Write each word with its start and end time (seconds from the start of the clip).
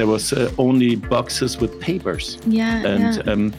there 0.00 0.06
was 0.06 0.32
uh, 0.32 0.50
only 0.56 0.96
boxes 0.96 1.58
with 1.58 1.78
papers. 1.78 2.38
Yeah. 2.46 2.86
And 2.86 3.16
yeah. 3.16 3.32
um, 3.32 3.52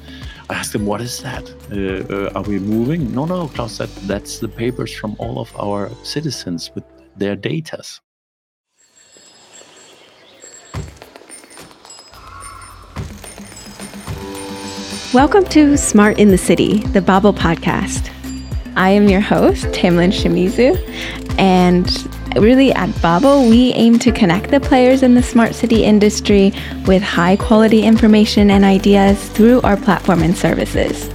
I 0.49 0.55
asked 0.55 0.73
him, 0.73 0.87
"What 0.87 0.99
is 0.99 1.21
that? 1.21 1.45
Uh, 1.71 2.01
uh, 2.11 2.31
are 2.33 2.41
we 2.41 2.57
moving?" 2.57 3.13
No, 3.13 3.25
no, 3.25 3.47
Claus 3.49 3.75
said 3.75 3.89
that's 4.09 4.39
the 4.39 4.47
papers 4.47 4.91
from 4.91 5.15
all 5.19 5.37
of 5.37 5.55
our 5.55 5.91
citizens 6.03 6.71
with 6.73 6.83
their 7.15 7.35
datas. 7.35 7.99
Welcome 15.13 15.45
to 15.49 15.77
Smart 15.77 16.17
in 16.17 16.29
the 16.29 16.39
City, 16.39 16.79
the 16.95 17.01
BABLE 17.01 17.33
podcast. 17.33 18.09
I 18.75 18.89
am 18.89 19.07
your 19.07 19.21
host, 19.21 19.65
Tamlyn 19.77 20.11
Shimizu, 20.11 20.73
and 21.37 21.85
really 22.37 22.71
at 22.73 22.89
BABLE, 23.01 23.49
we 23.49 23.73
aim 23.73 23.99
to 23.99 24.11
connect 24.11 24.51
the 24.51 24.59
players 24.59 25.03
in 25.03 25.15
the 25.15 25.23
smart 25.23 25.55
city 25.55 25.83
industry 25.83 26.53
with 26.85 27.01
high 27.01 27.35
quality 27.35 27.83
information 27.83 28.49
and 28.49 28.63
ideas 28.63 29.29
through 29.29 29.61
our 29.61 29.77
platform 29.77 30.21
and 30.23 30.37
services. 30.37 31.09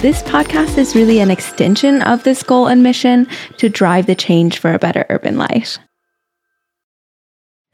This 0.00 0.22
podcast 0.22 0.78
is 0.78 0.94
really 0.94 1.18
an 1.20 1.30
extension 1.30 2.02
of 2.02 2.22
this 2.22 2.42
goal 2.42 2.68
and 2.68 2.82
mission 2.82 3.26
to 3.56 3.68
drive 3.68 4.06
the 4.06 4.14
change 4.14 4.58
for 4.58 4.72
a 4.72 4.78
better 4.78 5.04
urban 5.10 5.36
life. 5.36 5.78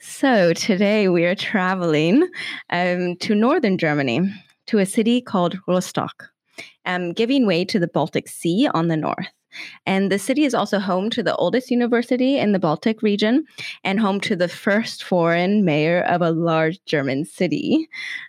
So, 0.00 0.52
today 0.52 1.08
we 1.08 1.24
are 1.24 1.34
traveling 1.34 2.28
um, 2.70 3.16
to 3.16 3.34
northern 3.34 3.78
Germany 3.78 4.20
to 4.68 4.78
a 4.78 4.86
city 4.86 5.20
called 5.20 5.58
Rostock, 5.66 6.30
um, 6.86 7.12
giving 7.12 7.46
way 7.46 7.64
to 7.66 7.78
the 7.78 7.88
Baltic 7.88 8.28
Sea 8.28 8.68
on 8.72 8.88
the 8.88 8.96
north. 8.96 9.28
And 9.86 10.10
the 10.10 10.18
city 10.18 10.44
is 10.44 10.54
also 10.54 10.78
home 10.78 11.10
to 11.10 11.22
the 11.22 11.34
oldest 11.36 11.70
university 11.70 12.38
in 12.38 12.52
the 12.52 12.58
Baltic 12.58 13.02
region 13.02 13.46
and 13.82 14.00
home 14.00 14.20
to 14.20 14.36
the 14.36 14.48
first 14.48 15.04
foreign 15.04 15.64
mayor 15.64 16.02
of 16.02 16.22
a 16.22 16.30
large 16.30 16.82
German 16.86 17.24
city. 17.24 17.88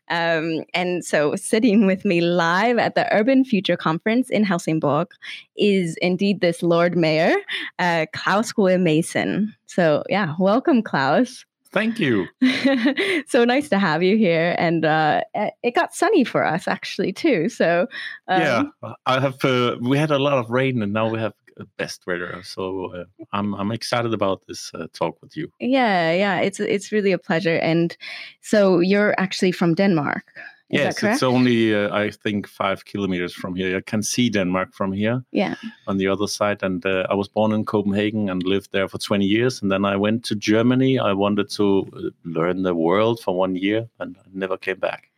Um, 0.10 0.64
and 0.74 1.04
so, 1.04 1.36
sitting 1.36 1.86
with 1.86 2.06
me 2.06 2.22
live 2.22 2.78
at 2.78 2.96
the 2.96 3.12
Urban 3.14 3.44
Future 3.44 3.78
Conference 3.78 4.30
in 4.30 4.44
Helsingborg 4.44 5.10
is 5.58 5.98
indeed 6.02 6.42
this 6.42 6.62
Lord 6.62 6.96
Mayor, 6.96 7.36
uh, 7.80 8.06
Claus 8.14 8.54
Madsen. 8.54 9.48
So, 9.66 10.04
yeah, 10.10 10.36
welcome, 10.40 10.84
Claus. 10.84 11.46
Thank 11.76 12.00
you. 12.00 12.28
so 13.28 13.44
nice 13.44 13.68
to 13.68 13.78
have 13.78 14.02
you 14.02 14.16
here, 14.16 14.56
and 14.58 14.86
uh, 14.86 15.22
it 15.62 15.76
got 15.76 15.94
sunny 15.94 16.24
for 16.24 16.46
us 16.46 16.70
actually 16.70 17.12
too. 17.12 17.50
So 17.50 17.86
um, 18.30 18.42
yeah, 18.42 18.64
I 19.06 19.20
have. 19.20 19.44
Uh, 19.44 19.76
we 19.82 19.98
had 19.98 20.10
a 20.10 20.18
lot 20.18 20.38
of 20.38 20.50
rain, 20.50 20.82
and 20.82 20.94
now 20.94 21.10
we 21.10 21.20
have 21.20 21.34
best 21.78 22.08
weather. 22.08 22.42
So 22.44 22.94
uh, 22.96 23.04
I'm 23.34 23.54
I'm 23.56 23.74
excited 23.74 24.14
about 24.14 24.48
this 24.48 24.72
uh, 24.74 24.88
talk 24.94 25.22
with 25.22 25.36
you. 25.36 25.52
Yeah, 25.60 26.14
yeah, 26.14 26.40
it's 26.40 26.62
it's 26.62 26.94
really 26.94 27.12
a 27.12 27.18
pleasure. 27.18 27.58
And 27.58 27.98
so 28.40 28.80
you're 28.80 29.14
actually 29.18 29.52
from 29.52 29.76
Denmark. 29.76 30.32
Is 30.70 30.80
yes, 30.80 31.04
it's 31.04 31.24
only 31.24 31.76
uh, 31.76 31.96
I 31.96 32.10
think 32.10 32.48
five 32.48 32.86
kilometers 32.86 33.34
from 33.34 33.56
here. 33.56 33.78
I 33.78 33.82
can 33.82 34.02
see 34.02 34.30
Denmark 34.30 34.74
from 34.74 34.94
here. 34.94 35.24
Yeah. 35.32 35.56
On 35.88 35.98
the 35.98 36.08
other 36.08 36.28
side, 36.28 36.64
and 36.64 36.84
uh, 36.86 37.06
I 37.08 37.14
was 37.14 37.28
born 37.28 37.52
in 37.52 37.66
Copenhagen 37.66 38.30
and 38.30 38.42
lived 38.44 38.72
there 38.72 38.88
for 38.88 38.98
20 38.98 39.26
years, 39.26 39.62
and 39.62 39.72
then 39.72 39.86
I 39.86 39.96
went 39.96 40.26
to 40.26 40.36
Germany. 40.36 40.98
I 40.98 41.14
wanted 41.14 41.52
to 41.52 41.88
uh, 41.96 42.10
learn 42.24 42.64
the 42.64 42.74
world 42.74 43.20
for 43.20 43.36
one 43.36 43.56
year, 43.56 43.88
and 44.00 44.18
I 44.18 44.30
never 44.34 44.58
came 44.58 44.80
back. 44.80 45.12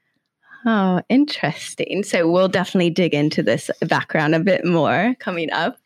Oh, 0.66 1.02
interesting. 1.10 2.04
So 2.04 2.30
we'll 2.30 2.48
definitely 2.48 2.90
dig 2.90 3.14
into 3.14 3.44
this 3.44 3.70
background 3.82 4.36
a 4.36 4.40
bit 4.40 4.66
more 4.66 5.16
coming 5.20 5.52
up. 5.52 5.78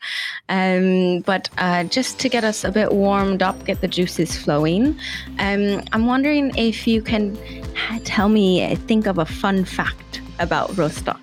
Um, 0.50 1.20
but 1.22 1.50
uh, 1.58 1.84
just 1.86 2.20
to 2.20 2.30
get 2.30 2.44
us 2.44 2.64
a 2.64 2.72
bit 2.72 2.92
warmed 2.92 3.44
up, 3.44 3.64
get 3.66 3.82
the 3.82 3.88
juices 3.88 4.38
flowing, 4.38 4.98
um, 5.40 5.84
I'm 5.92 6.06
wondering 6.06 6.52
if 6.58 6.88
you 6.88 7.02
can 7.02 7.38
tell 8.06 8.30
me, 8.30 8.76
think 8.76 9.08
of 9.08 9.18
a 9.18 9.26
fun 9.26 9.66
fact 9.66 10.22
about 10.40 10.76
Rostock. 10.78 11.22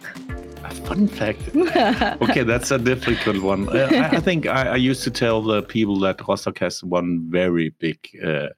A 0.65 0.71
fun 0.71 1.09
fact? 1.09 1.41
okay, 2.23 2.43
that's 2.43 2.71
a 2.71 2.79
difficult 2.79 3.43
one. 3.43 3.69
I, 3.77 4.11
I 4.11 4.21
think 4.21 4.47
I, 4.47 4.69
I, 4.69 4.77
used 4.77 5.03
to 5.05 5.11
tell 5.11 5.43
the 5.43 5.63
people 5.63 5.99
that 6.01 6.27
Rostock 6.29 6.59
has 6.59 6.85
one 6.85 7.27
very 7.31 7.71
big 7.71 7.99
uh, 8.23 8.49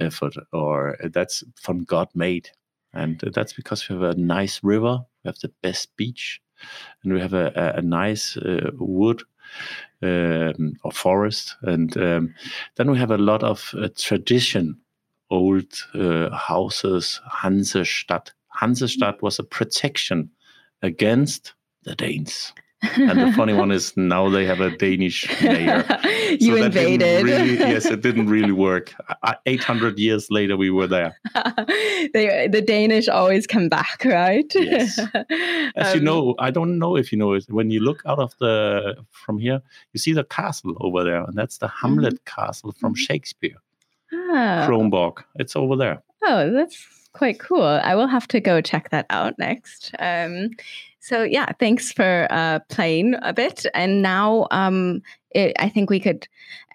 effort, 0.00 0.34
or 0.52 0.98
that's 1.12 1.44
from 1.54 1.84
God 1.84 2.08
made 2.14 2.50
and 2.96 3.20
that's 3.34 3.52
because 3.52 3.88
we 3.88 3.94
have 3.94 4.02
a 4.02 4.20
nice 4.20 4.60
river, 4.62 5.04
we 5.24 5.28
have 5.28 5.38
the 5.38 5.52
best 5.62 5.96
beach, 5.96 6.40
and 7.02 7.12
we 7.12 7.20
have 7.20 7.34
a, 7.34 7.52
a, 7.54 7.78
a 7.78 7.82
nice 7.82 8.36
uh, 8.36 8.70
wood 8.74 9.22
um, 10.02 10.76
or 10.82 10.92
forest, 10.92 11.56
and 11.62 11.96
um, 11.96 12.34
then 12.76 12.90
we 12.90 12.98
have 12.98 13.10
a 13.10 13.18
lot 13.18 13.42
of 13.42 13.74
uh, 13.76 13.88
tradition, 13.96 14.78
old 15.30 15.72
uh, 15.94 16.30
houses, 16.30 17.20
Hansestadt. 17.30 18.32
Hansestadt 18.60 19.22
was 19.22 19.38
a 19.38 19.44
protection 19.44 20.30
against 20.82 21.54
the 21.82 21.94
Danes 21.94 22.52
and 22.82 23.20
the 23.20 23.32
funny 23.32 23.52
one 23.52 23.70
is 23.70 23.96
now 23.96 24.28
they 24.28 24.44
have 24.44 24.60
a 24.60 24.76
Danish 24.76 25.28
mayor. 25.42 25.84
you 26.40 26.56
so 26.56 26.64
invaded. 26.64 27.24
Really, 27.24 27.58
yes, 27.58 27.86
it 27.86 28.00
didn't 28.02 28.28
really 28.28 28.52
work. 28.52 28.94
800 29.46 29.98
years 29.98 30.30
later, 30.30 30.56
we 30.56 30.70
were 30.70 30.86
there. 30.86 31.18
they, 32.14 32.48
the 32.50 32.62
Danish 32.64 33.08
always 33.08 33.46
come 33.46 33.68
back, 33.68 34.04
right? 34.04 34.50
Yes. 34.54 34.98
As 35.76 35.92
um, 35.92 35.94
you 35.94 36.00
know, 36.00 36.34
I 36.38 36.50
don't 36.50 36.78
know 36.78 36.96
if 36.96 37.12
you 37.12 37.18
know 37.18 37.32
it. 37.32 37.46
When 37.48 37.70
you 37.70 37.80
look 37.80 38.02
out 38.06 38.18
of 38.18 38.34
the 38.38 38.96
from 39.10 39.38
here, 39.38 39.62
you 39.92 39.98
see 39.98 40.12
the 40.12 40.24
castle 40.24 40.76
over 40.80 41.04
there, 41.04 41.22
and 41.22 41.36
that's 41.36 41.58
the 41.58 41.68
Hamlet 41.68 42.14
mm-hmm. 42.14 42.40
Castle 42.42 42.72
from 42.72 42.94
Shakespeare. 42.94 43.56
Ah. 44.12 44.66
Kronborg. 44.68 45.22
It's 45.36 45.56
over 45.56 45.76
there. 45.76 46.02
Oh, 46.24 46.52
that's 46.52 46.86
quite 47.12 47.40
cool. 47.40 47.62
I 47.62 47.94
will 47.94 48.06
have 48.06 48.28
to 48.28 48.40
go 48.40 48.60
check 48.60 48.90
that 48.90 49.06
out 49.10 49.38
next. 49.38 49.94
Um, 49.98 50.50
so 51.00 51.22
yeah, 51.22 51.52
thanks 51.60 51.92
for 51.92 52.26
uh, 52.30 52.58
playing 52.68 53.14
a 53.22 53.32
bit. 53.32 53.64
And 53.74 54.02
now 54.02 54.48
um, 54.50 55.02
it, 55.36 55.56
I 55.58 55.68
think 55.68 55.90
we 55.90 56.00
could. 56.00 56.26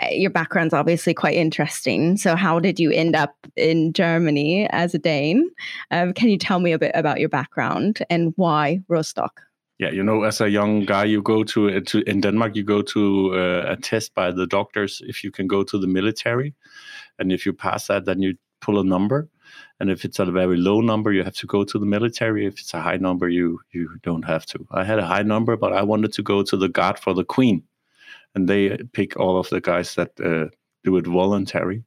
Uh, 0.01 0.07
your 0.11 0.29
background's 0.29 0.73
obviously 0.73 1.13
quite 1.13 1.35
interesting. 1.35 2.17
So 2.17 2.35
how 2.35 2.59
did 2.59 2.79
you 2.79 2.91
end 2.91 3.15
up 3.15 3.35
in 3.55 3.93
Germany 3.93 4.67
as 4.71 4.93
a 4.93 4.99
Dane? 4.99 5.49
Um, 5.89 6.13
can 6.13 6.29
you 6.29 6.37
tell 6.37 6.59
me 6.59 6.71
a 6.71 6.79
bit 6.79 6.91
about 6.93 7.19
your 7.19 7.29
background 7.29 8.05
and 8.09 8.33
why 8.35 8.81
Rostock? 8.87 9.41
Yeah, 9.79 9.89
you 9.89 10.03
know, 10.03 10.23
as 10.23 10.41
a 10.41 10.49
young 10.49 10.85
guy, 10.85 11.05
you 11.05 11.23
go 11.23 11.43
to, 11.43 11.69
uh, 11.69 11.79
to 11.87 12.01
in 12.07 12.21
Denmark, 12.21 12.55
you 12.55 12.63
go 12.63 12.83
to 12.83 13.33
uh, 13.33 13.73
a 13.73 13.77
test 13.77 14.13
by 14.13 14.31
the 14.31 14.45
doctors 14.45 15.01
if 15.07 15.23
you 15.23 15.31
can 15.31 15.47
go 15.47 15.63
to 15.63 15.79
the 15.79 15.87
military, 15.87 16.53
and 17.17 17.31
if 17.31 17.47
you 17.47 17.53
pass 17.53 17.87
that, 17.87 18.05
then 18.05 18.21
you 18.21 18.35
pull 18.61 18.79
a 18.79 18.83
number 18.83 19.27
and 19.79 19.89
if 19.89 20.05
it's 20.05 20.19
a 20.19 20.25
very 20.25 20.55
low 20.55 20.81
number 20.81 21.11
you 21.11 21.23
have 21.23 21.35
to 21.35 21.47
go 21.47 21.63
to 21.63 21.79
the 21.79 21.85
military 21.85 22.45
if 22.45 22.59
it's 22.59 22.73
a 22.75 22.81
high 22.81 22.97
number 22.97 23.27
you 23.27 23.59
you 23.71 23.89
don't 24.03 24.23
have 24.23 24.45
to 24.45 24.65
i 24.71 24.83
had 24.83 24.99
a 24.99 25.05
high 25.05 25.23
number 25.23 25.57
but 25.57 25.73
i 25.73 25.81
wanted 25.81 26.13
to 26.13 26.21
go 26.21 26.43
to 26.43 26.55
the 26.55 26.69
guard 26.69 26.99
for 26.99 27.13
the 27.15 27.25
queen 27.25 27.63
and 28.35 28.47
they 28.47 28.77
pick 28.93 29.17
all 29.17 29.37
of 29.37 29.49
the 29.49 29.61
guys 29.61 29.95
that 29.95 30.11
uh, 30.21 30.47
do 30.83 30.97
it 30.97 31.07
voluntary 31.07 31.83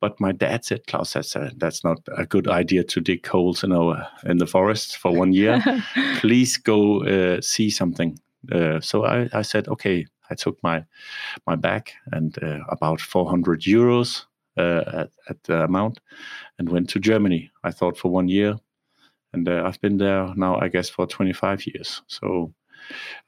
but 0.00 0.20
my 0.20 0.30
dad 0.30 0.64
said 0.64 0.86
Claus 0.86 1.14
that's, 1.14 1.34
a, 1.34 1.50
that's 1.56 1.82
not 1.82 1.98
a 2.16 2.26
good 2.26 2.48
idea 2.48 2.84
to 2.84 3.00
dig 3.00 3.26
holes 3.26 3.64
in, 3.64 3.72
our, 3.72 4.06
in 4.26 4.38
the 4.38 4.46
forest 4.46 4.98
for 4.98 5.12
one 5.12 5.32
year 5.32 5.62
please 6.18 6.56
go 6.56 7.02
uh, 7.04 7.40
see 7.40 7.70
something 7.70 8.18
uh, 8.52 8.80
so 8.80 9.04
I, 9.04 9.28
I 9.32 9.42
said 9.42 9.68
okay 9.68 10.06
i 10.30 10.34
took 10.34 10.62
my 10.62 10.84
my 11.46 11.56
bag 11.56 11.90
and 12.12 12.36
uh, 12.42 12.60
about 12.68 13.00
400 13.00 13.62
euros 13.62 14.26
uh, 14.58 14.82
at, 14.92 15.10
at 15.28 15.42
the 15.44 15.62
amount 15.62 16.00
and 16.58 16.68
went 16.68 16.90
to 16.90 16.98
Germany. 16.98 17.50
I 17.62 17.70
thought 17.70 17.96
for 17.96 18.10
one 18.10 18.28
year, 18.28 18.56
and 19.32 19.48
uh, 19.48 19.62
I've 19.64 19.80
been 19.80 19.98
there 19.98 20.34
now, 20.34 20.58
I 20.58 20.68
guess, 20.68 20.88
for 20.88 21.06
25 21.06 21.66
years. 21.66 22.02
So 22.08 22.52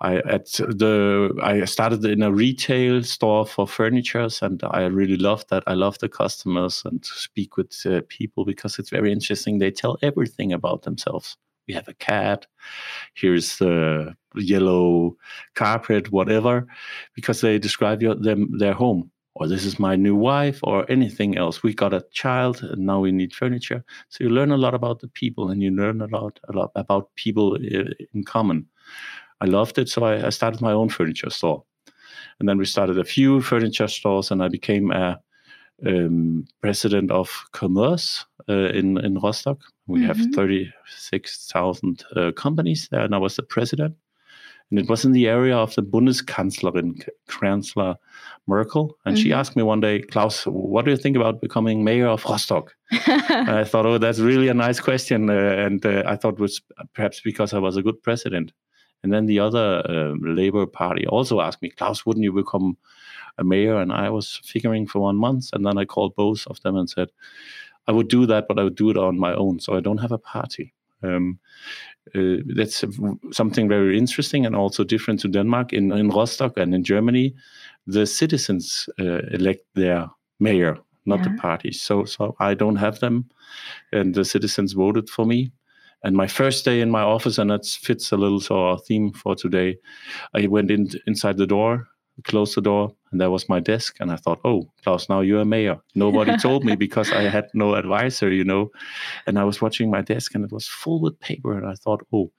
I 0.00 0.16
at 0.16 0.46
the 0.52 1.38
I 1.42 1.64
started 1.64 2.04
in 2.04 2.22
a 2.22 2.32
retail 2.32 3.02
store 3.02 3.46
for 3.46 3.66
furnitures, 3.66 4.42
and 4.42 4.62
I 4.64 4.86
really 4.86 5.16
love 5.16 5.44
that. 5.48 5.62
I 5.66 5.74
love 5.74 5.98
the 5.98 6.08
customers 6.08 6.82
and 6.84 7.04
speak 7.04 7.56
with 7.56 7.74
uh, 7.86 8.00
people 8.08 8.44
because 8.44 8.78
it's 8.78 8.90
very 8.90 9.12
interesting. 9.12 9.58
They 9.58 9.70
tell 9.70 9.98
everything 10.02 10.52
about 10.52 10.82
themselves. 10.82 11.36
We 11.68 11.74
have 11.74 11.88
a 11.88 11.94
cat. 11.94 12.46
Here's 13.14 13.58
the 13.58 14.16
yellow 14.34 15.16
carpet, 15.54 16.10
whatever, 16.10 16.66
because 17.14 17.40
they 17.40 17.58
describe 17.58 18.02
your, 18.02 18.14
them 18.14 18.58
their 18.58 18.74
home 18.74 19.10
or 19.34 19.48
this 19.48 19.64
is 19.64 19.78
my 19.78 19.96
new 19.96 20.14
wife 20.14 20.60
or 20.62 20.90
anything 20.90 21.36
else 21.36 21.62
we 21.62 21.72
got 21.72 21.94
a 21.94 22.04
child 22.12 22.62
and 22.62 22.84
now 22.86 23.00
we 23.00 23.12
need 23.12 23.34
furniture 23.34 23.84
so 24.08 24.24
you 24.24 24.30
learn 24.30 24.50
a 24.50 24.56
lot 24.56 24.74
about 24.74 25.00
the 25.00 25.08
people 25.08 25.50
and 25.50 25.62
you 25.62 25.70
learn 25.70 26.00
a 26.00 26.06
lot 26.06 26.38
a 26.48 26.52
lot 26.52 26.70
about 26.74 27.14
people 27.14 27.56
in 27.56 28.24
common 28.24 28.66
i 29.40 29.46
loved 29.46 29.78
it 29.78 29.88
so 29.88 30.04
i, 30.04 30.26
I 30.26 30.30
started 30.30 30.60
my 30.60 30.72
own 30.72 30.88
furniture 30.88 31.30
store 31.30 31.64
and 32.38 32.48
then 32.48 32.58
we 32.58 32.64
started 32.64 32.98
a 32.98 33.04
few 33.04 33.40
furniture 33.40 33.88
stores 33.88 34.30
and 34.30 34.42
i 34.42 34.48
became 34.48 34.90
a 34.90 35.20
um, 35.86 36.44
president 36.60 37.10
of 37.10 37.46
commerce 37.52 38.24
uh, 38.48 38.68
in 38.70 38.98
in 39.04 39.18
rostock 39.18 39.60
we 39.86 40.00
mm-hmm. 40.00 40.08
have 40.08 40.34
36000 40.34 42.04
uh, 42.16 42.32
companies 42.32 42.88
there 42.90 43.00
and 43.00 43.14
i 43.14 43.18
was 43.18 43.36
the 43.36 43.42
president 43.42 43.96
and 44.70 44.78
it 44.78 44.88
was 44.88 45.04
in 45.04 45.12
the 45.12 45.26
area 45.26 45.56
of 45.56 45.74
the 45.74 45.82
Bundeskanzlerin, 45.82 47.08
Chancellor 47.28 47.96
Merkel. 48.46 48.96
And 49.04 49.16
mm-hmm. 49.16 49.22
she 49.22 49.32
asked 49.32 49.56
me 49.56 49.62
one 49.62 49.80
day, 49.80 50.00
Claus, 50.00 50.44
what 50.44 50.84
do 50.84 50.92
you 50.92 50.96
think 50.96 51.16
about 51.16 51.40
becoming 51.40 51.82
mayor 51.82 52.06
of 52.06 52.24
Rostock? 52.24 52.74
I 52.92 53.64
thought, 53.64 53.86
oh, 53.86 53.98
that's 53.98 54.20
really 54.20 54.48
a 54.48 54.54
nice 54.54 54.78
question. 54.78 55.28
Uh, 55.28 55.32
and 55.34 55.84
uh, 55.84 56.04
I 56.06 56.16
thought 56.16 56.34
it 56.34 56.40
was 56.40 56.62
perhaps 56.94 57.20
because 57.20 57.52
I 57.52 57.58
was 57.58 57.76
a 57.76 57.82
good 57.82 58.00
president. 58.02 58.52
And 59.02 59.12
then 59.12 59.26
the 59.26 59.40
other 59.40 59.82
uh, 59.88 60.14
Labour 60.20 60.66
Party 60.66 61.06
also 61.06 61.40
asked 61.40 61.62
me, 61.62 61.70
Claus, 61.70 62.04
wouldn't 62.04 62.24
you 62.24 62.32
become 62.32 62.76
a 63.38 63.44
mayor? 63.44 63.80
And 63.80 63.92
I 63.92 64.10
was 64.10 64.40
figuring 64.44 64.86
for 64.86 65.00
one 65.00 65.16
month. 65.16 65.50
And 65.52 65.64
then 65.64 65.78
I 65.78 65.84
called 65.84 66.14
both 66.14 66.46
of 66.46 66.60
them 66.60 66.76
and 66.76 66.88
said, 66.88 67.08
I 67.86 67.92
would 67.92 68.08
do 68.08 68.26
that, 68.26 68.46
but 68.46 68.58
I 68.58 68.62
would 68.62 68.76
do 68.76 68.90
it 68.90 68.96
on 68.96 69.18
my 69.18 69.34
own. 69.34 69.58
So 69.60 69.74
I 69.76 69.80
don't 69.80 69.98
have 70.00 70.12
a 70.12 70.18
party. 70.18 70.74
Um, 71.02 71.38
uh, 72.14 72.42
that's 72.54 72.84
something 73.32 73.68
very 73.68 73.96
interesting 73.96 74.46
and 74.46 74.54
also 74.54 74.84
different 74.84 75.20
to 75.20 75.28
Denmark. 75.28 75.72
In, 75.72 75.92
in 75.92 76.10
Rostock 76.10 76.56
and 76.56 76.74
in 76.74 76.84
Germany, 76.84 77.34
the 77.86 78.06
citizens 78.06 78.88
uh, 78.98 79.20
elect 79.32 79.64
their 79.74 80.10
mayor, 80.38 80.78
not 81.06 81.20
yeah. 81.20 81.28
the 81.28 81.38
parties. 81.38 81.80
So, 81.80 82.04
so 82.04 82.36
I 82.38 82.54
don't 82.54 82.76
have 82.76 83.00
them, 83.00 83.30
and 83.92 84.14
the 84.14 84.24
citizens 84.24 84.72
voted 84.72 85.08
for 85.08 85.24
me. 85.24 85.50
And 86.02 86.16
my 86.16 86.26
first 86.26 86.64
day 86.64 86.80
in 86.80 86.90
my 86.90 87.02
office, 87.02 87.38
and 87.38 87.50
that 87.50 87.66
fits 87.66 88.10
a 88.10 88.16
little 88.16 88.40
so 88.40 88.56
our 88.56 88.78
theme 88.78 89.12
for 89.12 89.34
today, 89.34 89.76
I 90.34 90.46
went 90.46 90.70
in 90.70 90.88
inside 91.06 91.36
the 91.36 91.46
door 91.46 91.88
closed 92.22 92.54
the 92.56 92.60
door 92.60 92.94
and 93.10 93.20
there 93.20 93.30
was 93.30 93.48
my 93.48 93.60
desk. 93.60 93.96
And 94.00 94.10
i 94.10 94.16
thought 94.16 94.40
oh 94.44 94.70
Claus 94.82 95.08
now 95.08 95.20
you're 95.20 95.40
a 95.40 95.44
mayor. 95.44 95.78
Nobody 95.94 96.36
told 96.46 96.64
me 96.64 96.76
because 96.76 97.10
i 97.12 97.22
had 97.22 97.48
no 97.54 97.74
advisor 97.74 98.30
you 98.30 98.44
know? 98.44 98.70
And 99.26 99.38
i 99.38 99.44
was 99.44 99.60
watching 99.60 99.90
my 99.90 100.02
desk 100.02 100.34
and 100.34 100.44
it 100.44 100.52
was 100.52 100.66
full 100.66 101.00
with 101.00 101.18
paper. 101.20 101.56
And 101.56 101.66
i 101.66 101.74
thought 101.74 102.06
oh 102.12 102.30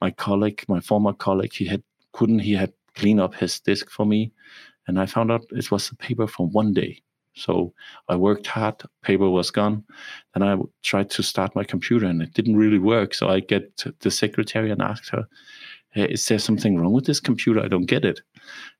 my 0.00 0.10
colleague 0.10 0.64
my 0.68 0.80
former 0.80 1.12
colleague 1.12 1.52
he 1.52 1.66
had 1.66 1.82
couldn't 2.12 2.40
he 2.40 2.52
had 2.52 2.72
clean 2.94 3.18
up 3.20 3.34
his 3.34 3.60
desk 3.60 3.90
for 3.90 4.06
me. 4.06 4.32
And 4.86 5.00
i 5.00 5.06
found 5.06 5.32
out 5.32 5.46
it 5.50 5.70
was 5.70 5.90
a 5.90 5.96
paper 5.96 6.26
from 6.26 6.52
one 6.52 6.72
day 6.72 7.02
so 7.34 7.72
i 8.08 8.16
worked 8.16 8.46
hard 8.46 8.80
paper 9.02 9.28
was 9.28 9.50
gone 9.50 9.84
and 10.34 10.44
i 10.44 10.56
tried 10.82 11.10
to 11.10 11.22
start 11.22 11.54
my 11.54 11.64
computer 11.64 12.06
and 12.06 12.22
it 12.22 12.32
didn't 12.34 12.56
really 12.56 12.78
work 12.78 13.14
so 13.14 13.28
i 13.28 13.40
get 13.40 13.84
the 14.00 14.10
secretary 14.10 14.70
and 14.70 14.82
asked 14.82 15.10
her 15.10 15.26
hey, 15.90 16.06
is 16.06 16.26
there 16.26 16.38
something 16.38 16.78
wrong 16.78 16.92
with 16.92 17.06
this 17.06 17.20
computer 17.20 17.60
i 17.60 17.68
don't 17.68 17.86
get 17.86 18.04
it 18.04 18.20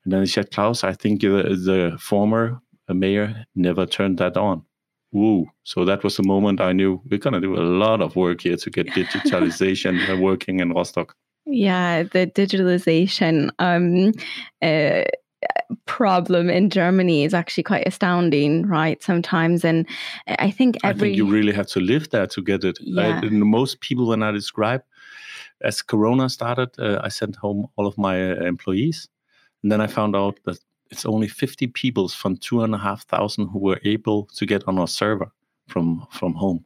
and 0.05 0.13
then 0.13 0.21
he 0.21 0.27
said, 0.27 0.51
Claus, 0.51 0.85
I 0.85 0.93
think 0.93 1.23
the, 1.23 1.29
the 1.29 1.97
former 1.99 2.61
mayor 2.89 3.47
never 3.55 3.87
turned 3.87 4.19
that 4.19 4.37
on. 4.37 4.63
Woo. 5.13 5.47
So 5.63 5.85
that 5.85 6.05
was 6.05 6.17
the 6.17 6.25
moment 6.25 6.61
I 6.61 6.73
knew 6.73 7.01
we're 7.11 7.19
going 7.19 7.35
to 7.35 7.41
do 7.41 7.55
a 7.55 7.63
lot 7.63 8.03
of 8.03 8.17
work 8.17 8.43
here 8.43 8.57
to 8.57 8.71
get 8.71 8.89
digitalization 8.89 10.21
working 10.21 10.61
in 10.61 10.73
Rostock. 10.73 11.15
Yeah, 11.47 12.03
the 12.03 12.27
digitalization 12.27 13.51
um, 13.59 14.13
uh, 14.61 15.05
problem 15.87 16.51
in 16.51 16.71
Germany 16.71 17.25
is 17.25 17.35
actually 17.35 17.65
quite 17.65 17.87
astounding, 17.87 18.67
right? 18.67 19.03
Sometimes, 19.03 19.65
and 19.65 19.87
I 20.27 20.51
think 20.51 20.77
every. 20.85 21.09
I 21.09 21.11
think 21.11 21.17
you 21.17 21.27
really 21.27 21.53
have 21.53 21.69
to 21.69 21.81
live 21.81 22.11
there 22.11 22.27
to 22.27 22.43
get 22.43 22.65
it. 22.65 22.79
Yeah. 22.81 23.21
I, 23.23 23.29
most 23.29 23.81
people, 23.81 24.07
when 24.07 24.23
I 24.23 24.31
describe, 24.31 24.83
as 25.63 25.83
Corona 25.83 26.29
started, 26.29 26.71
uh, 26.79 27.01
I 27.03 27.09
sent 27.09 27.37
home 27.37 27.69
all 27.77 27.87
of 27.87 27.97
my 27.97 28.33
uh, 28.33 28.35
employees 28.45 29.09
and 29.65 29.73
then 29.73 29.81
I 29.81 29.87
found 29.87 30.15
out 30.15 30.39
that 30.45 30.59
it's 30.91 31.07
only 31.07 31.27
50 31.27 31.69
people 31.69 32.09
from 32.09 32.37
two 32.37 32.63
and 32.63 32.75
a 32.75 32.79
half 32.79 33.07
thousand 33.07 33.49
who 33.49 33.59
were 33.59 33.81
able 33.83 34.27
to 34.37 34.45
get 34.45 34.63
on 34.69 34.79
our 34.79 34.87
server 34.87 35.33
from 35.69 36.07
from 36.11 36.35
home. 36.35 36.65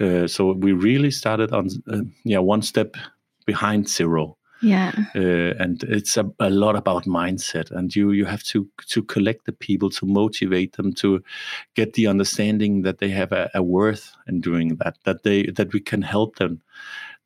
Uh, 0.00 0.26
so 0.26 0.52
we 0.52 0.72
really 0.72 1.10
started 1.10 1.52
on 1.52 1.68
uh, 1.92 2.00
yeah 2.24 2.38
one 2.38 2.62
step 2.62 2.96
behind 3.44 3.88
zero. 3.88 4.35
Yeah, 4.62 4.92
uh, 5.14 5.54
and 5.58 5.82
it's 5.84 6.16
a, 6.16 6.30
a, 6.40 6.48
lot 6.48 6.76
about 6.76 7.04
mindset, 7.04 7.70
and 7.70 7.94
you 7.94 8.12
you 8.12 8.24
have 8.24 8.42
to 8.44 8.68
to 8.88 9.02
collect 9.02 9.44
the 9.44 9.52
people 9.52 9.90
to 9.90 10.06
motivate 10.06 10.76
them 10.76 10.92
to 10.94 11.22
get 11.74 11.92
the 11.92 12.06
understanding 12.06 12.82
that 12.82 12.98
they 12.98 13.10
have 13.10 13.32
a, 13.32 13.50
a 13.54 13.62
worth 13.62 14.16
in 14.26 14.40
doing 14.40 14.76
that, 14.76 14.96
that 15.04 15.24
they 15.24 15.46
that 15.56 15.72
we 15.74 15.80
can 15.80 16.00
help 16.00 16.36
them, 16.36 16.62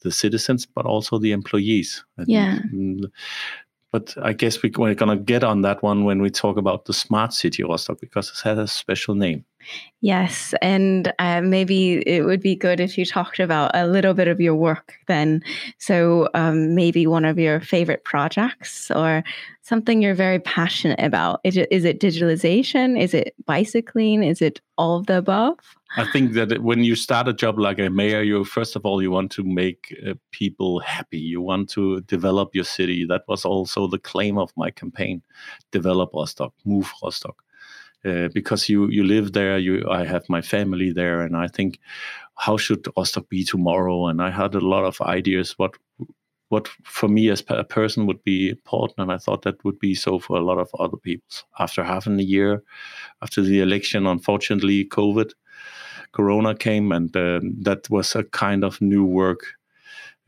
the 0.01 0.11
citizens, 0.11 0.67
but 0.67 0.87
also 0.87 1.19
the 1.19 1.33
employees. 1.33 2.05
Yeah. 2.27 2.59
And, 2.73 3.07
but 3.93 4.15
I 4.23 4.33
guess 4.33 4.63
we, 4.63 4.71
we're 4.77 4.95
going 4.95 5.17
to 5.17 5.25
get 5.25 5.43
on 5.43 5.63
that 5.63 5.83
one 5.83 6.05
when 6.05 6.23
we 6.23 6.31
talk 6.31 6.57
about 6.57 6.85
the 6.85 6.93
smart 6.93 7.33
city 7.33 7.63
Rostock 7.63 8.01
because 8.01 8.31
it 8.31 8.49
has 8.49 8.59
a 8.59 8.69
special 8.69 9.15
name. 9.15 9.45
Yes, 10.03 10.55
and 10.63 11.13
uh, 11.19 11.43
maybe 11.43 12.03
it 12.07 12.25
would 12.25 12.41
be 12.41 12.57
good 12.57 12.81
if 12.81 12.97
you 12.97 13.05
talked 13.05 13.39
about 13.39 13.71
a 13.75 13.87
little 13.87 14.15
bit 14.15 14.29
of 14.29 14.41
your 14.41 14.55
work 14.55 14.95
then. 15.09 15.43
So 15.79 16.29
um, 16.33 16.75
maybe 16.75 17.07
one 17.07 17.27
of 17.27 17.39
your 17.39 17.61
favorite 17.61 18.05
projects 18.05 18.91
or 18.91 19.23
something 19.63 20.01
you're 20.01 20.15
very 20.15 20.41
passionate 20.41 21.01
about. 21.01 21.41
Is 21.45 21.59
it, 21.59 21.69
is 21.71 21.85
it 21.85 22.01
digitalization? 22.01 22.99
Is 23.01 23.13
it 23.13 23.35
bicycling? 23.45 24.23
Is 24.23 24.41
it 24.41 24.61
all 24.79 24.97
of 24.97 25.07
the 25.07 25.19
above? 25.19 25.59
I 25.97 26.05
think 26.13 26.33
that 26.33 26.63
when 26.63 26.85
you 26.85 26.95
start 26.95 27.29
a 27.29 27.33
job 27.33 27.59
like 27.59 27.79
a 27.79 27.91
mayor, 27.91 28.23
you 28.23 28.45
first 28.45 28.77
of 28.77 28.87
all 28.87 29.03
you 29.03 29.11
want 29.11 29.33
to 29.33 29.45
make 29.45 29.95
uh, 30.07 30.15
people 30.31 30.79
happy. 30.81 31.19
You 31.19 31.41
want 31.43 31.69
to 31.71 32.01
develop 32.03 32.55
your 32.55 32.65
city. 32.65 33.05
That 33.05 33.23
was 33.27 33.45
also 33.45 33.89
the 33.89 33.99
claim 33.99 34.39
of 34.39 34.53
my 34.57 34.71
campaign: 34.71 35.21
develop 35.73 36.11
Rostock, 36.15 36.55
move 36.65 36.93
Rostock. 37.03 37.43
Uh, 38.05 38.29
because 38.35 38.69
you 38.69 38.89
you 38.89 39.05
live 39.05 39.33
there, 39.33 39.59
you 39.59 39.85
I 39.91 40.05
have 40.07 40.29
my 40.29 40.41
family 40.41 40.93
there, 40.93 41.21
and 41.21 41.37
I 41.37 41.49
think 41.49 41.79
how 42.35 42.57
should 42.57 42.87
Rostock 42.97 43.29
be 43.29 43.45
tomorrow? 43.45 44.07
And 44.07 44.23
I 44.23 44.31
had 44.31 44.55
a 44.55 44.61
lot 44.61 44.85
of 44.85 45.01
ideas 45.03 45.59
what 45.59 45.75
what 46.49 46.69
for 46.85 47.09
me 47.09 47.31
as 47.31 47.45
a 47.49 47.65
person 47.65 48.07
would 48.07 48.23
be 48.25 48.51
important, 48.51 48.99
and 48.99 49.13
I 49.13 49.19
thought 49.19 49.43
that 49.43 49.63
would 49.65 49.79
be 49.79 49.95
so 49.95 50.19
for 50.19 50.37
a 50.37 50.45
lot 50.45 50.59
of 50.59 50.71
other 50.79 50.97
people. 50.97 51.29
After 51.59 51.85
half 51.85 52.07
a 52.07 52.23
year, 52.23 52.63
after 53.23 53.43
the 53.43 53.61
election, 53.61 54.07
unfortunately, 54.07 54.85
COVID 54.87 55.33
Corona 56.13 56.55
came, 56.55 56.93
and 56.93 57.15
uh, 57.17 57.41
that 57.63 57.89
was 57.91 58.15
a 58.15 58.25
kind 58.25 58.65
of 58.65 58.81
new 58.81 59.05
work. 59.05 59.41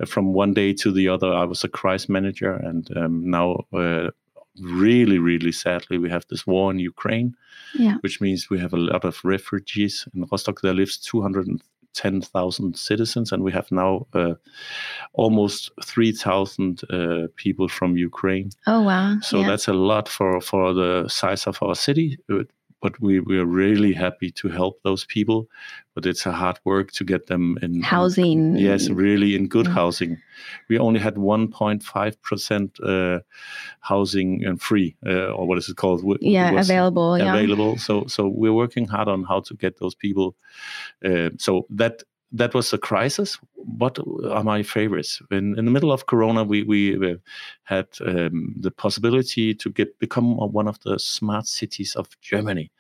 Uh, 0.01 0.07
from 0.07 0.33
one 0.33 0.55
day 0.55 0.73
to 0.75 0.93
the 0.93 1.09
other, 1.09 1.33
I 1.33 1.45
was 1.45 1.65
a 1.65 1.69
crisis 1.69 2.09
manager, 2.09 2.53
and 2.53 2.89
um, 2.97 3.29
now, 3.29 3.65
uh, 3.73 4.11
really, 4.61 5.19
really 5.19 5.53
sadly, 5.53 5.99
we 5.99 6.11
have 6.11 6.27
this 6.29 6.47
war 6.47 6.71
in 6.71 6.79
Ukraine, 6.79 7.35
yeah. 7.75 7.97
which 8.01 8.21
means 8.21 8.51
we 8.51 8.59
have 8.59 8.73
a 8.73 8.79
lot 8.79 9.05
of 9.05 9.19
refugees 9.25 10.07
in 10.15 10.27
Rostock. 10.31 10.61
There 10.61 10.75
lives 10.75 10.99
210,000 10.99 12.77
citizens, 12.77 13.33
and 13.33 13.43
we 13.43 13.53
have 13.53 13.71
now 13.71 14.07
uh, 14.13 14.35
almost 15.15 15.71
3,000 15.85 16.83
uh, 16.91 17.29
people 17.37 17.69
from 17.69 17.97
Ukraine. 17.97 18.51
Oh 18.67 18.83
wow! 18.83 19.19
So 19.23 19.41
yeah. 19.41 19.49
that's 19.49 19.69
a 19.69 19.73
lot 19.73 20.09
for 20.09 20.41
for 20.41 20.75
the 20.75 21.09
size 21.09 21.47
of 21.47 21.59
our 21.63 21.75
city 21.75 22.19
but 22.83 23.01
we 23.01 23.21
we're 23.21 23.47
really 23.47 23.93
happy 23.93 24.31
to 24.33 24.49
help 24.49 24.83
those 24.83 25.07
people. 25.07 25.49
But 25.95 26.07
it's 26.07 26.27
a 26.27 26.33
hard 26.33 26.59
work 26.65 26.91
to 26.93 27.05
get 27.05 27.27
them 27.27 27.59
in 27.63 27.81
housing. 27.83 28.57
In, 28.57 28.57
yes, 28.57 28.91
really 28.91 29.35
in 29.37 29.47
good 29.47 29.67
housing. 29.67 30.19
We 30.69 30.79
only 30.79 31.01
had 31.01 31.15
1.5 31.15 32.23
percent 32.23 32.81
uh, 32.81 33.21
housing 33.81 34.45
and 34.45 34.61
free, 34.61 34.97
uh, 35.07 35.31
or 35.33 35.47
what 35.47 35.59
is 35.59 35.69
it 35.69 35.77
called? 35.77 36.03
yeah, 36.21 36.51
available. 36.59 37.15
Available. 37.15 37.73
Yeah. 37.73 37.77
So 37.87 38.07
so 38.07 38.29
we're 38.29 38.53
working 38.53 38.87
hard 38.87 39.09
on 39.09 39.25
how 39.25 39.41
to 39.41 39.55
get 39.55 39.79
those 39.79 39.95
people. 39.95 40.35
Uh, 41.05 41.31
so 41.39 41.67
that 41.71 42.03
that 42.33 42.55
was 42.55 42.73
a 42.73 42.79
crisis. 42.79 43.39
What 43.65 43.99
are 44.29 44.45
my 44.45 44.63
favorites? 44.63 45.21
In, 45.31 45.59
in 45.59 45.65
the 45.65 45.71
middle 45.71 45.93
of 45.93 46.07
Corona, 46.07 46.45
we 46.45 46.63
we 46.65 47.19
had 47.65 47.87
um, 48.05 48.55
the 48.59 48.71
possibility 48.71 49.55
to 49.55 49.71
get 49.71 49.99
become 49.99 50.37
one 50.37 50.69
of 50.69 50.79
the 50.81 50.99
smart 50.99 51.47
cities 51.47 51.95
of 51.97 52.09
Germany, 52.21 52.71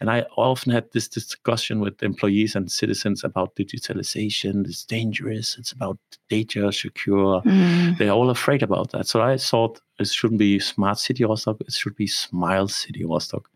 and 0.00 0.10
I 0.10 0.22
often 0.36 0.72
had 0.72 0.92
this 0.92 1.08
discussion 1.08 1.80
with 1.80 2.02
employees 2.02 2.56
and 2.56 2.70
citizens 2.70 3.24
about 3.24 3.56
digitalization. 3.56 4.66
It's 4.66 4.84
dangerous. 4.84 5.56
It's 5.58 5.72
about 5.72 5.98
data 6.28 6.72
secure. 6.72 7.42
Mm. 7.42 7.98
They're 7.98 8.10
all 8.10 8.30
afraid 8.30 8.62
about 8.62 8.92
that. 8.92 9.06
So 9.06 9.22
I 9.22 9.36
thought 9.36 9.80
it 9.98 10.08
shouldn't 10.08 10.38
be 10.38 10.58
smart 10.58 10.98
city 10.98 11.24
Rostock. 11.24 11.60
It 11.60 11.72
should 11.72 11.96
be 11.96 12.06
smile 12.06 12.68
city 12.68 13.04
Rostock 13.04 13.48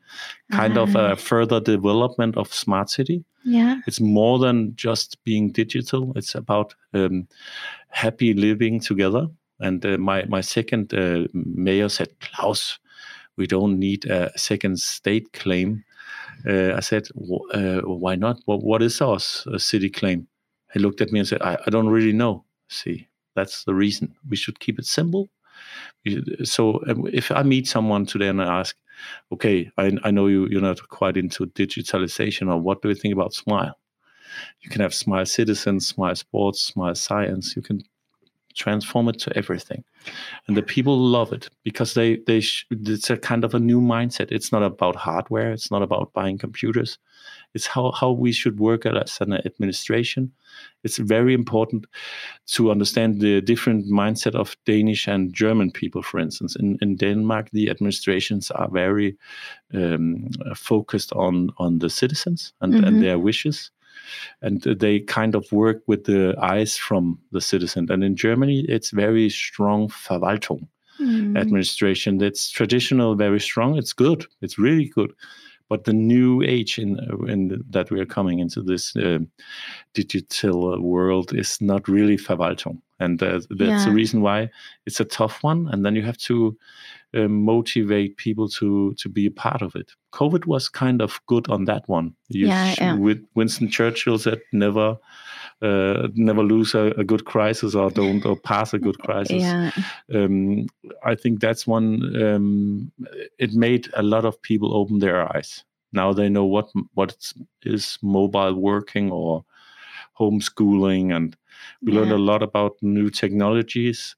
kind 0.50 0.76
of 0.76 0.94
a 0.94 1.16
further 1.16 1.60
development 1.60 2.36
of 2.36 2.52
smart 2.52 2.90
city. 2.90 3.24
Yeah, 3.44 3.80
it's 3.86 4.00
more 4.00 4.38
than 4.38 4.74
just 4.76 5.22
being 5.24 5.50
digital. 5.50 6.12
It's 6.14 6.34
about 6.34 6.69
um, 6.94 7.26
happy 7.88 8.34
living 8.34 8.80
together. 8.80 9.26
And 9.58 9.84
uh, 9.84 9.98
my 9.98 10.24
my 10.24 10.40
second 10.40 10.94
uh, 10.94 11.26
mayor 11.32 11.88
said, 11.88 12.08
Claus, 12.20 12.78
we 13.36 13.46
don't 13.46 13.78
need 13.78 14.04
a 14.06 14.30
second 14.38 14.78
state 14.78 15.32
claim. 15.32 15.84
Uh, 16.48 16.74
I 16.74 16.80
said, 16.80 17.08
uh, 17.52 17.80
why 17.80 18.14
not? 18.16 18.40
What, 18.46 18.62
what 18.62 18.82
is 18.82 19.00
our 19.00 19.18
city 19.18 19.90
claim? 19.90 20.26
He 20.72 20.80
looked 20.80 21.00
at 21.00 21.12
me 21.12 21.18
and 21.18 21.28
said, 21.28 21.42
I, 21.42 21.58
I 21.66 21.70
don't 21.70 21.88
really 21.88 22.12
know. 22.12 22.44
See, 22.68 23.08
that's 23.34 23.64
the 23.64 23.74
reason. 23.74 24.14
We 24.28 24.36
should 24.36 24.60
keep 24.60 24.78
it 24.78 24.86
simple. 24.86 25.28
So 26.44 26.82
um, 26.88 27.06
if 27.12 27.30
I 27.30 27.42
meet 27.42 27.68
someone 27.68 28.06
today 28.06 28.28
and 28.28 28.40
I 28.40 28.60
ask, 28.60 28.76
okay, 29.32 29.70
I, 29.76 29.92
I 30.04 30.10
know 30.10 30.28
you, 30.28 30.46
you're 30.48 30.62
not 30.62 30.88
quite 30.88 31.16
into 31.16 31.46
digitalization, 31.46 32.50
or 32.50 32.58
what 32.58 32.80
do 32.82 32.88
you 32.88 32.94
think 32.94 33.12
about 33.12 33.34
Smile? 33.34 33.78
You 34.60 34.70
can 34.70 34.80
have 34.80 34.94
Smile 34.94 35.26
Citizens, 35.26 35.86
Smile 35.88 36.14
Sports, 36.16 36.60
Smile 36.60 36.94
Science. 36.94 37.56
You 37.56 37.62
can 37.62 37.82
transform 38.56 39.08
it 39.08 39.18
to 39.20 39.36
everything. 39.36 39.84
And 40.48 40.56
the 40.56 40.62
people 40.62 40.98
love 40.98 41.32
it 41.32 41.48
because 41.62 41.94
they 41.94 42.16
they 42.26 42.40
sh- 42.40 42.66
it's 42.70 43.10
a 43.10 43.16
kind 43.16 43.44
of 43.44 43.54
a 43.54 43.60
new 43.60 43.80
mindset. 43.80 44.32
It's 44.32 44.50
not 44.52 44.62
about 44.62 44.96
hardware. 44.96 45.52
It's 45.52 45.70
not 45.70 45.82
about 45.82 46.12
buying 46.12 46.38
computers. 46.38 46.98
It's 47.54 47.66
how 47.66 47.92
how 47.92 48.10
we 48.10 48.32
should 48.32 48.58
work 48.58 48.86
as 48.86 49.20
an 49.20 49.32
administration. 49.32 50.32
It's 50.82 50.98
very 50.98 51.32
important 51.34 51.86
to 52.56 52.70
understand 52.70 53.20
the 53.20 53.40
different 53.40 53.86
mindset 53.86 54.34
of 54.34 54.56
danish 54.64 55.08
and 55.08 55.34
german 55.34 55.70
people 55.70 56.02
for 56.02 56.20
instance. 56.20 56.56
In, 56.60 56.78
in 56.80 56.96
denmark 56.96 57.50
the 57.52 57.70
administrations 57.70 58.50
are 58.50 58.68
very 58.70 59.16
um, 59.74 60.28
focused 60.54 61.12
on 61.12 61.50
on 61.56 61.78
the 61.78 61.88
citizens 61.90 62.52
and, 62.60 62.74
Mhm. 62.74 62.86
and 62.86 63.02
their 63.02 63.18
wishes 63.18 63.70
and 64.42 64.62
they 64.62 65.00
kind 65.00 65.34
of 65.34 65.50
work 65.52 65.82
with 65.86 66.04
the 66.04 66.34
eyes 66.40 66.76
from 66.76 67.18
the 67.32 67.40
citizen. 67.40 67.86
And 67.90 68.04
in 68.04 68.16
Germany, 68.16 68.64
it's 68.68 68.90
very 68.90 69.30
strong 69.30 69.88
Verwaltung 69.88 70.68
Mm. 71.00 71.38
administration. 71.38 72.18
That's 72.18 72.50
traditional, 72.50 73.14
very 73.14 73.40
strong. 73.40 73.78
It's 73.78 73.94
good. 73.94 74.26
It's 74.42 74.58
really 74.58 74.84
good. 74.84 75.12
But 75.68 75.84
the 75.84 75.92
new 75.94 76.42
age 76.42 76.78
in, 76.78 76.98
in 77.26 77.64
that 77.70 77.90
we 77.90 78.00
are 78.00 78.06
coming 78.06 78.40
into 78.40 78.60
this 78.62 78.94
uh, 78.96 79.20
digital 79.94 80.80
world 80.82 81.32
is 81.32 81.60
not 81.60 81.88
really 81.88 82.16
Verwaltung, 82.18 82.82
and 83.00 83.22
uh, 83.22 83.40
that's 83.50 83.84
the 83.86 83.92
reason 83.92 84.20
why 84.20 84.50
it's 84.86 85.00
a 85.00 85.04
tough 85.04 85.42
one. 85.42 85.68
And 85.72 85.84
then 85.84 85.96
you 85.96 86.02
have 86.02 86.18
to 86.18 86.56
uh, 87.14 87.28
motivate 87.28 88.16
people 88.18 88.48
to 88.48 88.94
to 88.94 89.08
be 89.08 89.26
a 89.26 89.30
part 89.30 89.62
of 89.62 89.74
it. 89.74 89.92
COVID 90.12 90.46
was 90.46 90.68
kind 90.68 91.02
of 91.02 91.20
good 91.26 91.48
on 91.48 91.64
that 91.64 91.88
one. 91.88 92.14
You 92.28 92.46
Yeah, 92.46 92.74
yeah. 92.78 92.94
With 92.94 93.24
Winston 93.34 93.68
Churchill 93.68 94.18
said, 94.18 94.40
"Never, 94.52 94.98
uh, 95.62 96.08
never 96.14 96.42
lose 96.42 96.74
a, 96.74 96.92
a 96.98 97.04
good 97.04 97.24
crisis, 97.24 97.74
or 97.74 97.90
don't, 97.90 98.24
or 98.24 98.36
pass 98.36 98.74
a 98.74 98.78
good 98.78 98.98
crisis." 99.06 99.42
Yeah. 99.42 99.70
um, 100.14 100.66
I 101.04 101.14
think 101.14 101.40
that's 101.40 101.66
one. 101.66 102.22
Um, 102.22 102.92
it 103.38 103.54
made 103.54 103.88
a 103.94 104.02
lot 104.02 104.24
of 104.24 104.40
people 104.42 104.76
open 104.76 104.98
their 104.98 105.26
eyes. 105.34 105.64
Now 105.92 106.12
they 106.12 106.28
know 106.28 106.44
what 106.44 106.70
what 106.94 107.16
is 107.62 107.98
mobile 108.02 108.54
working 108.54 109.10
or 109.10 109.44
homeschooling, 110.18 111.16
and 111.16 111.36
we 111.82 111.92
learned 111.92 112.12
a 112.12 112.18
lot 112.18 112.42
about 112.42 112.76
new 112.82 113.10
technologies. 113.10 114.16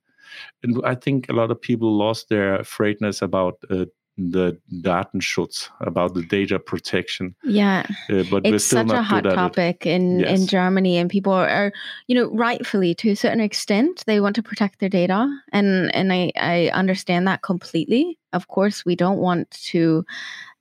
And 0.63 0.81
I 0.85 0.95
think 0.95 1.29
a 1.29 1.33
lot 1.33 1.51
of 1.51 1.61
people 1.61 1.97
lost 1.97 2.29
their 2.29 2.57
afraidness 2.57 3.21
about 3.21 3.59
uh, 3.71 3.85
the 4.17 4.59
Datenschutz, 4.83 5.69
about 5.81 6.15
the 6.15 6.23
data 6.23 6.59
protection. 6.59 7.35
Yeah. 7.45 7.87
Uh, 8.11 8.25
but 8.31 8.45
we're 8.45 8.55
it's 8.55 8.65
still 8.65 8.87
such 8.87 8.97
a 8.97 9.03
hot 9.03 9.23
good 9.23 9.33
at 9.33 9.33
it. 9.33 9.37
topic 9.37 9.87
in 9.87 10.25
in 10.25 10.47
Germany, 10.47 10.99
and 10.99 11.11
people 11.11 11.33
are, 11.33 11.73
you 12.07 12.15
know, 12.15 12.31
rightfully 12.31 12.95
to 12.97 13.11
a 13.11 13.17
certain 13.17 13.41
extent, 13.41 14.05
they 14.07 14.21
want 14.21 14.37
to 14.37 14.43
protect 14.43 14.81
their 14.81 14.89
data, 14.89 15.29
and 15.53 15.95
and 15.95 16.13
I 16.13 16.33
I 16.37 16.71
understand 16.75 17.27
that 17.27 17.43
completely. 17.43 18.19
Of 18.33 18.49
course, 18.49 18.85
we 18.85 18.97
don't 18.97 19.19
want 19.19 19.51
to 19.73 20.05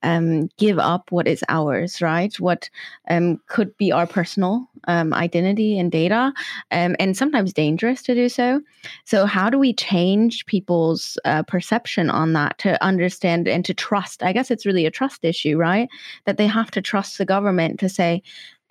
um, 0.03 0.49
give 0.57 0.79
up 0.79 1.11
what 1.11 1.27
is 1.27 1.43
ours, 1.49 2.01
right? 2.01 2.37
What 2.39 2.69
um, 3.09 3.39
could 3.47 3.75
be 3.77 3.91
our 3.91 4.07
personal 4.07 4.67
um, 4.87 5.13
identity 5.13 5.77
and 5.77 5.91
data, 5.91 6.33
um, 6.71 6.95
and 6.99 7.15
sometimes 7.15 7.53
dangerous 7.53 8.01
to 8.03 8.15
do 8.15 8.29
so. 8.29 8.61
So, 9.05 9.25
how 9.25 9.49
do 9.49 9.59
we 9.59 9.73
change 9.73 10.45
people's 10.45 11.17
uh, 11.25 11.43
perception 11.43 12.09
on 12.09 12.33
that 12.33 12.57
to 12.59 12.83
understand 12.83 13.47
and 13.47 13.63
to 13.65 13.73
trust? 13.73 14.23
I 14.23 14.33
guess 14.33 14.51
it's 14.51 14.65
really 14.65 14.85
a 14.85 14.91
trust 14.91 15.23
issue, 15.23 15.57
right? 15.57 15.89
That 16.25 16.37
they 16.37 16.47
have 16.47 16.71
to 16.71 16.81
trust 16.81 17.17
the 17.17 17.25
government 17.25 17.79
to 17.79 17.89
say, 17.89 18.23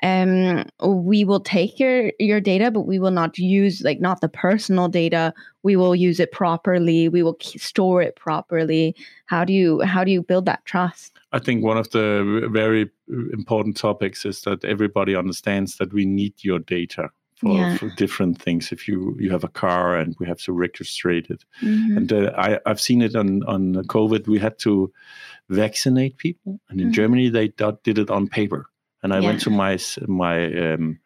um, 0.02 0.64
we 0.82 1.24
will 1.24 1.40
take 1.40 1.78
your 1.78 2.12
your 2.18 2.40
data, 2.40 2.70
but 2.70 2.82
we 2.82 2.98
will 2.98 3.10
not 3.10 3.38
use 3.38 3.82
like 3.82 4.00
not 4.00 4.20
the 4.20 4.28
personal 4.28 4.88
data. 4.88 5.32
We 5.62 5.76
will 5.76 5.94
use 5.94 6.20
it 6.20 6.32
properly. 6.32 7.08
We 7.08 7.22
will 7.22 7.36
store 7.40 8.00
it 8.02 8.16
properly. 8.16 8.96
How 9.26 9.44
do 9.44 9.52
you 9.52 9.80
how 9.82 10.04
do 10.04 10.10
you 10.10 10.22
build 10.22 10.46
that 10.46 10.64
trust? 10.64 11.18
I 11.32 11.38
think 11.38 11.62
one 11.64 11.76
of 11.78 11.90
the 11.90 12.48
very 12.50 12.90
important 13.32 13.76
topics 13.76 14.24
is 14.24 14.42
that 14.42 14.64
everybody 14.64 15.14
understands 15.14 15.76
that 15.76 15.92
we 15.92 16.04
need 16.04 16.34
your 16.42 16.58
data 16.58 17.10
for, 17.36 17.56
Yeah. 17.56 17.76
for 17.76 17.88
different 17.96 18.40
things. 18.42 18.72
If 18.72 18.88
you 18.88 19.16
you 19.20 19.30
have 19.30 19.44
a 19.44 19.48
car 19.48 19.96
and 19.96 20.16
we 20.18 20.26
have 20.26 20.40
to 20.44 20.52
register 20.52 21.10
it, 21.10 21.44
Mhm. 21.62 21.96
and 21.96 22.12
uh, 22.12 22.32
I 22.36 22.58
I've 22.66 22.80
seen 22.80 23.02
it 23.02 23.14
on 23.16 23.42
on 23.44 23.74
COVID. 23.86 24.26
We 24.28 24.38
had 24.38 24.58
to 24.60 24.90
vaccinate 25.48 26.16
people, 26.16 26.60
and 26.68 26.80
in 26.80 26.88
Mhm. 26.88 26.92
Germany 26.94 27.30
they 27.30 27.48
did 27.84 27.98
it 27.98 28.10
on 28.10 28.28
paper. 28.28 28.66
And 29.02 29.12
I 29.12 29.16
Yeah. 29.20 29.26
went 29.28 29.40
to 29.42 29.50
my 29.50 29.78
my 30.06 30.72
um, 30.72 30.98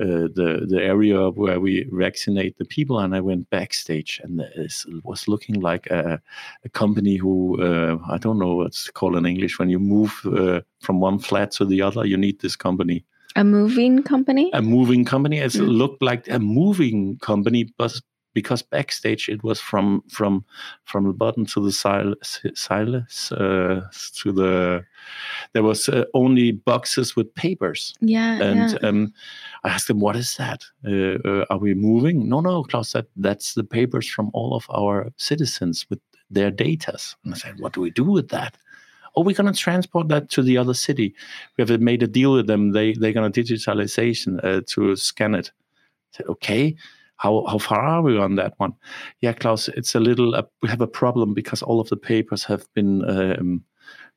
uh, 0.00 0.28
the 0.34 0.66
the 0.68 0.80
area 0.82 1.30
where 1.30 1.58
we 1.60 1.86
vaccinate 1.92 2.56
the 2.58 2.64
people, 2.64 2.98
and 3.00 3.14
I 3.16 3.20
went 3.20 3.50
backstage, 3.50 4.20
and 4.24 4.40
it 4.40 4.72
was 5.04 5.26
looking 5.28 5.60
like 5.60 5.86
a, 5.90 6.20
a 6.64 6.68
company 6.68 7.16
who 7.16 7.60
uh, 7.60 7.98
I 8.14 8.18
don't 8.18 8.38
know 8.38 8.56
what's 8.56 8.90
called 8.90 9.16
in 9.16 9.26
English 9.26 9.58
when 9.58 9.70
you 9.70 9.78
move 9.80 10.12
uh, 10.24 10.60
from 10.80 11.00
one 11.02 11.18
flat 11.18 11.50
to 11.52 11.64
the 11.64 11.82
other. 11.82 12.06
You 12.06 12.16
need 12.16 12.38
this 12.40 12.56
company, 12.56 13.04
A 13.36 13.42
moving 13.44 14.02
company. 14.02 14.50
a 14.52 14.62
moving 14.62 15.04
company. 15.04 15.38
It 15.38 15.52
Mm. 15.56 15.78
looked 15.78 16.02
like 16.02 16.28
a 16.30 16.38
moving 16.38 17.18
company, 17.18 17.64
but 17.78 18.00
because 18.38 18.62
backstage 18.62 19.28
it 19.28 19.42
was 19.42 19.60
from 19.60 20.02
from 20.08 20.44
from 20.84 21.04
the 21.06 21.12
bottom 21.12 21.44
to 21.44 21.60
the 21.60 21.72
silas 21.72 23.32
uh, 23.32 23.80
to 24.20 24.32
the 24.32 24.84
there 25.52 25.62
was 25.62 25.88
uh, 25.88 26.04
only 26.14 26.52
boxes 26.52 27.16
with 27.16 27.34
papers 27.34 27.94
yeah, 28.00 28.42
and 28.42 28.72
yeah. 28.72 28.88
um, 28.88 29.12
I 29.64 29.68
asked 29.70 29.90
him, 29.90 30.00
"What 30.00 30.16
is 30.16 30.36
that? 30.36 30.64
Uh, 30.86 31.18
uh, 31.28 31.44
are 31.50 31.58
we 31.58 31.74
moving?" 31.74 32.28
No, 32.28 32.40
no, 32.40 32.62
Claus. 32.62 32.92
That 32.92 33.06
that's 33.16 33.54
the 33.54 33.64
papers 33.64 34.08
from 34.08 34.30
all 34.32 34.54
of 34.54 34.66
our 34.70 35.12
citizens 35.16 35.86
with 35.90 36.00
their 36.30 36.50
datas. 36.50 37.16
And 37.24 37.34
I 37.34 37.36
said, 37.36 37.60
"What 37.60 37.72
do 37.72 37.80
we 37.80 37.90
do 37.90 38.04
with 38.04 38.28
that?" 38.28 38.56
Oh, 39.14 39.22
we're 39.22 39.34
gonna 39.34 39.52
transport 39.52 40.08
that 40.08 40.28
to 40.30 40.42
the 40.42 40.58
other 40.58 40.74
city. 40.74 41.14
We 41.56 41.64
have 41.64 41.80
made 41.80 42.02
a 42.02 42.06
deal 42.06 42.32
with 42.32 42.46
them. 42.46 42.72
They 42.72 42.92
they're 42.92 43.12
gonna 43.12 43.30
digitalization 43.30 44.42
uh, 44.44 44.62
to 44.68 44.96
scan 44.96 45.34
it. 45.34 45.50
I 46.12 46.16
said, 46.16 46.26
"Okay." 46.26 46.76
How, 47.18 47.44
how 47.48 47.58
far 47.58 47.80
are 47.84 48.02
we 48.02 48.16
on 48.18 48.36
that 48.36 48.54
one? 48.58 48.72
Yeah, 49.20 49.32
Claus, 49.34 49.68
it's 49.68 49.94
a 49.94 50.00
little. 50.00 50.34
Uh, 50.34 50.42
we 50.62 50.68
have 50.68 50.80
a 50.80 50.86
problem 50.86 51.34
because 51.34 51.62
all 51.62 51.80
of 51.80 51.88
the 51.88 51.96
papers 51.96 52.44
have 52.44 52.66
been 52.74 53.02
um, 53.10 53.64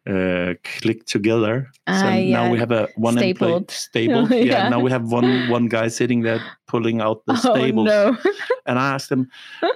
uh, 0.10 0.54
clicked 0.64 1.08
together. 1.08 1.68
so 1.88 1.94
Ah, 1.94 2.10
now 2.12 2.18
yeah. 2.46 2.52
we 2.52 2.58
have 2.60 2.72
a 2.72 2.88
one 2.98 3.18
employee- 3.18 3.34
Stapled. 3.66 3.72
stapled. 3.72 4.30
yeah. 4.32 4.38
Yeah. 4.44 4.70
Now 4.70 4.80
we 4.80 4.90
have 4.92 5.12
one 5.12 5.48
one 5.50 5.68
guy 5.68 5.90
sitting 5.90 6.22
there 6.24 6.42
pulling 6.68 7.02
out 7.02 7.24
the 7.26 7.34
oh 7.46 7.56
staples. 7.56 7.86
no. 7.88 8.18
And 8.68 8.78
I 8.78 8.94
asked 8.94 9.12
him. 9.12 9.28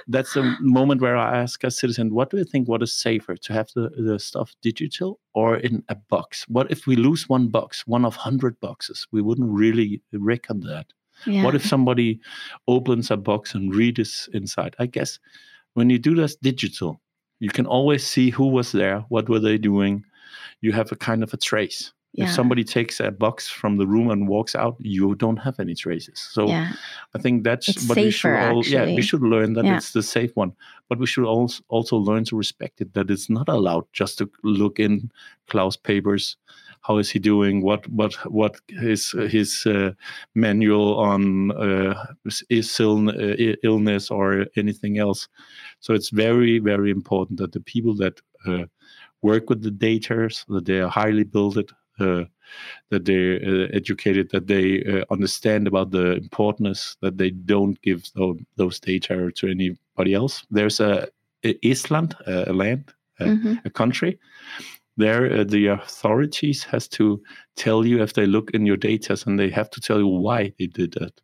That's 0.08 0.34
the 0.34 0.56
moment 0.62 1.02
where 1.02 1.18
I 1.18 1.42
ask 1.42 1.64
a 1.64 1.72
citizen, 1.72 2.14
"What 2.14 2.30
do 2.30 2.38
you 2.38 2.44
think? 2.46 2.68
What 2.68 2.84
is 2.84 2.94
safer 2.94 3.36
to 3.36 3.54
have 3.54 3.68
the 3.76 3.90
the 3.90 4.20
stuff 4.20 4.54
digital 4.62 5.20
or 5.34 5.58
in 5.58 5.84
a 5.90 5.96
box? 5.96 6.46
What 6.48 6.70
if 6.72 6.86
we 6.88 6.96
lose 6.96 7.28
one 7.30 7.48
box, 7.50 7.88
one 7.88 8.06
of 8.06 8.16
hundred 8.16 8.60
boxes? 8.60 9.08
We 9.12 9.22
wouldn't 9.24 9.50
really 9.50 10.02
reckon 10.14 10.60
that. 10.62 10.86
Yeah. 11.26 11.44
What 11.44 11.56
if 11.56 11.66
somebody 11.66 12.20
opens 12.68 13.12
a 13.12 13.18
box 13.18 13.54
and 13.56 13.74
reads 13.74 14.30
inside? 14.34 14.76
I 14.80 14.86
guess 14.86 15.20
when 15.74 15.90
you 15.90 15.98
do 16.00 16.16
this 16.16 16.36
digital, 16.36 17.00
you 17.40 17.50
can 17.50 17.66
always 17.66 18.06
see 18.06 18.30
who 18.30 18.48
was 18.48 18.72
there, 18.72 19.00
what 19.10 19.30
were 19.30 19.40
they 19.40 19.58
doing. 19.58 20.04
You 20.62 20.72
have 20.74 20.92
a 20.92 20.96
kind 20.96 21.24
of 21.24 21.34
a 21.34 21.38
trace. 21.38 21.92
yeah. 22.14 22.26
If 22.26 22.32
somebody 22.32 22.64
takes 22.64 23.00
a 23.02 23.12
box 23.12 23.50
from 23.50 23.78
the 23.78 23.86
room 23.86 24.10
and 24.10 24.28
walks 24.30 24.56
out, 24.56 24.78
you 24.80 25.16
don't 25.16 25.38
have 25.38 25.60
any 25.60 25.76
traces. 25.76 26.20
So 26.32 26.48
yeah. 26.48 26.72
I 27.14 27.20
think 27.20 27.44
that's 27.44 27.68
It's 27.68 27.88
what 27.90 27.98
we 27.98 28.10
should 28.12 28.36
all 28.36 28.64
yeah, 28.66 28.86
we 28.86 29.02
should 29.02 29.22
learn 29.22 29.54
that 29.54 29.66
Yeah. 29.66 29.76
it's 29.78 29.92
the 29.92 30.02
safe 30.04 30.32
one. 30.36 30.54
But 30.88 31.00
we 31.00 31.08
should 31.08 31.26
also 31.26 31.62
also 31.68 31.98
learn 31.98 32.24
to 32.26 32.38
respect 32.38 32.80
it, 32.82 32.94
that 32.94 33.10
it's 33.12 33.30
not 33.30 33.50
allowed 33.50 33.86
just 33.92 34.18
to 34.20 34.30
look 34.44 34.80
in 34.80 35.12
Claus 35.50 35.76
papers. 35.78 36.38
How 36.88 37.00
is 37.00 37.10
he 37.10 37.20
doing? 37.20 37.62
What 37.62 37.88
what 37.90 38.14
what 38.32 38.56
is 38.70 39.12
his 39.12 39.66
uh, 39.66 39.92
manual 40.34 40.96
on 41.00 41.52
uh, 41.52 42.14
is 42.50 42.80
uh, 42.80 43.56
illness 43.64 44.12
or 44.12 44.46
anything 44.56 45.00
else? 45.00 45.28
So 45.80 45.94
it's 45.94 46.10
very 46.10 46.60
very 46.60 46.92
important 46.92 47.40
that 47.40 47.52
the 47.52 47.62
people 47.62 47.96
that 47.96 48.22
uh, 48.48 48.66
work 49.22 49.50
with 49.50 49.64
the 49.64 49.72
data, 49.72 50.30
that 50.50 50.66
they 50.66 50.80
are 50.80 50.90
highly 50.90 51.24
builded, 51.24 51.72
uh, 52.00 52.26
that 52.90 53.06
they're 53.06 53.40
uh, 53.44 53.68
educated, 53.74 54.30
that 54.32 54.48
they 54.48 54.84
uh, 54.84 55.06
understand 55.10 55.68
about 55.68 55.92
the 55.92 56.14
importance, 56.18 56.98
that 57.02 57.18
they 57.18 57.32
don't 57.32 57.82
give 57.82 58.04
tho- 58.16 58.38
those 58.58 58.80
data 58.80 59.32
to 59.36 59.48
anybody 59.48 60.14
else. 60.14 60.46
There's 60.52 60.80
a, 60.80 61.08
a 61.44 61.58
Iceland, 61.64 62.16
a 62.28 62.54
land, 62.54 62.94
uh, 63.20 63.26
Mhm. 63.26 63.66
a 63.66 63.70
country. 63.70 64.20
There, 64.98 65.40
uh, 65.40 65.44
the 65.44 65.68
authorities 65.68 66.64
has 66.66 66.88
to 66.90 67.22
tell 67.58 67.86
you 67.86 68.02
if 68.02 68.14
they 68.14 68.26
look 68.26 68.52
in 68.52 68.66
your 68.66 68.78
data, 68.78 69.18
and 69.26 69.38
they 69.38 69.50
have 69.50 69.70
to 69.72 69.82
tell 69.82 69.98
you 70.00 70.08
why 70.08 70.54
they 70.58 70.68
did 70.68 70.94
that. 70.94 71.20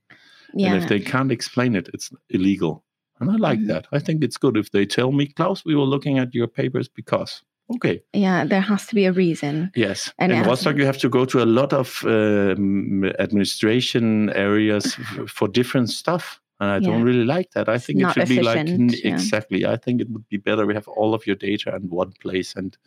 Yeah. 0.53 0.73
And 0.73 0.83
if 0.83 0.89
they 0.89 0.99
can't 0.99 1.31
explain 1.31 1.75
it, 1.75 1.89
it's 1.93 2.09
illegal. 2.29 2.83
And 3.19 3.29
I 3.31 3.35
like 3.35 3.59
Mhm. 3.59 3.67
that. 3.67 3.87
I 3.93 3.99
think 3.99 4.23
it's 4.23 4.37
good 4.37 4.57
if 4.57 4.71
they 4.71 4.85
tell 4.85 5.11
me, 5.11 5.27
Claus, 5.27 5.63
we 5.63 5.75
were 5.75 5.85
looking 5.85 6.19
at 6.19 6.33
your 6.35 6.47
papers 6.47 6.89
because. 6.89 7.43
Okay, 7.75 8.01
yeah. 8.11 8.43
There 8.43 8.59
has 8.59 8.85
to 8.87 8.95
be 8.95 9.05
a 9.05 9.13
reason. 9.13 9.71
Yes, 9.75 10.11
And 10.19 10.31
in 10.33 10.43
Rostock 10.43 10.75
you 10.75 10.85
have 10.85 10.97
to 10.97 11.07
go 11.09 11.23
to 11.25 11.41
a 11.41 11.45
lot 11.45 11.71
of 11.71 12.03
um, 12.05 13.05
administration 13.19 14.29
areas 14.31 14.95
for 15.27 15.47
different 15.47 15.89
stuff. 15.89 16.39
and 16.59 16.69
I 16.69 16.75
Yeah. 16.77 16.89
don't 16.91 17.01
really 17.03 17.25
like 17.25 17.49
that. 17.55 17.67
I 17.67 17.73
It's 17.75 17.85
think 17.87 18.01
it 18.03 18.13
should 18.13 18.27
be 18.29 18.39
like 18.43 18.67
yeah. 18.67 19.13
exactly. 19.15 19.65
I 19.65 19.77
think 19.77 19.99
it 19.99 20.07
would 20.11 20.27
be 20.29 20.37
better 20.37 20.63
we 20.67 20.75
have 20.75 20.87
all 20.87 21.15
of 21.15 21.25
your 21.25 21.35
data 21.35 21.75
in 21.75 21.89
one 21.89 22.11
place, 22.21 22.55
and 22.55 22.77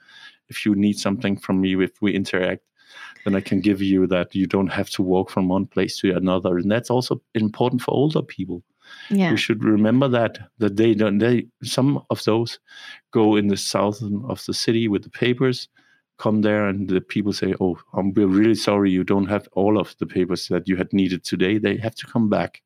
if 0.49 0.65
you 0.65 0.75
need 0.75 0.99
something 0.99 1.37
from 1.37 1.61
me, 1.61 1.83
if 1.83 2.01
we 2.01 2.13
interact, 2.13 2.63
then 3.25 3.35
I 3.35 3.41
can 3.41 3.61
give 3.61 3.81
you 3.81 4.07
that. 4.09 4.35
You 4.35 4.47
don't 4.47 4.69
have 4.69 4.91
to 4.91 5.03
walk 5.03 5.31
from 5.31 5.49
one 5.49 5.67
place 5.67 5.99
to 6.01 6.15
another, 6.15 6.59
and 6.59 6.71
that's 6.71 6.91
also 6.91 7.21
important 7.35 7.83
for 7.83 7.93
older 7.93 8.23
people. 8.23 8.63
Yeah. 9.11 9.31
We 9.31 9.37
should 9.37 9.65
remember 9.65 10.09
that 10.09 10.39
that 10.59 10.77
they 10.77 10.95
don't. 10.95 11.19
They 11.19 11.47
some 11.63 12.03
of 12.11 12.23
those 12.25 12.59
go 13.13 13.37
in 13.37 13.49
the 13.49 13.57
south 13.57 14.03
of 14.29 14.45
the 14.45 14.55
city 14.55 14.89
with 14.89 15.03
the 15.03 15.11
papers, 15.11 15.69
come 16.19 16.43
there, 16.43 16.69
and 16.69 16.89
the 16.89 17.01
people 17.01 17.33
say, 17.33 17.55
"Oh, 17.61 17.79
um, 17.95 18.13
we're 18.13 18.27
really 18.27 18.55
sorry, 18.55 18.91
you 18.91 19.05
don't 19.05 19.29
have 19.29 19.49
all 19.53 19.79
of 19.79 19.97
the 19.99 20.07
papers 20.07 20.49
that 20.49 20.69
you 20.69 20.77
had 20.77 20.93
needed 20.93 21.25
today." 21.25 21.59
They 21.59 21.77
have 21.79 21.95
to 21.97 22.07
come 22.07 22.29
back. 22.29 22.63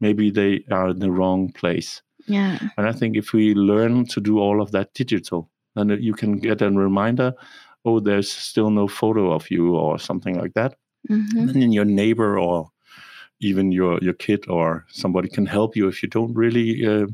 Maybe 0.00 0.30
they 0.30 0.64
are 0.70 0.88
in 0.88 0.98
the 0.98 1.12
wrong 1.12 1.52
place. 1.52 2.02
Yeah. 2.26 2.58
And 2.76 2.86
I 2.88 2.92
think 2.92 3.16
if 3.16 3.32
we 3.32 3.54
learn 3.54 4.06
to 4.06 4.20
do 4.20 4.38
all 4.38 4.60
of 4.60 4.72
that 4.72 4.94
digital, 4.94 5.50
then 5.74 5.98
you 6.00 6.14
can 6.14 6.38
get 6.38 6.62
a 6.62 6.70
reminder. 6.70 7.34
Oh, 7.84 8.00
there's 8.00 8.30
still 8.30 8.70
no 8.70 8.88
photo 8.88 9.32
of 9.32 9.50
you, 9.50 9.74
or 9.74 9.98
something 9.98 10.38
like 10.38 10.54
that. 10.54 10.76
Hmm 11.08 11.22
and 11.38 11.48
then 11.48 11.72
your 11.72 11.84
neighbor 11.84 12.38
or 12.38 12.70
even 13.40 13.72
your 13.72 13.98
your 14.02 14.14
kid 14.14 14.48
or 14.48 14.84
somebody 14.88 15.28
can 15.28 15.46
help 15.46 15.76
you 15.76 15.88
if 15.88 16.02
you 16.02 16.08
don't 16.08 16.34
really 16.34 16.86
uh, 16.86 17.06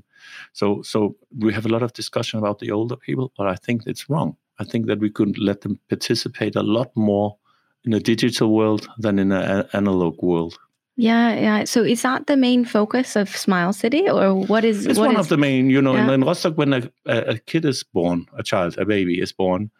so 0.52 0.82
so 0.82 1.16
we 1.38 1.54
have 1.54 1.66
a 1.66 1.70
lot 1.70 1.82
of 1.82 1.92
discussion 1.94 2.38
about 2.38 2.58
the 2.58 2.70
older 2.70 2.96
people 2.96 3.32
but 3.36 3.46
i 3.46 3.54
think 3.54 3.82
it's 3.86 4.10
wrong. 4.10 4.36
I 4.60 4.64
think 4.64 4.86
that 4.86 4.98
we 4.98 5.10
could 5.10 5.38
let 5.38 5.60
them 5.60 5.78
participate 5.88 6.56
a 6.56 6.62
lot 6.62 6.90
more 6.96 7.36
in 7.84 7.92
a 7.94 8.00
digital 8.00 8.52
world 8.52 8.88
than 8.98 9.18
in 9.18 9.30
an 9.30 9.68
analog 9.72 10.20
world 10.20 10.58
Yeah. 11.00 11.34
Yeah. 11.34 11.64
So 11.64 11.82
is 11.84 12.02
that 12.02 12.26
the 12.26 12.36
main 12.36 12.64
focus 12.64 13.14
of 13.16 13.28
Smile 13.28 13.72
City, 13.72 14.10
or 14.10 14.34
what 14.34 14.64
is? 14.64 14.84
it's 14.84 14.98
what 14.98 15.06
one 15.06 15.14
is- 15.16 15.20
of 15.26 15.28
the 15.28 15.36
main 15.36 15.70
you 15.70 15.80
know 15.80 15.94
in, 15.94 16.06
Yeah. 16.08 16.14
in 16.14 16.24
rostock 16.24 16.58
when 16.58 16.72
a, 16.74 16.82
a, 17.06 17.38
kid 17.38 17.64
is 17.64 17.84
born 17.84 18.26
a 18.36 18.42
child 18.42 18.76
a 18.78 18.84
baby 18.84 19.20
is 19.22 19.32
born 19.32 19.70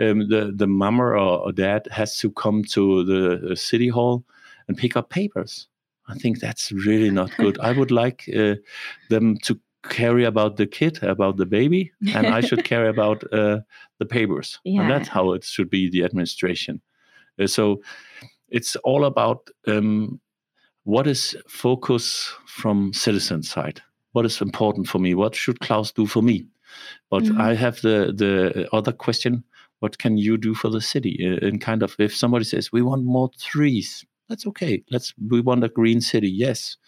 um, 0.00 0.28
the 0.28 0.52
the 0.56 0.66
mama 0.66 1.04
or, 1.04 1.38
or 1.46 1.52
dad 1.52 1.86
has 1.90 2.18
to 2.18 2.30
come 2.32 2.64
to 2.74 3.04
the 3.04 3.56
city 3.56 3.88
hall 3.88 4.24
and 4.68 4.76
pick 4.76 4.96
up 4.96 5.10
papers 5.10 5.68
i 6.08 6.14
think 6.18 6.40
that's 6.40 6.72
really 6.86 7.10
not 7.10 7.30
good 7.36 7.56
i 7.60 7.70
would 7.78 7.90
like 7.90 8.28
uh, 8.36 8.54
them 9.10 9.36
to 9.46 9.58
carry 9.88 10.24
about 10.26 10.56
the 10.56 10.66
kid 10.66 10.98
about 11.02 11.36
the 11.36 11.46
baby 11.46 11.92
and 12.14 12.26
i 12.26 12.40
should 12.40 12.64
care 12.72 12.88
about 12.88 13.22
uh, 13.32 13.58
the 13.98 14.06
papers 14.06 14.58
Yeah. 14.64 14.80
and 14.82 14.90
that's 14.90 15.08
how 15.08 15.34
it 15.36 15.44
should 15.44 15.70
be 15.70 15.88
the 15.90 16.04
administration 16.04 16.80
Uh, 17.38 17.46
so 17.48 17.80
it's 18.48 18.76
all 18.84 19.04
about 19.04 19.50
um, 19.66 20.20
what 20.84 21.06
is 21.06 21.36
focus 21.48 22.32
from 22.46 22.92
citizen 22.92 23.42
side? 23.42 23.80
What 24.12 24.24
is 24.24 24.40
important 24.40 24.88
for 24.88 24.98
me? 24.98 25.14
What 25.14 25.34
should 25.34 25.60
Claus 25.60 25.92
do 25.92 26.06
for 26.06 26.22
me? 26.22 26.46
But 27.10 27.24
Mhm. 27.24 27.40
i 27.40 27.54
have 27.54 27.80
the 27.82 28.12
the 28.16 28.68
other 28.72 28.92
question 28.92 29.44
what 29.80 29.98
can 29.98 30.16
you 30.16 30.38
do 30.38 30.54
for 30.54 30.70
the 30.70 30.80
city? 30.80 31.18
Uh, 31.22 31.46
in 31.46 31.58
kind 31.58 31.82
of 31.82 31.94
if 31.98 32.14
somebody 32.16 32.44
says 32.44 32.72
we 32.72 32.82
want 32.82 33.04
more 33.04 33.30
trees 33.38 34.04
that's 34.28 34.46
okay. 34.46 34.82
Let's 34.90 35.12
we 35.30 35.40
want 35.42 35.64
a 35.64 35.68
green 35.68 36.00
city 36.00 36.30
yes. 36.30 36.78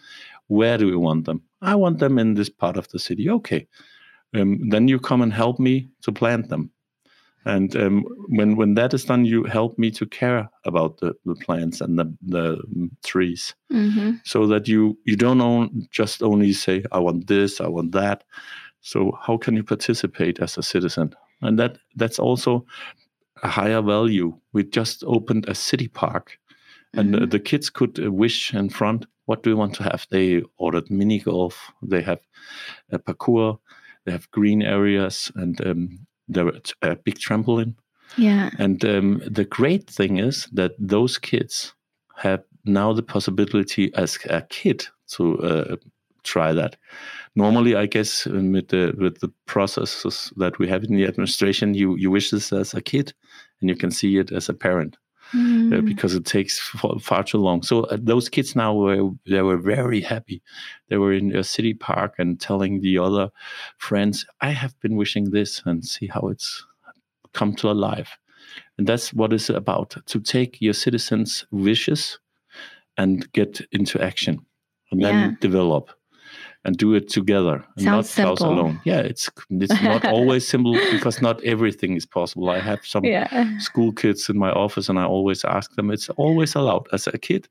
Where 0.49 0.79
do 0.79 0.87
we 0.87 0.97
want 0.97 1.25
them? 1.27 1.43
I 1.61 1.75
want 1.75 1.99
them 1.99 2.19
in 2.19 2.35
this 2.35 2.49
part 2.49 2.77
of 2.77 2.89
the 2.89 2.99
city 2.99 3.29
okay. 3.31 3.67
Um, 4.35 4.69
then 4.71 4.89
you 4.89 4.99
come 4.99 5.23
and 5.23 5.33
help 5.33 5.59
me 5.59 5.89
to 6.03 6.13
plant 6.13 6.49
them 6.49 6.71
and 7.47 7.77
um, 7.77 8.05
when 8.29 8.57
when 8.57 8.75
that 8.75 8.93
is 8.95 9.05
done 9.05 9.25
you 9.25 9.45
help 9.45 9.79
me 9.79 9.91
to 9.91 10.07
care 10.07 10.49
about 10.65 10.99
the, 11.01 11.15
the 11.25 11.35
plants 11.37 11.81
and 11.81 11.99
the, 11.99 12.07
the 12.23 12.57
mm, 12.77 12.91
trees. 13.05 13.55
Mhm. 13.73 14.21
so 14.25 14.47
that 14.47 14.69
you 14.69 14.97
you 15.05 15.17
don't 15.17 15.41
own, 15.41 15.89
just 15.91 16.23
only 16.23 16.53
say 16.53 16.83
i 16.93 16.99
want 16.99 17.27
this 17.27 17.61
i 17.61 17.69
want 17.69 17.93
that. 17.93 18.25
So 18.81 19.19
how 19.27 19.39
can 19.39 19.57
you 19.57 19.65
participate 19.65 20.43
as 20.43 20.59
a 20.59 20.63
citizen? 20.63 21.15
And 21.43 21.59
that 21.59 21.79
that's 21.97 22.19
also 22.21 22.65
a 23.43 23.49
higher 23.49 23.83
value. 23.83 24.33
We 24.53 24.65
just 24.65 25.05
opened 25.07 25.49
a 25.49 25.55
city 25.55 25.89
park 25.89 26.39
and 26.95 27.15
Mhm. 27.15 27.31
the 27.31 27.41
kids 27.41 27.71
could 27.71 27.99
uh, 27.99 28.11
wish 28.13 28.55
in 28.55 28.71
front 28.71 29.07
what 29.27 29.43
do 29.43 29.51
we 29.51 29.55
want 29.59 29.75
to 29.75 29.83
have? 29.83 30.07
They 30.11 30.43
ordered 30.57 30.91
mini 30.91 31.19
golf 31.21 31.73
they 31.83 32.03
have 32.03 32.21
a 32.93 32.99
parkour 32.99 33.59
they 34.05 34.13
have 34.13 34.31
green 34.31 34.63
areas 34.63 35.33
and 35.35 35.61
um, 35.67 36.06
there 36.29 36.51
a 36.83 36.97
big 36.97 37.19
trampoline 37.19 37.75
Yeah. 38.17 38.51
and 38.59 38.85
um, 38.85 39.23
the 39.27 39.45
great 39.45 39.91
thing 39.91 40.19
is 40.19 40.49
that 40.53 40.73
those 40.79 41.19
kids 41.19 41.75
have 42.17 42.43
now 42.65 42.93
the 42.95 43.03
possibility 43.03 43.93
as 43.95 44.19
a 44.31 44.43
kid 44.43 44.89
to 45.17 45.39
uh, 45.43 45.77
try 46.25 46.53
that. 46.53 46.77
Normally, 47.35 47.77
I 47.77 47.87
guess 47.87 48.27
um, 48.27 48.53
with 48.53 48.69
the 48.69 48.93
with 48.99 49.21
the 49.21 49.31
processes 49.45 50.33
that 50.37 50.59
we 50.59 50.69
have 50.69 50.83
in 50.85 50.97
the 50.97 51.07
administration, 51.07 51.75
you 51.75 51.97
you 51.97 52.11
wish 52.11 52.31
this 52.31 52.53
as 52.53 52.75
a 52.75 52.81
kid, 52.81 53.13
and 53.61 53.71
you 53.71 53.77
can 53.77 53.91
see 53.91 54.19
it 54.19 54.33
as 54.33 54.49
a 54.49 54.55
parent 54.55 54.97
uh, 55.35 55.39
Mhm. 55.39 55.87
because 55.87 56.15
it 56.15 56.25
takes 56.25 56.59
far, 56.61 56.99
far 57.01 57.23
too 57.25 57.39
long. 57.39 57.63
So 57.63 57.83
uh, 57.85 57.99
those 58.01 58.29
kids 58.29 58.55
now 58.57 58.75
were 58.75 59.11
they 59.27 59.43
were 59.43 59.59
very 59.59 60.01
happy. 60.01 60.43
They 60.89 60.97
were 60.99 61.13
in 61.13 61.35
a 61.37 61.43
city 61.45 61.75
park 61.75 62.15
and 62.19 62.41
telling 62.41 62.81
the 62.81 62.99
other 62.99 63.31
friends, 63.79 64.27
"I 64.41 64.51
have 64.51 64.75
been 64.81 64.97
wishing 64.97 65.31
this," 65.31 65.63
and 65.67 65.85
see 65.85 66.07
how 66.09 66.29
it's 66.29 66.65
come 67.33 67.55
to 67.57 67.73
life. 67.73 68.19
And 68.79 68.87
that's 68.87 69.13
what 69.15 69.33
it's 69.33 69.51
about: 69.51 69.97
to 70.07 70.21
take 70.21 70.61
your 70.61 70.75
citizens' 70.75 71.47
wishes 71.51 72.19
and 72.97 73.31
get 73.33 73.61
into 73.73 74.01
action, 74.01 74.39
and 74.91 75.01
Yeah. 75.01 75.13
then 75.13 75.39
develop. 75.41 75.91
And 76.67 76.77
do 76.77 76.95
it 76.97 77.09
together, 77.09 77.65
and 77.77 77.85
not 77.87 78.07
Sounds 78.07 78.41
simple. 78.41 78.53
alone. 78.53 78.81
Yeah, 78.85 78.99
it's 79.11 79.31
it's 79.51 79.81
not 79.83 80.05
always 80.17 80.49
simple 80.49 80.75
because 80.91 81.23
not 81.23 81.41
everything 81.45 81.97
is 81.97 82.07
possible. 82.07 82.51
I 82.51 82.61
have 82.61 82.81
some 82.85 83.05
Yeah. 83.05 83.59
school 83.61 83.93
kids 83.93 84.29
in 84.29 84.37
my 84.37 84.51
office 84.51 84.91
and 84.91 84.99
I 84.99 85.05
always 85.05 85.45
ask 85.45 85.75
them, 85.77 85.91
it's 85.93 86.09
always 86.17 86.57
allowed 86.57 86.89
as 86.93 87.07
a 87.07 87.19
kid 87.19 87.49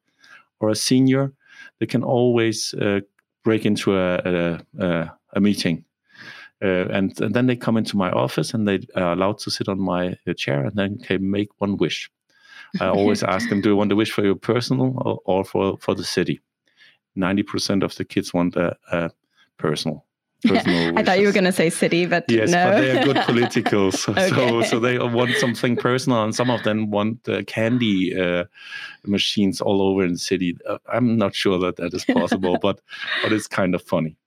or 0.60 0.70
a 0.70 0.76
senior, 0.76 1.32
they 1.80 1.86
can 1.86 2.04
always 2.04 2.74
uh, 2.74 3.00
break 3.44 3.66
into 3.66 3.96
a, 3.96 4.16
a, 4.26 4.60
a, 4.86 5.12
a 5.36 5.40
meeting. 5.40 5.86
Uh, 6.62 6.88
and, 6.92 7.22
and 7.22 7.34
then 7.34 7.48
they 7.48 7.56
come 7.56 7.78
into 7.78 7.98
my 7.98 8.12
office 8.12 8.54
and 8.54 8.68
they 8.68 8.80
are 8.96 9.14
allowed 9.14 9.38
to 9.40 9.52
sit 9.52 9.68
on 9.70 9.80
my 9.80 10.18
uh, 10.28 10.34
chair 10.36 10.66
and 10.66 10.76
then 10.76 10.98
can 11.00 11.32
make 11.32 11.50
one 11.62 11.78
wish. 11.78 12.10
I 12.82 12.88
always 12.88 13.24
ask 13.36 13.50
them, 13.50 13.62
do 13.62 13.70
you 13.70 13.76
want 13.78 13.92
a 13.92 13.96
wish 13.96 14.12
for 14.12 14.26
your 14.26 14.36
personal 14.36 14.94
or, 15.06 15.20
or 15.26 15.46
for, 15.46 15.78
for 15.80 15.96
the 15.96 16.04
city? 16.04 16.42
90% 17.18 17.84
of 17.84 17.96
the 17.96 18.06
kids 18.06 18.34
want 18.34 18.56
a, 18.56 18.78
a 18.92 19.12
personal. 19.58 20.06
personal 20.46 20.98
I 20.98 21.04
thought 21.04 21.20
you 21.20 21.26
were 21.28 21.34
going 21.34 21.46
to 21.46 21.52
say 21.52 21.70
city, 21.70 22.06
but 22.06 22.26
Yes, 22.28 22.52
no. 22.52 22.70
but 22.72 22.82
they 22.82 22.92
are 22.98 23.04
good 23.04 23.16
politicals. 23.26 24.02
So, 24.02 24.12
Okay. 24.14 24.64
so 24.68 24.80
they 24.80 25.00
want 25.00 25.32
something 25.38 25.76
personal, 25.76 26.24
and 26.24 26.36
some 26.36 26.50
of 26.52 26.64
them 26.64 26.92
want 26.92 27.28
uh, 27.28 27.44
candy 27.44 28.16
uh, 28.20 28.46
machines 29.06 29.62
all 29.62 29.82
over 29.82 30.04
in 30.04 30.14
the 30.14 30.20
city. 30.20 30.58
Uh, 30.68 30.78
I'm 30.92 31.18
not 31.18 31.34
sure 31.34 31.58
that 31.60 31.78
that 31.78 31.94
is 31.94 32.06
possible, 32.06 32.58
but 32.62 32.82
but 33.24 33.32
it's 33.34 33.48
kind 33.48 33.74
of 33.74 33.82
funny. 33.82 34.18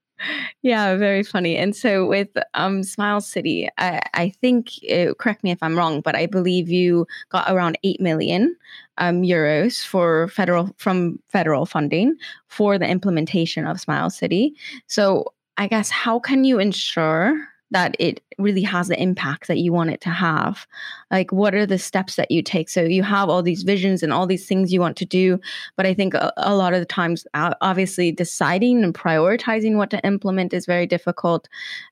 Yeah, 0.62 0.96
very 0.96 1.22
funny. 1.22 1.56
And 1.56 1.74
so 1.74 2.06
with 2.06 2.28
um, 2.54 2.82
Smile 2.82 3.20
City, 3.20 3.68
I, 3.78 4.00
I 4.14 4.30
think, 4.40 4.70
uh, 4.92 5.14
correct 5.14 5.44
me 5.44 5.50
if 5.50 5.62
I'm 5.62 5.76
wrong, 5.76 6.00
but 6.00 6.16
I 6.16 6.26
believe 6.26 6.68
you 6.68 7.06
got 7.30 7.50
around 7.50 7.78
8 7.84 8.00
million 8.00 8.56
um, 8.98 9.22
euros 9.22 9.84
for 9.84 10.28
federal 10.28 10.74
from 10.76 11.20
federal 11.28 11.66
funding 11.66 12.16
for 12.48 12.78
the 12.78 12.88
implementation 12.88 13.66
of 13.66 13.80
Smile 13.80 14.10
City. 14.10 14.54
So 14.86 15.32
I 15.56 15.66
guess 15.68 15.90
how 15.90 16.18
can 16.18 16.44
you 16.44 16.58
ensure 16.58 17.47
that 17.70 17.94
it 17.98 18.22
really 18.38 18.62
has 18.62 18.88
the 18.88 19.00
impact 19.00 19.46
that 19.48 19.58
you 19.58 19.72
want 19.72 19.90
it 19.90 20.00
to 20.00 20.08
have? 20.08 20.66
Like, 21.10 21.32
what 21.32 21.54
are 21.54 21.66
the 21.66 21.78
steps 21.78 22.16
that 22.16 22.30
you 22.30 22.42
take? 22.42 22.68
So 22.68 22.82
you 22.82 23.02
have 23.02 23.28
all 23.28 23.42
these 23.42 23.62
visions 23.62 24.02
and 24.02 24.12
all 24.12 24.26
these 24.26 24.46
things 24.46 24.72
you 24.72 24.80
want 24.80 24.96
to 24.96 25.04
do, 25.04 25.38
but 25.76 25.84
I 25.86 25.94
think 25.94 26.14
a, 26.14 26.32
a 26.36 26.54
lot 26.54 26.72
of 26.72 26.80
the 26.80 26.86
times, 26.86 27.26
obviously, 27.34 28.12
deciding 28.12 28.84
and 28.84 28.94
prioritizing 28.94 29.76
what 29.76 29.90
to 29.90 30.04
implement 30.06 30.54
is 30.54 30.66
very 30.66 30.86
difficult. 30.86 31.48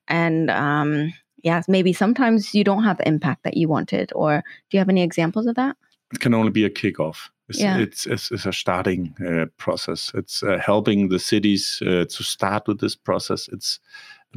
And 0.07 0.49
um, 0.49 1.13
yeah, 1.43 1.61
maybe 1.67 1.93
sometimes 1.93 2.55
you 2.55 2.63
don't 2.63 2.83
have 2.83 2.97
the 2.97 3.07
impact 3.07 3.43
that 3.43 3.57
you 3.57 3.67
wanted. 3.67 4.11
Or 4.15 4.43
do 4.69 4.77
you 4.77 4.79
have 4.79 4.89
any 4.89 5.03
examples 5.03 5.45
of 5.45 5.55
that? 5.55 5.77
It 6.13 6.19
can 6.19 6.33
only 6.33 6.51
be 6.51 6.65
a 6.65 6.69
kickoff. 6.69 7.29
It's, 7.49 7.61
Yeah. 7.61 7.77
it's, 7.77 8.05
it's, 8.05 8.31
it's 8.31 8.45
a 8.45 8.51
starting 8.51 9.15
uh, 9.25 9.45
process. 9.57 10.11
It's 10.13 10.43
uh, 10.43 10.57
helping 10.57 11.09
the 11.09 11.19
cities 11.19 11.81
uh, 11.81 12.05
to 12.09 12.23
start 12.23 12.67
with 12.67 12.79
this 12.79 12.95
process. 12.95 13.47
It's 13.51 13.79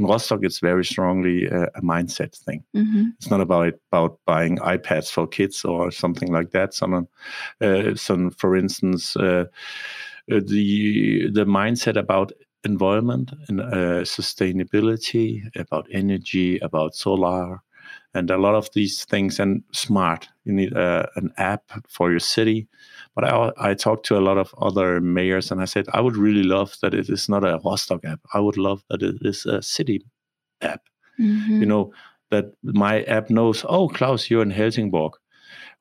in 0.00 0.06
Rostock. 0.06 0.40
It's 0.42 0.58
very 0.60 0.84
strongly 0.84 1.48
uh, 1.48 1.66
a 1.74 1.82
mindset 1.82 2.36
thing. 2.36 2.64
Mm-hmm. 2.74 3.10
It's 3.18 3.30
not 3.30 3.40
about 3.40 3.74
about 3.92 4.18
buying 4.26 4.58
iPads 4.58 5.10
for 5.10 5.26
kids 5.26 5.64
or 5.64 5.90
something 5.90 6.32
like 6.32 6.50
that. 6.50 6.74
Some, 6.74 7.06
uh, 7.60 7.94
some 7.94 8.30
for 8.30 8.56
instance, 8.56 9.16
uh, 9.16 9.44
uh, 10.32 10.40
the 10.46 11.30
the 11.32 11.44
mindset 11.44 11.96
about 11.96 12.32
environment 12.64 13.32
and 13.48 13.60
uh, 13.60 14.02
sustainability, 14.04 15.42
about 15.56 15.86
energy, 15.90 16.58
about 16.58 16.94
solar, 16.94 17.62
and 18.14 18.30
a 18.30 18.36
lot 18.38 18.54
of 18.54 18.68
these 18.74 19.04
things 19.04 19.38
and 19.38 19.62
smart. 19.72 20.28
You 20.44 20.52
need 20.52 20.76
uh, 20.76 21.06
an 21.16 21.32
app 21.36 21.62
for 21.88 22.10
your 22.10 22.20
city. 22.20 22.66
But 23.14 23.24
I, 23.24 23.52
I 23.56 23.74
talked 23.74 24.06
to 24.06 24.18
a 24.18 24.20
lot 24.20 24.38
of 24.38 24.54
other 24.58 25.00
mayors, 25.00 25.50
and 25.50 25.60
I 25.60 25.64
said 25.64 25.86
I 25.92 26.00
would 26.00 26.16
really 26.16 26.42
love 26.42 26.76
that 26.82 26.94
it 26.94 27.08
is 27.08 27.28
not 27.28 27.44
a 27.44 27.60
Rostock 27.64 28.04
app. 28.04 28.20
I 28.34 28.40
would 28.40 28.56
love 28.56 28.82
that 28.90 29.02
it 29.02 29.16
is 29.22 29.46
a 29.46 29.62
city 29.62 30.04
app. 30.60 30.82
Mhm. 31.18 31.60
You 31.60 31.66
know 31.66 31.92
that 32.30 32.46
my 32.62 33.02
app 33.02 33.30
knows. 33.30 33.64
Oh, 33.68 33.88
Claus, 33.88 34.30
you're 34.30 34.42
in 34.42 34.50
Helsingborg, 34.50 35.14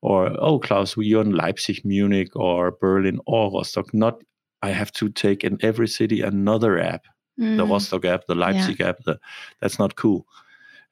or 0.02 0.32
oh, 0.40 0.60
Claus, 0.60 0.96
you're 0.98 1.22
in 1.22 1.32
Leipzig, 1.36 1.84
Munich, 1.86 2.36
or 2.36 2.72
Berlin, 2.72 3.20
or 3.26 3.52
Rostock. 3.52 3.94
Not 3.94 4.22
I 4.62 4.70
have 4.72 4.92
to 4.94 5.10
take 5.10 5.44
in 5.44 5.58
every 5.62 5.88
city 5.88 6.22
another 6.22 6.80
app 6.80 7.06
the 7.38 7.46
Mm. 7.66 7.70
Rostock 7.70 8.04
app, 8.04 8.26
the 8.28 8.36
Leipzig 8.36 8.82
app. 8.82 8.98
The, 9.06 9.18
that's 9.62 9.80
not 9.80 9.96
cool. 9.96 10.26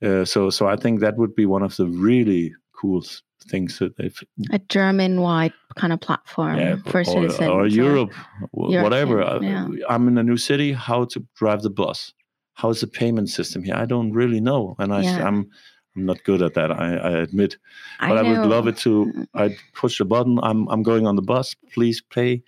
Uh, 0.03 0.25
so, 0.25 0.49
so 0.49 0.67
I 0.67 0.75
think 0.75 0.99
that 0.99 1.17
would 1.17 1.35
be 1.35 1.45
one 1.45 1.63
of 1.63 1.75
the 1.77 1.87
really 1.87 2.53
cool 2.73 3.03
things 3.47 3.79
that 3.79 3.93
if 3.97 4.23
a 4.51 4.59
German-wide 4.59 5.53
kind 5.75 5.93
of 5.93 6.01
platform 6.01 6.57
yeah, 6.57 6.75
for 6.85 7.01
or, 7.01 7.05
citizens. 7.05 7.49
or. 7.49 7.67
Europe, 7.67 8.13
whatever. 8.51 9.21
Uh, 9.21 9.39
yeah. 9.39 9.67
I'm 9.89 10.07
in 10.07 10.17
a 10.17 10.23
new 10.23 10.37
city. 10.37 10.73
How 10.73 11.05
to 11.05 11.25
drive 11.35 11.61
the 11.61 11.69
bus? 11.69 12.13
How's 12.53 12.81
the 12.81 12.87
payment 12.87 13.29
system 13.29 13.63
here? 13.63 13.75
I 13.75 13.85
don't 13.85 14.11
really 14.11 14.41
know, 14.41 14.75
and 14.79 14.93
I, 14.93 15.03
am 15.03 15.49
I'm 15.95 16.05
not 16.05 16.23
good 16.23 16.41
at 16.41 16.55
that. 16.55 16.71
I, 16.71 16.95
I 16.95 17.11
admit, 17.19 17.57
but 17.99 18.17
I, 18.17 18.23
would 18.23 18.47
love 18.47 18.67
it 18.67 18.77
to. 18.77 19.27
I 19.35 19.55
push 19.73 19.99
the 19.99 20.05
button. 20.05 20.39
I'm 20.41 20.67
I'm 20.69 20.81
going 20.81 21.05
on 21.05 21.15
the 21.15 21.21
bus. 21.21 21.55
Please 21.71 22.01
pay, 22.01 22.41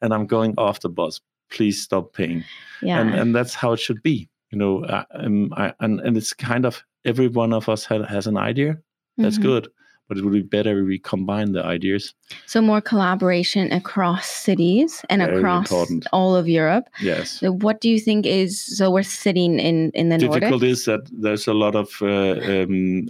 and 0.00 0.12
I'm 0.12 0.26
going 0.26 0.54
off 0.58 0.80
the 0.80 0.88
bus. 0.88 1.20
Please 1.50 1.80
stop 1.82 2.12
paying 2.14 2.44
Yeah. 2.80 2.98
and 3.00 3.14
and 3.14 3.34
that's 3.34 3.54
how 3.54 3.72
it 3.74 3.78
should 3.78 4.02
be 4.02 4.30
you 4.50 4.58
know 4.58 4.84
uh, 4.84 5.04
um, 5.14 5.52
I, 5.56 5.74
and 5.80 6.00
and 6.00 6.16
it's 6.16 6.32
kind 6.32 6.64
of 6.64 6.82
every 7.04 7.28
one 7.28 7.52
of 7.52 7.68
us 7.68 7.84
ha- 7.84 8.04
has 8.04 8.26
an 8.26 8.36
idea 8.36 8.76
that's 9.18 9.38
Mhm. 9.38 9.42
good 9.42 9.68
but 10.08 10.18
it 10.18 10.24
would 10.24 10.32
be 10.32 10.42
better 10.42 10.80
if 10.80 10.86
we 10.86 10.98
combine 10.98 11.52
the 11.52 11.64
ideas 11.64 12.14
So 12.46 12.60
more 12.60 12.80
collaboration 12.82 13.72
across 13.72 14.26
cities 14.26 15.04
and 15.08 15.22
Very 15.22 15.38
across 15.38 15.70
important. 15.70 16.06
all 16.12 16.34
of 16.36 16.46
Europe. 16.48 16.84
yes 17.00 17.40
So 17.40 17.52
what 17.52 17.80
do 17.80 17.88
you 17.88 17.98
think 18.00 18.26
is 18.26 18.60
so 18.78 18.90
we're 18.90 19.04
sitting 19.24 19.58
in 19.60 19.90
in 19.94 20.08
the 20.10 20.18
difficult 20.18 20.62
Nordics? 20.62 20.72
is 20.72 20.84
that 20.84 21.00
there's 21.22 21.48
a 21.48 21.54
lot 21.54 21.74
of 21.74 21.88
uh, 22.02 22.34
um, 22.52 23.06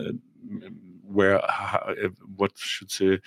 where 1.16 1.40
how- 1.48 1.86
uh, 2.04 2.08
what 2.36 2.52
should 2.56 2.90
say 2.90 3.18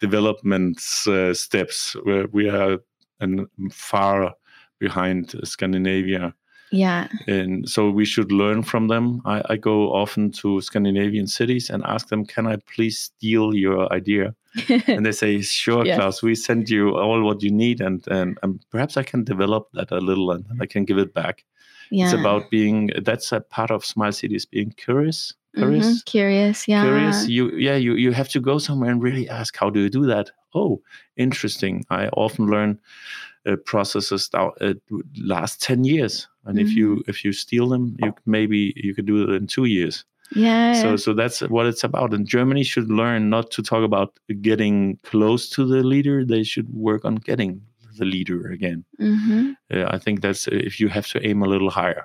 development 0.00 0.78
uh, 1.06 1.34
steps 1.34 1.96
where 2.04 2.26
we 2.32 2.48
are 2.50 2.78
and 3.20 3.46
far 3.72 4.34
behind 4.78 5.34
Scandinavia 5.44 6.34
Yeah. 6.74 7.08
and 7.26 7.68
so 7.68 7.90
we 7.90 8.04
should 8.04 8.32
learn 8.32 8.62
from 8.62 8.88
them. 8.88 9.20
I, 9.24 9.42
I 9.50 9.56
go 9.56 9.92
often 9.92 10.30
to 10.42 10.60
Scandinavian 10.60 11.26
cities 11.26 11.70
and 11.70 11.82
ask 11.84 12.08
them, 12.08 12.24
"Can 12.26 12.46
I 12.46 12.56
please 12.74 12.98
steal 12.98 13.54
your 13.54 13.92
idea?" 13.92 14.34
And 14.86 15.04
they 15.06 15.12
say, 15.12 15.40
"Sure, 15.42 15.84
Yes. 15.86 15.96
Claus. 15.98 16.22
We 16.22 16.34
send 16.34 16.70
you 16.70 16.96
all 16.96 17.22
what 17.24 17.42
you 17.42 17.50
need, 17.50 17.80
and, 17.80 18.06
and 18.08 18.38
and 18.42 18.60
perhaps 18.70 18.96
I 18.96 19.02
can 19.02 19.24
develop 19.24 19.68
that 19.72 19.90
a 19.90 19.98
little, 19.98 20.30
and 20.30 20.44
I 20.60 20.66
can 20.66 20.84
give 20.84 20.98
it 20.98 21.12
back." 21.14 21.44
yeah. 21.90 22.04
It's 22.04 22.14
about 22.14 22.50
being. 22.50 22.90
That's 23.04 23.32
a 23.32 23.40
part 23.40 23.70
of 23.70 23.84
smart 23.84 24.14
cities, 24.14 24.46
being 24.46 24.72
curious. 24.76 25.34
Curious. 25.56 25.86
Mhm. 25.86 26.04
Curious. 26.04 26.66
Yeah. 26.68 26.84
Curious. 26.84 27.28
You 27.28 27.50
yeah. 27.56 27.76
You 27.76 27.94
you 27.94 28.12
have 28.12 28.28
to 28.30 28.40
go 28.40 28.58
somewhere 28.58 28.90
and 28.90 29.02
really 29.02 29.28
ask, 29.28 29.56
"How 29.60 29.70
do 29.70 29.80
you 29.80 29.90
do 29.90 30.06
that?" 30.06 30.30
Oh, 30.54 30.80
interesting. 31.16 31.84
I 31.90 32.08
often 32.16 32.46
learn 32.46 32.78
uh, 33.46 33.56
processes 33.64 34.28
that 34.30 34.50
uh, 34.60 34.74
last 35.22 35.62
10 35.62 35.84
years. 35.84 36.28
And 36.46 36.58
if 36.58 36.70
you 36.72 36.96
Mm-hmm. 36.96 37.10
if 37.10 37.24
you 37.24 37.32
steal 37.32 37.68
them 37.68 37.96
you 38.02 38.12
maybe 38.26 38.72
you 38.76 38.94
could 38.94 39.06
do 39.06 39.22
it 39.22 39.30
in 39.34 39.46
two 39.46 39.64
years. 39.64 40.04
Yeah. 40.34 40.74
so 40.82 40.96
so 40.96 41.14
that's 41.14 41.40
what 41.40 41.66
it's 41.66 41.84
about. 41.84 42.14
And 42.14 42.26
germany 42.26 42.64
should 42.64 42.90
learn 42.90 43.30
not 43.30 43.50
to 43.52 43.62
talk 43.62 43.84
about 43.84 44.18
getting 44.40 44.98
close 45.02 45.48
to 45.56 45.64
the 45.66 45.82
leader. 45.82 46.24
They 46.24 46.42
should 46.44 46.68
work 46.74 47.04
on 47.04 47.16
getting 47.16 47.60
the 47.98 48.04
leader 48.04 48.50
again. 48.50 48.84
Hmm 48.98 49.52
uh, 49.74 49.84
i 49.96 49.98
think 49.98 50.20
that's 50.20 50.48
uh, 50.48 50.66
if 50.68 50.80
you 50.80 50.88
have 50.88 51.06
to 51.12 51.18
aim 51.28 51.42
a 51.42 51.48
little 51.54 51.70
higher 51.70 52.04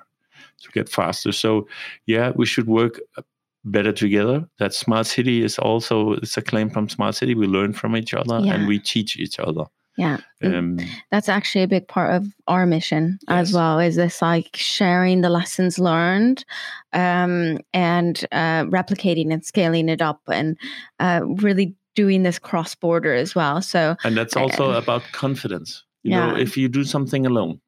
to 0.62 0.68
get 0.72 0.88
faster. 0.88 1.32
So 1.32 1.66
yeah 2.06 2.32
we 2.36 2.46
should 2.46 2.66
work 2.66 2.94
uh, 3.18 3.22
better 3.64 3.92
together. 3.92 4.48
That 4.58 4.72
smart 4.74 5.06
city 5.06 5.42
is 5.44 5.58
also 5.58 6.12
it's 6.22 6.36
a 6.38 6.42
claim 6.42 6.70
from 6.70 6.88
smart 6.88 7.14
city. 7.14 7.34
We 7.34 7.46
learn 7.46 7.72
from 7.74 7.94
each 7.96 8.14
other 8.14 8.38
Yeah. 8.40 8.54
and 8.54 8.68
we 8.68 8.78
teach 8.78 9.16
each 9.18 9.38
other 9.40 9.64
Yeah. 10.00 10.18
Um, 10.42 10.78
That's 11.10 11.28
actually 11.28 11.64
a 11.64 11.68
big 11.68 11.86
part 11.86 12.14
of 12.14 12.26
our 12.48 12.64
mission 12.64 13.18
as 13.28 13.52
well. 13.52 13.78
Is 13.78 13.96
this 13.96 14.22
like 14.22 14.50
sharing 14.54 15.20
the 15.20 15.28
lessons 15.28 15.78
learned, 15.78 16.44
um, 16.92 17.58
and 17.74 18.24
uh, 18.32 18.64
replicating 18.64 19.32
and 19.32 19.44
scaling 19.44 19.88
it 19.88 20.00
up, 20.00 20.20
and 20.26 20.56
uh, 21.00 21.20
really 21.24 21.74
doing 21.94 22.22
this 22.22 22.38
cross 22.38 22.74
border 22.74 23.14
as 23.14 23.34
well. 23.34 23.60
So 23.60 23.96
and 24.04 24.16
that's 24.16 24.36
also 24.36 24.72
about 24.72 25.02
confidence 25.12 25.84
you 26.02 26.12
know 26.12 26.36
if 26.36 26.56
you 26.56 26.68
do 26.68 26.84
something 26.84 27.26
alone 27.26 27.60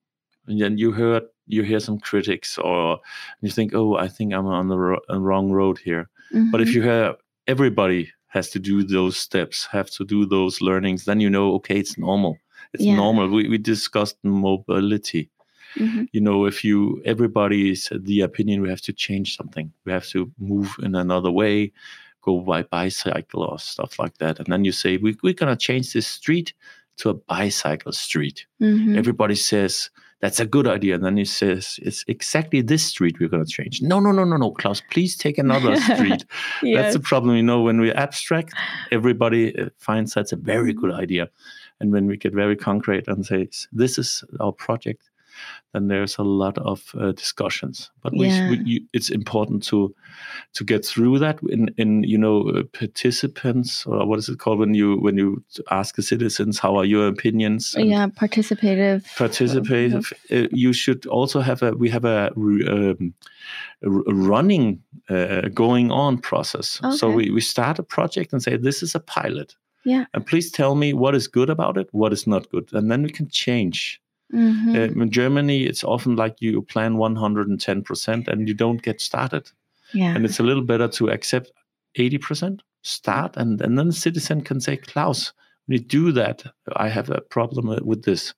and 0.46 0.60
then 0.60 0.78
you 0.78 0.92
heard 0.92 1.24
you 1.46 1.62
hear 1.62 1.80
some 1.80 1.98
critics 1.98 2.58
or 2.58 2.98
you 3.40 3.50
think 3.50 3.74
oh 3.74 3.96
i 3.96 4.08
think 4.08 4.32
i'm 4.32 4.46
on 4.46 4.68
the 4.68 4.78
ro- 4.78 5.00
wrong 5.10 5.50
road 5.50 5.78
here 5.78 6.08
but 6.50 6.60
if 6.60 6.68
mhm, 6.68 6.74
you 6.74 6.82
hear 6.82 7.14
everybody 7.46 8.10
has 8.36 8.46
to 8.50 8.58
do 8.58 8.82
those 8.82 9.16
steps 9.26 9.56
have 9.76 9.88
to 9.96 10.02
do 10.14 10.20
those 10.26 10.54
learnings 10.68 11.04
then 11.04 11.20
you 11.20 11.30
know 11.36 11.46
okay 11.56 11.78
it's 11.82 11.96
normal. 11.98 12.34
It's 12.74 12.84
Yeah. 12.84 12.96
normal. 12.96 13.28
We, 13.36 13.42
we 13.52 13.58
discussed 13.58 14.16
mobility. 14.22 15.24
Mhm, 15.82 16.08
you 16.14 16.20
know 16.26 16.38
if 16.52 16.58
you 16.68 16.76
everybody 17.12 17.60
is 17.74 17.90
the 18.10 18.18
opinion 18.28 18.62
we 18.62 18.68
have 18.74 18.84
to 18.88 18.92
change 19.06 19.28
something. 19.38 19.66
We 19.84 19.92
have 19.92 20.06
to 20.14 20.20
move 20.38 20.70
in 20.86 20.94
another 20.94 21.30
way 21.42 21.72
go 22.28 22.38
by 22.52 22.62
bicycle 22.62 23.42
or 23.42 23.58
stuff 23.58 23.98
like 23.98 24.16
that. 24.18 24.38
And 24.38 24.46
then 24.52 24.64
you 24.64 24.72
say 24.72 24.96
we, 24.96 25.10
we're 25.24 25.40
going 25.42 25.56
to 25.56 25.66
change 25.68 25.86
this 25.92 26.06
street 26.06 26.54
to 26.98 27.10
a 27.10 27.14
bicycle 27.14 27.92
street. 28.06 28.46
Mhm. 28.60 28.96
everybody 28.96 29.34
says 29.34 29.90
that's 30.22 30.38
a 30.38 30.46
good 30.46 30.68
idea. 30.68 30.94
And 30.94 31.04
then 31.04 31.16
he 31.16 31.24
says 31.24 31.78
it's 31.82 32.04
exactly 32.06 32.62
this 32.62 32.84
street 32.86 33.18
we're 33.18 33.28
going 33.28 33.44
to 33.44 33.50
change. 33.50 33.82
No 33.82 33.98
no 33.98 34.12
no 34.12 34.24
no 34.24 34.36
no 34.36 34.52
Claus 34.52 34.80
please 34.90 35.16
take 35.16 35.36
another 35.36 35.76
street. 35.80 36.24
That's 36.62 36.94
the 36.94 37.00
problem. 37.00 37.36
You 37.36 37.42
know 37.42 37.60
when 37.60 37.80
we 37.80 37.92
abstract 37.92 38.54
everybody 38.92 39.58
uh, 39.58 39.68
finds 39.78 40.14
that's 40.14 40.32
a 40.32 40.36
very 40.36 40.72
good 40.72 40.92
idea. 40.92 41.28
And 41.80 41.90
when 41.90 42.06
we 42.06 42.16
get 42.16 42.32
very 42.32 42.56
concrete 42.56 43.08
and 43.08 43.26
say 43.26 43.48
this 43.72 43.98
is 43.98 44.24
our 44.38 44.52
project 44.52 45.10
then 45.72 45.88
there's 45.88 46.18
a 46.18 46.22
lot 46.22 46.58
of 46.58 46.94
uh, 46.98 47.12
discussions 47.12 47.90
but 48.02 48.12
Yeah. 48.14 48.48
we 48.50 48.58
you, 48.64 48.80
it's 48.92 49.10
important 49.10 49.62
to 49.68 49.94
to 50.54 50.64
get 50.64 50.84
through 50.84 51.18
that 51.20 51.38
in 51.48 51.70
in 51.76 52.02
you 52.04 52.18
know 52.18 52.42
uh, 52.48 52.62
participants 52.78 53.86
or 53.86 54.06
what 54.06 54.18
is 54.18 54.28
it 54.28 54.38
called 54.38 54.58
when 54.58 54.74
you 54.74 54.96
when 55.00 55.16
you 55.18 55.42
ask 55.70 55.94
the 55.96 56.02
citizens 56.02 56.58
how 56.58 56.76
are 56.76 56.84
your 56.84 57.06
opinions 57.08 57.74
yeah, 57.78 58.06
participative. 58.08 59.02
participate 59.16 59.92
uh, 60.30 60.48
you 60.52 60.72
should 60.72 61.06
also 61.06 61.40
have 61.40 61.62
a 61.62 61.72
we 61.72 61.88
have 61.90 62.04
a, 62.04 62.30
um, 62.36 63.14
a 63.82 63.88
running 64.14 64.82
uh, 65.08 65.48
going 65.54 65.90
on 65.90 66.18
process 66.18 66.80
Okay. 66.84 66.96
so 66.96 67.10
we, 67.10 67.30
we 67.30 67.40
start 67.40 67.78
a 67.78 67.82
project 67.82 68.32
and 68.32 68.42
say 68.42 68.56
this 68.56 68.82
is 68.82 68.94
a 68.94 69.00
pilot 69.00 69.56
Yeah. 69.84 70.04
and 70.14 70.24
please 70.26 70.50
tell 70.50 70.74
me 70.74 70.92
what 70.92 71.14
is 71.14 71.28
good 71.28 71.50
about 71.50 71.76
it 71.76 71.88
what 71.92 72.12
is 72.12 72.26
not 72.26 72.48
good 72.50 72.68
and 72.72 72.90
then 72.90 73.02
we 73.02 73.10
can 73.10 73.28
change 73.28 74.00
Mhm. 74.32 74.74
uh, 74.74 75.02
in 75.02 75.10
germany 75.10 75.64
it's 75.64 75.84
often 75.84 76.16
like 76.16 76.36
you 76.40 76.62
plan 76.62 76.96
110% 76.96 78.28
and 78.28 78.48
you 78.48 78.54
don't 78.54 78.82
get 78.82 79.00
started 79.00 79.50
yeah. 79.92 80.14
and 80.14 80.24
it's 80.24 80.40
a 80.40 80.42
little 80.42 80.62
better 80.62 80.88
to 80.88 81.10
accept 81.10 81.52
80% 81.98 82.60
start 82.82 83.36
and, 83.36 83.60
and 83.60 83.78
then 83.78 83.88
the 83.88 83.92
citizen 83.92 84.40
can 84.40 84.60
say 84.60 84.76
Claus 84.76 85.32
when 85.66 85.78
you 85.78 85.84
do 85.84 86.12
that 86.12 86.44
i 86.76 86.88
have 86.88 87.10
a 87.10 87.20
problem 87.20 87.68
uh, 87.68 87.78
with 87.82 88.04
this 88.04 88.34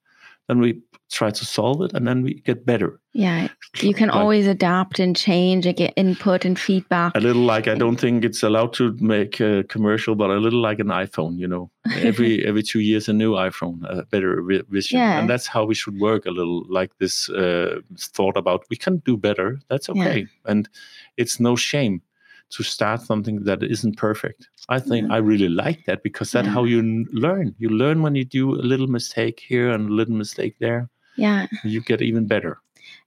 then 0.49 0.59
we 0.59 0.81
try 1.11 1.31
to 1.31 1.45
solve 1.45 1.83
it 1.83 1.93
and 1.93 2.07
then 2.07 2.23
we 2.23 2.35
get 2.35 2.67
better 2.67 3.01
yeah. 3.15 3.49
You 3.81 3.95
can 3.95 4.09
Like- 4.09 4.17
always 4.17 4.47
adapt 4.47 4.99
and 5.01 5.17
change 5.17 5.67
and 5.67 5.77
get 5.77 5.93
input 5.97 6.45
and 6.45 6.59
feedback. 6.59 7.13
a 7.17 7.21
little 7.21 7.43
like 7.43 7.67
i 7.69 7.75
don't 7.75 7.99
think 8.01 8.25
it's 8.25 8.43
allowed 8.43 8.73
to 8.75 8.85
make 9.01 9.41
a 9.41 9.65
commercial 9.75 10.15
but 10.15 10.31
a 10.31 10.39
little 10.39 10.61
like 10.61 10.79
an 10.81 10.89
iphone 11.05 11.39
you 11.39 11.49
know 11.49 11.71
every 12.09 12.45
every 12.51 12.63
two 12.63 12.81
years 12.81 13.09
a 13.09 13.13
new 13.13 13.33
iphone 13.49 13.77
a 13.89 14.05
better 14.13 14.43
vision 14.71 14.99
Yeah. 14.99 15.19
and 15.19 15.29
that's 15.31 15.47
how 15.55 15.65
we 15.65 15.75
should 15.75 15.99
work 16.01 16.27
a 16.27 16.31
little 16.31 16.65
like 16.79 16.91
this 16.99 17.29
uh, 17.31 17.81
thought 18.17 18.37
about 18.37 18.65
we 18.71 18.77
can 18.77 18.95
do 19.11 19.17
better 19.17 19.59
that's 19.69 19.89
Yeah. 19.89 19.95
okay 19.95 20.27
and 20.45 20.69
it's 21.17 21.39
no 21.41 21.57
shame 21.57 22.01
to 22.51 22.63
start 22.63 23.01
something 23.01 23.45
that 23.45 23.63
isn't 23.63 23.97
perfect 23.97 24.49
i 24.69 24.79
think 24.79 25.11
i 25.11 25.19
really 25.31 25.49
like 25.49 25.81
that 25.87 26.03
because 26.03 26.31
that's 26.33 26.47
Yeah. 26.47 26.55
how 26.57 26.65
you 26.65 26.81
learn 27.13 27.55
you 27.59 27.69
learn 27.71 28.03
when 28.03 28.15
you 28.15 28.25
do 28.25 28.45
a 28.55 28.65
little 28.73 28.91
mistake 28.99 29.39
here 29.51 29.69
and 29.75 29.89
a 29.91 29.93
little 29.93 30.17
mistake 30.17 30.55
there 30.61 30.89
yeah. 31.17 31.47
you 31.65 31.81
get 31.81 32.01
even 32.03 32.27
better 32.27 32.59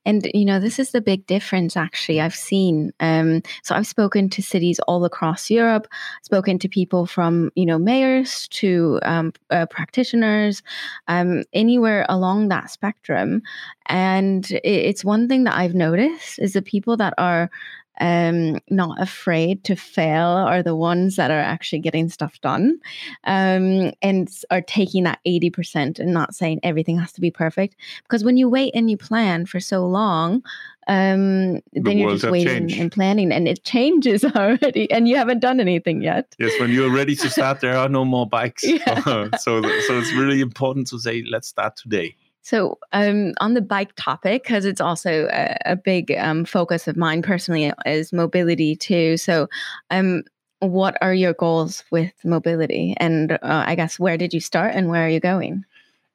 And 0.07 0.31
you 0.33 0.45
know, 0.45 0.59
this 0.59 0.79
is 0.79 0.91
the 0.91 1.01
big 1.01 1.27
difference. 1.27 1.75
Actually, 1.75 2.21
I've 2.21 2.33
seen. 2.33 2.93
Um, 3.01 3.43
so 3.61 3.75
I've 3.75 3.85
spoken 3.85 4.29
to 4.29 4.41
cities 4.41 4.79
all 4.87 5.03
across 5.03 5.49
Europe. 5.49 5.85
Spoken 6.23 6.57
to 6.59 6.69
people 6.69 7.05
from 7.05 7.51
you 7.55 7.65
know 7.65 7.77
mayors 7.77 8.47
to 8.59 8.99
um, 9.03 9.33
uh, 9.49 9.65
practitioners, 9.65 10.63
um, 11.09 11.43
anywhere 11.51 12.05
along 12.07 12.47
that 12.47 12.71
spectrum. 12.71 13.41
And 13.87 14.49
it's 14.63 15.03
one 15.03 15.27
thing 15.27 15.43
that 15.43 15.57
I've 15.57 15.75
noticed 15.75 16.39
is 16.39 16.53
the 16.53 16.61
people 16.61 16.95
that 16.97 17.13
are 17.17 17.51
um, 17.99 18.59
not 18.69 19.01
afraid 19.01 19.63
to 19.65 19.75
fail 19.75 20.27
are 20.27 20.63
the 20.63 20.75
ones 20.75 21.15
that 21.15 21.31
are 21.31 21.39
actually 21.39 21.79
getting 21.79 22.09
stuff 22.09 22.39
done 22.41 22.79
um, 23.23 23.91
and 24.01 24.29
are 24.51 24.61
taking 24.61 25.03
that 25.03 25.19
80% 25.25 25.99
and 25.99 26.13
not 26.13 26.35
saying 26.35 26.59
everything 26.63 26.99
has 26.99 27.11
to 27.13 27.21
be 27.21 27.31
perfect. 27.31 27.75
Because 28.03 28.23
when 28.23 28.37
you 28.37 28.49
wait 28.49 28.73
and 28.75 28.89
you 28.89 28.97
plan 28.97 29.45
for 29.45 29.59
so 29.59 29.85
long, 29.85 30.43
um, 30.87 31.59
then 31.73 31.97
you're 31.97 32.11
just 32.11 32.31
waiting 32.31 32.69
changed. 32.69 32.79
and 32.79 32.91
planning, 32.91 33.31
and 33.31 33.47
it 33.47 33.63
changes 33.63 34.23
already, 34.35 34.89
and 34.89 35.07
you 35.07 35.17
haven't 35.17 35.39
done 35.39 35.59
anything 35.59 36.01
yet. 36.01 36.33
Yes, 36.39 36.57
when 36.59 36.71
you're 36.71 36.91
ready 36.91 37.15
to 37.15 37.29
start, 37.29 37.59
there 37.59 37.75
are 37.75 37.89
no 37.89 38.05
more 38.05 38.27
bikes. 38.29 38.63
Yeah. 38.63 39.01
so, 39.39 39.61
so 39.61 39.99
it's 39.99 40.13
really 40.13 40.39
important 40.39 40.87
to 40.87 40.99
say, 40.99 41.23
let's 41.29 41.49
start 41.49 41.75
today. 41.75 42.15
So, 42.47 42.79
um, 42.93 43.33
on 43.41 43.55
the 43.55 43.61
bike 43.61 43.91
topic, 43.97 44.43
because 44.43 44.63
it's 44.63 44.79
also 44.79 45.27
a, 45.29 45.57
a 45.65 45.75
big 45.75 46.13
um, 46.13 46.45
focus 46.45 46.87
of 46.87 46.95
mine 46.95 47.21
personally, 47.21 47.73
is 47.85 48.13
mobility 48.13 48.73
too. 48.73 49.17
So, 49.17 49.49
um, 49.89 50.23
what 50.59 50.97
are 51.01 51.13
your 51.13 51.33
goals 51.33 51.83
with 51.91 52.13
mobility? 52.23 52.95
And 53.01 53.33
uh, 53.33 53.37
I 53.67 53.75
guess 53.75 53.99
where 53.99 54.17
did 54.17 54.33
you 54.33 54.39
start 54.39 54.75
and 54.75 54.87
where 54.87 55.05
are 55.05 55.09
you 55.09 55.19
going? 55.19 55.65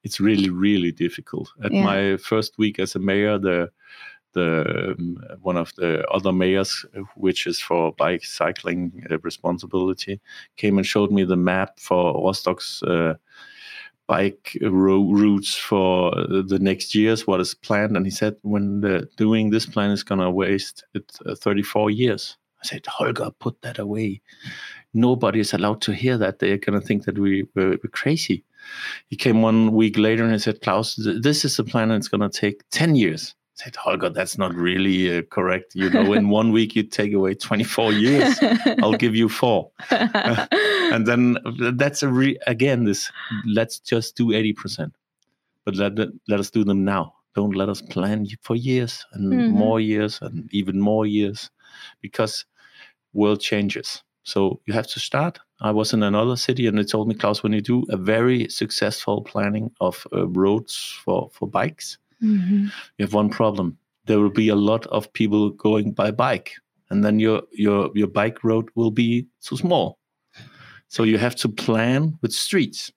It's 0.03 0.19
really, 0.19 0.49
really 0.49 0.91
difficult. 0.91 1.51
At 1.63 1.71
Yeah. 1.71 1.83
my 1.83 2.17
first 2.17 2.57
week 2.57 2.79
as 2.79 2.95
a 2.95 2.99
mayor, 2.99 3.37
the 3.37 3.69
the 4.33 4.95
um, 4.97 5.17
one 5.43 5.57
of 5.57 5.71
the 5.75 6.03
other 6.09 6.33
mayors, 6.33 6.83
uh, 6.97 7.01
which 7.15 7.45
is 7.45 7.59
for 7.59 7.91
bike 7.91 8.25
cycling 8.25 9.05
uh, 9.11 9.19
responsibility, 9.19 10.19
came 10.57 10.79
and 10.79 10.87
showed 10.87 11.11
me 11.11 11.25
the 11.25 11.37
map 11.37 11.79
for 11.79 12.19
Rostock's 12.25 12.81
uh, 12.81 13.13
bike 14.13 14.55
ro- 14.61 15.11
routes 15.11 15.55
for 15.55 16.15
uh, 16.15 16.43
the 16.45 16.59
next 16.59 16.93
years, 16.93 17.25
what 17.25 17.39
is 17.39 17.55
planned. 17.55 17.97
And 17.97 18.05
he 18.05 18.11
said, 18.11 18.35
when 18.43 18.81
the, 18.81 19.09
doing 19.17 19.49
this 19.49 19.65
plan 19.65 19.89
is 19.89 20.03
going 20.03 20.21
to 20.21 20.29
waste 20.29 20.83
it 20.93 21.17
uh, 21.25 21.33
34 21.35 21.89
years. 21.89 22.37
I 22.63 22.67
said, 22.67 22.85
Holger, 22.85 23.31
put 23.39 23.61
that 23.63 23.79
away. 23.79 24.21
Nobody 24.93 25.39
is 25.39 25.53
allowed 25.53 25.81
to 25.81 25.93
hear 25.93 26.17
that. 26.19 26.37
They're 26.37 26.59
going 26.59 26.79
to 26.79 26.85
think 26.85 27.05
that 27.05 27.17
we 27.17 27.47
were, 27.55 27.71
we're 27.71 27.91
crazy. 27.91 28.43
He 29.07 29.15
came 29.15 29.41
one 29.41 29.73
week 29.73 29.97
later 29.97 30.23
and 30.23 30.31
he 30.31 30.39
said, 30.39 30.61
Claus, 30.61 30.95
th- 30.95 31.23
this 31.23 31.43
is 31.43 31.57
the 31.57 31.63
plan 31.63 31.89
and 31.89 31.99
it's 31.99 32.07
going 32.07 32.29
to 32.29 32.39
take 32.39 32.61
10 32.69 32.95
years. 32.95 33.33
Said, 33.55 33.75
Holger, 33.75 34.09
that's 34.09 34.37
not 34.37 34.55
really 34.55 35.17
uh, 35.17 35.21
correct. 35.29 35.75
You 35.75 35.89
know, 35.91 36.13
in 36.13 36.29
one 36.29 36.51
week 36.51 36.75
you 36.75 36.83
take 36.83 37.13
away 37.13 37.35
24 37.35 37.93
years. 37.93 38.39
I'll 38.81 38.93
give 38.95 39.15
you 39.15 39.29
four. 39.29 39.69
and 40.93 41.05
then 41.05 41.37
that's 41.75 42.03
a 42.03 42.07
re- 42.07 42.37
again 42.47 42.85
this 42.85 43.11
let's 43.45 43.79
just 43.79 44.15
do 44.15 44.27
80% 44.27 44.91
but 45.65 45.75
let, 45.75 45.93
let 46.27 46.39
us 46.39 46.49
do 46.49 46.63
them 46.63 46.83
now 46.85 47.13
don't 47.35 47.55
let 47.55 47.67
us 47.69 47.81
plan 47.81 48.27
for 48.41 48.55
years 48.55 49.05
and 49.13 49.33
Mhm. 49.33 49.49
more 49.49 49.79
years 49.79 50.19
and 50.21 50.49
even 50.53 50.79
more 50.79 51.05
years 51.05 51.49
because 52.01 52.45
world 53.13 53.41
changes 53.41 54.03
so 54.23 54.61
you 54.65 54.73
have 54.73 54.87
to 54.87 54.99
start 54.99 55.39
i 55.61 55.71
was 55.71 55.93
in 55.93 56.03
another 56.03 56.35
city 56.37 56.67
and 56.67 56.77
they 56.77 56.83
told 56.83 57.07
me 57.07 57.15
Claus 57.15 57.43
when 57.43 57.53
you 57.53 57.61
do 57.61 57.83
a 57.89 57.97
very 57.97 58.47
successful 58.49 59.21
planning 59.23 59.71
of 59.81 60.07
uh, 60.13 60.27
roads 60.27 60.99
for 61.03 61.29
for 61.33 61.47
bikes 61.47 61.97
Mhm. 62.23 62.71
you 62.97 63.05
have 63.05 63.13
one 63.13 63.29
problem 63.29 63.77
there 64.05 64.19
will 64.19 64.29
be 64.45 64.49
a 64.49 64.55
lot 64.55 64.85
of 64.87 65.11
people 65.13 65.49
going 65.51 65.93
by 65.93 66.11
bike 66.11 66.51
and 66.89 67.03
then 67.03 67.19
your 67.19 67.41
your 67.51 67.89
your 67.95 68.07
bike 68.07 68.43
road 68.43 68.65
will 68.75 68.91
be 68.91 69.25
too 69.41 69.57
small 69.57 69.97
so 70.87 71.03
you 71.03 71.17
have 71.17 71.35
to 71.35 71.49
plan 71.49 72.17
with 72.21 72.31
streets 72.33 72.91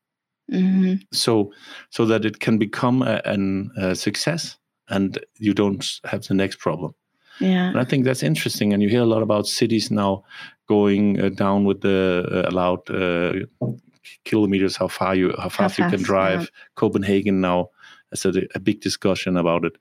Mhm. 0.53 1.01
so 1.13 1.53
so 1.91 2.07
that 2.07 2.25
it 2.25 2.39
can 2.39 2.59
become 2.59 3.03
a, 3.03 3.21
an, 3.25 3.71
a 3.77 3.95
success 3.95 4.59
and 4.89 5.19
you 5.41 5.53
don't 5.55 5.85
have 6.05 6.21
the 6.29 6.35
next 6.35 6.59
problem 6.61 6.93
Yeah. 7.41 7.69
and 7.71 7.79
i 7.81 7.85
think 7.85 8.05
that's 8.05 8.23
interesting 8.23 8.73
and 8.73 8.83
you 8.83 8.89
hear 8.89 9.03
a 9.03 9.07
lot 9.15 9.23
about 9.23 9.47
cities 9.47 9.91
now 9.91 10.23
going 10.69 11.21
uh, 11.21 11.31
down 11.31 11.67
with 11.67 11.81
the 11.81 12.25
uh, 12.31 12.49
allowed 12.51 12.89
uh, 12.91 13.33
kilometers 14.25 14.77
how 14.77 14.89
far 14.89 15.15
you 15.15 15.35
how 15.39 15.49
fast 15.49 15.79
you 15.79 15.85
can 15.91 16.03
drive 16.03 16.41
yeah. 16.41 16.49
copenhagen 16.75 17.41
now 17.41 17.69
has 18.11 18.25
a, 18.25 18.43
a 18.55 18.61
big 18.61 18.81
discussion 18.81 19.37
about 19.37 19.65
it 19.65 19.77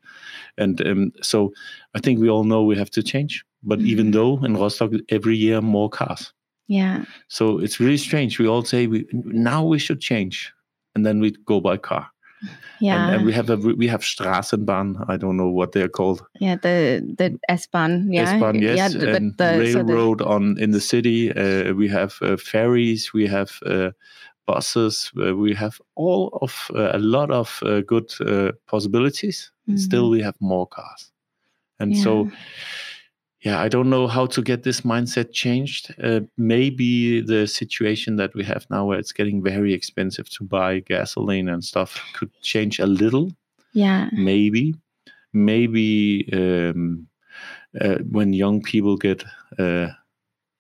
and 0.57 0.81
um, 0.87 1.11
so 1.21 1.51
i 1.95 1.99
think 1.99 2.19
we 2.19 2.29
all 2.29 2.43
know 2.43 2.63
we 2.63 2.75
have 2.77 2.89
to 2.91 3.01
change 3.03 3.43
but 3.63 3.79
even 3.81 4.07
Mhm. 4.07 4.13
though 4.13 4.45
in 4.45 4.55
rostock 4.57 4.91
every 5.09 5.37
year 5.37 5.61
more 5.61 5.89
cars 5.89 6.33
Yeah. 6.67 7.05
so 7.27 7.59
it's 7.63 7.79
really 7.79 7.97
strange 7.97 8.39
we 8.39 8.47
all 8.47 8.63
say 8.65 8.87
we 8.87 9.05
now 9.13 9.63
we 9.63 9.79
should 9.79 9.99
change 10.01 10.51
and 10.95 11.05
then 11.05 11.19
we 11.21 11.31
go 11.45 11.59
by 11.61 11.77
car 11.77 12.05
Yeah. 12.79 13.05
and, 13.07 13.15
and 13.15 13.25
we 13.25 13.33
have 13.33 13.49
a 13.49 13.57
we 13.57 13.87
have 13.87 14.01
Straßenbahn. 14.03 14.87
I 15.13 15.17
don't 15.17 15.37
know 15.37 15.49
what 15.59 15.71
they're 15.71 15.89
called. 15.99 16.19
yeah. 16.41 16.57
The 16.61 17.01
the 17.17 17.39
S-Bahn. 17.49 18.11
Yeah. 18.13 18.33
S-Bahn, 18.33 18.55
yes, 18.61 18.77
Yeah. 18.77 18.89
the- 18.99 19.15
and 19.15 19.37
the, 19.37 19.71
so 19.71 19.79
the- 19.79 19.93
railroad 19.93 20.21
on 20.21 20.57
in 20.59 20.71
the 20.71 20.81
city. 20.81 21.31
Uh, 21.31 21.73
we 21.73 21.87
have 21.89 22.13
uh, 22.21 22.37
ferries. 22.37 23.13
We 23.13 23.27
have 23.27 23.51
uh, 23.65 23.89
buses. 24.45 25.11
We 25.15 25.53
have 25.55 25.81
all 25.95 26.37
of 26.41 26.71
uh, 26.75 26.91
a 26.93 26.99
lot 26.99 27.31
of 27.31 27.59
uh, 27.63 27.81
good 27.81 28.11
uh, 28.21 28.51
possibilities. 28.67 29.51
Mhm. 29.67 29.79
Still, 29.79 30.09
we 30.09 30.21
have 30.23 30.35
more 30.39 30.67
cars, 30.67 31.11
and 31.79 31.95
so 31.97 32.29
yeah, 33.45 33.65
I 33.65 33.69
don't 33.69 33.89
know 33.89 34.07
how 34.07 34.25
to 34.27 34.41
get 34.41 34.63
this 34.63 34.81
mindset 34.81 35.31
changed. 35.31 35.93
Uh, 36.03 36.21
maybe 36.37 37.21
the 37.21 37.47
situation 37.47 38.15
that 38.17 38.33
we 38.33 38.43
have 38.43 38.65
now, 38.69 38.85
where 38.87 38.99
it's 38.99 39.13
getting 39.13 39.43
very 39.43 39.73
expensive 39.73 40.29
to 40.29 40.43
buy 40.43 40.79
gasoline 40.79 41.49
and 41.49 41.63
stuff, 41.63 41.99
could 42.13 42.31
change 42.41 42.79
a 42.79 42.87
little. 42.87 43.31
Yeah. 43.73 44.09
maybe 44.13 44.73
maybe 45.33 46.29
um, 46.33 47.07
uh, 47.81 47.97
when 48.09 48.33
young 48.33 48.61
people 48.61 48.95
get 48.97 49.23
uh, 49.59 49.89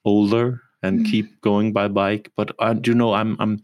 older 0.03 0.61
and 0.85 0.99
Mm. 0.99 1.11
keep 1.11 1.25
going 1.41 1.73
by 1.73 1.87
bike 1.87 2.31
but 2.37 2.51
uh, 2.59 2.73
do 2.73 2.91
you 2.91 2.97
know 2.97 3.13
i'm 3.13 3.35
i'm 3.39 3.59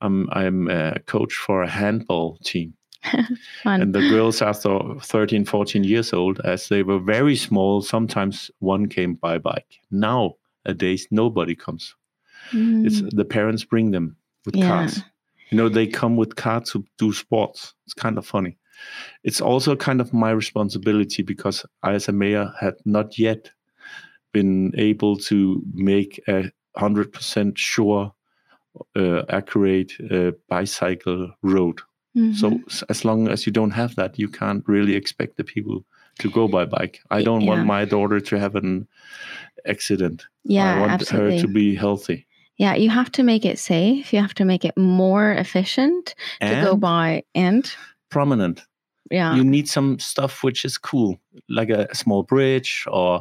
i'm 0.00 0.28
i'm 0.32 0.68
a 0.70 0.98
coach 1.06 1.34
for 1.34 1.62
a 1.62 1.68
handball 1.68 2.38
team. 2.44 2.74
And 3.64 3.94
the 3.94 4.08
girls 4.10 4.42
after 4.42 4.78
13 5.00 5.44
14 5.44 5.84
years 5.84 6.12
old 6.12 6.40
as 6.44 6.68
they 6.68 6.82
were 6.82 7.00
very 7.14 7.36
small 7.36 7.82
sometimes 7.82 8.50
one 8.60 8.88
came 8.88 9.14
by 9.14 9.38
bike. 9.38 9.80
Now 9.90 10.36
a 10.64 10.68
nowadays 10.68 11.08
nobody 11.10 11.54
comes. 11.56 11.96
It's 12.86 13.00
Mm. 13.02 13.10
the 13.16 13.24
parents 13.24 13.64
bring 13.64 13.92
them 13.92 14.16
with 14.46 14.56
Yeah. 14.56 14.68
cars. 14.68 15.02
You 15.50 15.56
know 15.58 15.68
they 15.68 15.86
come 15.86 16.16
with 16.20 16.34
cars 16.36 16.70
to 16.70 16.84
do 16.98 17.12
sports. 17.12 17.74
It's 17.84 17.94
kind 18.02 18.18
of 18.18 18.26
funny. 18.26 18.56
It's 19.24 19.40
also 19.40 19.76
kind 19.76 20.00
of 20.00 20.12
my 20.12 20.30
responsibility 20.36 21.22
because 21.24 21.66
i 21.82 21.94
as 21.94 22.08
a 22.08 22.12
mayor 22.12 22.52
had 22.60 22.74
not 22.84 23.18
yet 23.18 23.52
been 24.32 24.72
able 24.78 25.16
to 25.16 25.62
make 25.74 26.20
a 26.28 26.50
100% 26.76 27.58
sure 27.58 28.12
uh, 28.96 29.22
accurate 29.28 29.92
uh, 30.10 30.32
bicycle 30.48 31.30
road 31.42 31.80
so 32.34 32.50
Mhm. 32.50 32.64
s- 32.68 32.84
as 32.88 33.04
long 33.04 33.28
as 33.28 33.46
you 33.46 33.52
don't 33.52 33.72
have 33.74 33.94
that 33.94 34.18
you 34.18 34.28
can't 34.28 34.62
really 34.68 34.94
expect 34.94 35.36
the 35.36 35.44
people 35.44 35.84
to 36.18 36.30
go 36.30 36.48
by 36.48 36.64
bike 36.64 37.00
i 37.10 37.22
don't 37.22 37.46
want 37.46 37.66
my 37.66 37.84
daughter 37.86 38.20
to 38.20 38.38
have 38.38 38.54
an 38.54 38.86
accident 39.66 40.26
yeah. 40.44 40.76
i 40.76 40.80
want 40.80 40.92
absolutely. 40.92 41.36
her 41.36 41.40
to 41.42 41.48
be 41.48 41.74
healthy 41.74 42.26
Yeah, 42.58 42.76
you 42.76 42.90
have 42.90 43.10
to 43.12 43.22
make 43.22 43.44
it 43.48 43.58
safe. 43.58 44.12
You 44.12 44.20
have 44.20 44.34
to 44.34 44.44
make 44.44 44.64
it 44.68 44.76
more 44.76 45.32
efficient 45.32 46.14
to 46.40 46.54
go 46.62 46.76
by. 46.76 47.22
And 47.34 47.64
prominent 48.10 48.60
yeah, 49.10 49.34
you 49.34 49.44
need 49.44 49.68
some 49.68 49.98
stuff 49.98 50.42
which 50.42 50.64
is 50.64 50.78
cool 50.78 51.18
like 51.48 51.70
a, 51.70 51.86
a 51.90 51.94
small 51.94 52.22
bridge 52.22 52.84
or 52.88 53.18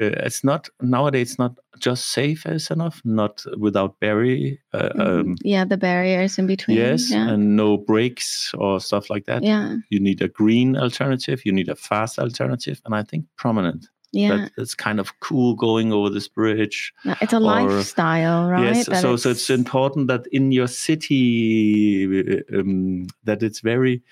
uh, 0.00 0.12
it's 0.24 0.44
not 0.44 0.68
nowadays 0.80 1.30
it's 1.30 1.38
not 1.38 1.58
just 1.78 2.06
safe 2.06 2.46
as 2.46 2.70
enough 2.70 3.02
not 3.04 3.44
without 3.58 3.98
barrier 4.00 4.56
uh, 4.72 4.90
mhm. 4.90 5.20
um, 5.20 5.36
yeah, 5.42 5.64
the 5.64 5.76
barriers 5.76 6.38
in 6.38 6.46
between. 6.46 6.76
yes 6.76 7.10
yeah, 7.10 7.28
and 7.28 7.56
no 7.56 7.76
brakes 7.76 8.54
or 8.58 8.80
stuff 8.80 9.10
like 9.10 9.24
that 9.26 9.42
yeah, 9.42 9.76
you 9.90 10.00
need 10.00 10.22
a 10.22 10.28
green 10.28 10.76
alternative 10.76 11.44
you 11.44 11.52
need 11.52 11.68
a 11.68 11.76
fast 11.76 12.18
alternative 12.18 12.80
and 12.84 12.94
i 12.94 13.02
think 13.02 13.26
prominent 13.36 13.88
yeah. 14.12 14.36
that 14.36 14.52
it's 14.56 14.74
kind 14.74 14.98
of 15.00 15.18
cool 15.20 15.54
going 15.54 15.92
over 15.92 16.10
this 16.10 16.28
bridge 16.28 16.92
it's 17.20 17.32
a 17.32 17.36
or- 17.36 17.40
lifestyle, 17.40 18.48
right? 18.50 18.74
Yes, 18.74 18.86
That 18.86 19.02
so 19.02 19.16
so 19.16 19.30
it's 19.30 19.50
important 19.50 20.08
that 20.08 20.26
in 20.32 20.52
your 20.52 20.68
city 20.68 22.42
um, 22.52 23.06
that 23.24 23.42
it's 23.42 23.60
very. 23.60 24.02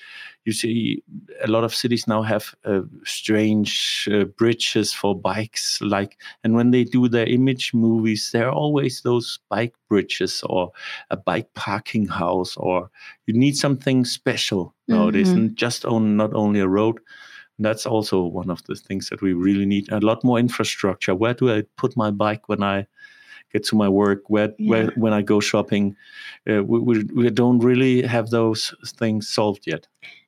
You 0.47 0.53
see, 0.53 1.03
a 1.43 1.47
lot 1.47 1.65
of 1.65 1.75
cities 1.75 2.07
now 2.07 2.21
have 2.21 2.55
uh, 2.67 2.83
strange 3.05 4.07
uh, 4.13 4.25
bridges 4.25 4.93
for 4.93 5.15
bikes, 5.19 5.81
like, 5.81 6.19
and 6.43 6.55
when 6.55 6.71
they 6.71 6.85
do 6.85 7.09
their 7.09 7.27
image 7.27 7.73
movies, 7.73 8.29
there 8.31 8.49
are 8.49 8.53
always 8.53 9.01
those 9.01 9.39
bike 9.49 9.73
bridges 9.89 10.43
or 10.45 10.71
a 11.11 11.17
bike 11.17 11.49
parking 11.55 12.07
house, 12.07 12.59
or 12.59 12.91
you 13.27 13.33
need 13.33 13.57
something 13.57 14.05
special 14.05 14.75
nowadays, 14.87 15.31
Mhm. 15.31 15.37
and 15.37 15.57
just 15.57 15.87
on 15.87 16.17
not 16.17 16.35
only 16.35 16.61
a 16.61 16.69
road. 16.69 16.99
That's 17.59 17.87
also 17.87 18.23
one 18.23 18.51
of 18.51 18.63
the 18.65 18.75
things 18.75 19.09
that 19.11 19.23
we 19.23 19.33
really 19.33 19.67
need. 19.67 19.91
A 19.93 20.01
lot 20.01 20.25
more 20.25 20.39
infrastructure. 20.39 21.15
Where 21.15 21.35
do 21.35 21.53
I 21.53 21.63
put 21.77 21.97
my 21.97 22.11
bike 22.11 22.49
when 22.49 22.63
I 22.63 22.87
get 23.53 23.65
to 23.67 23.77
my 23.77 23.89
work? 23.89 24.29
Where, 24.29 24.53
where 24.59 24.87
when 24.97 25.13
I 25.13 25.23
go 25.23 25.41
shopping? 25.41 25.97
Uh, 26.49 26.65
we, 26.65 26.81
we 26.81 27.05
we 27.05 27.31
don't 27.31 27.61
really 27.61 28.03
have 28.03 28.31
those 28.31 28.75
things 28.99 29.29
solved 29.29 29.67
yet. 29.67 29.87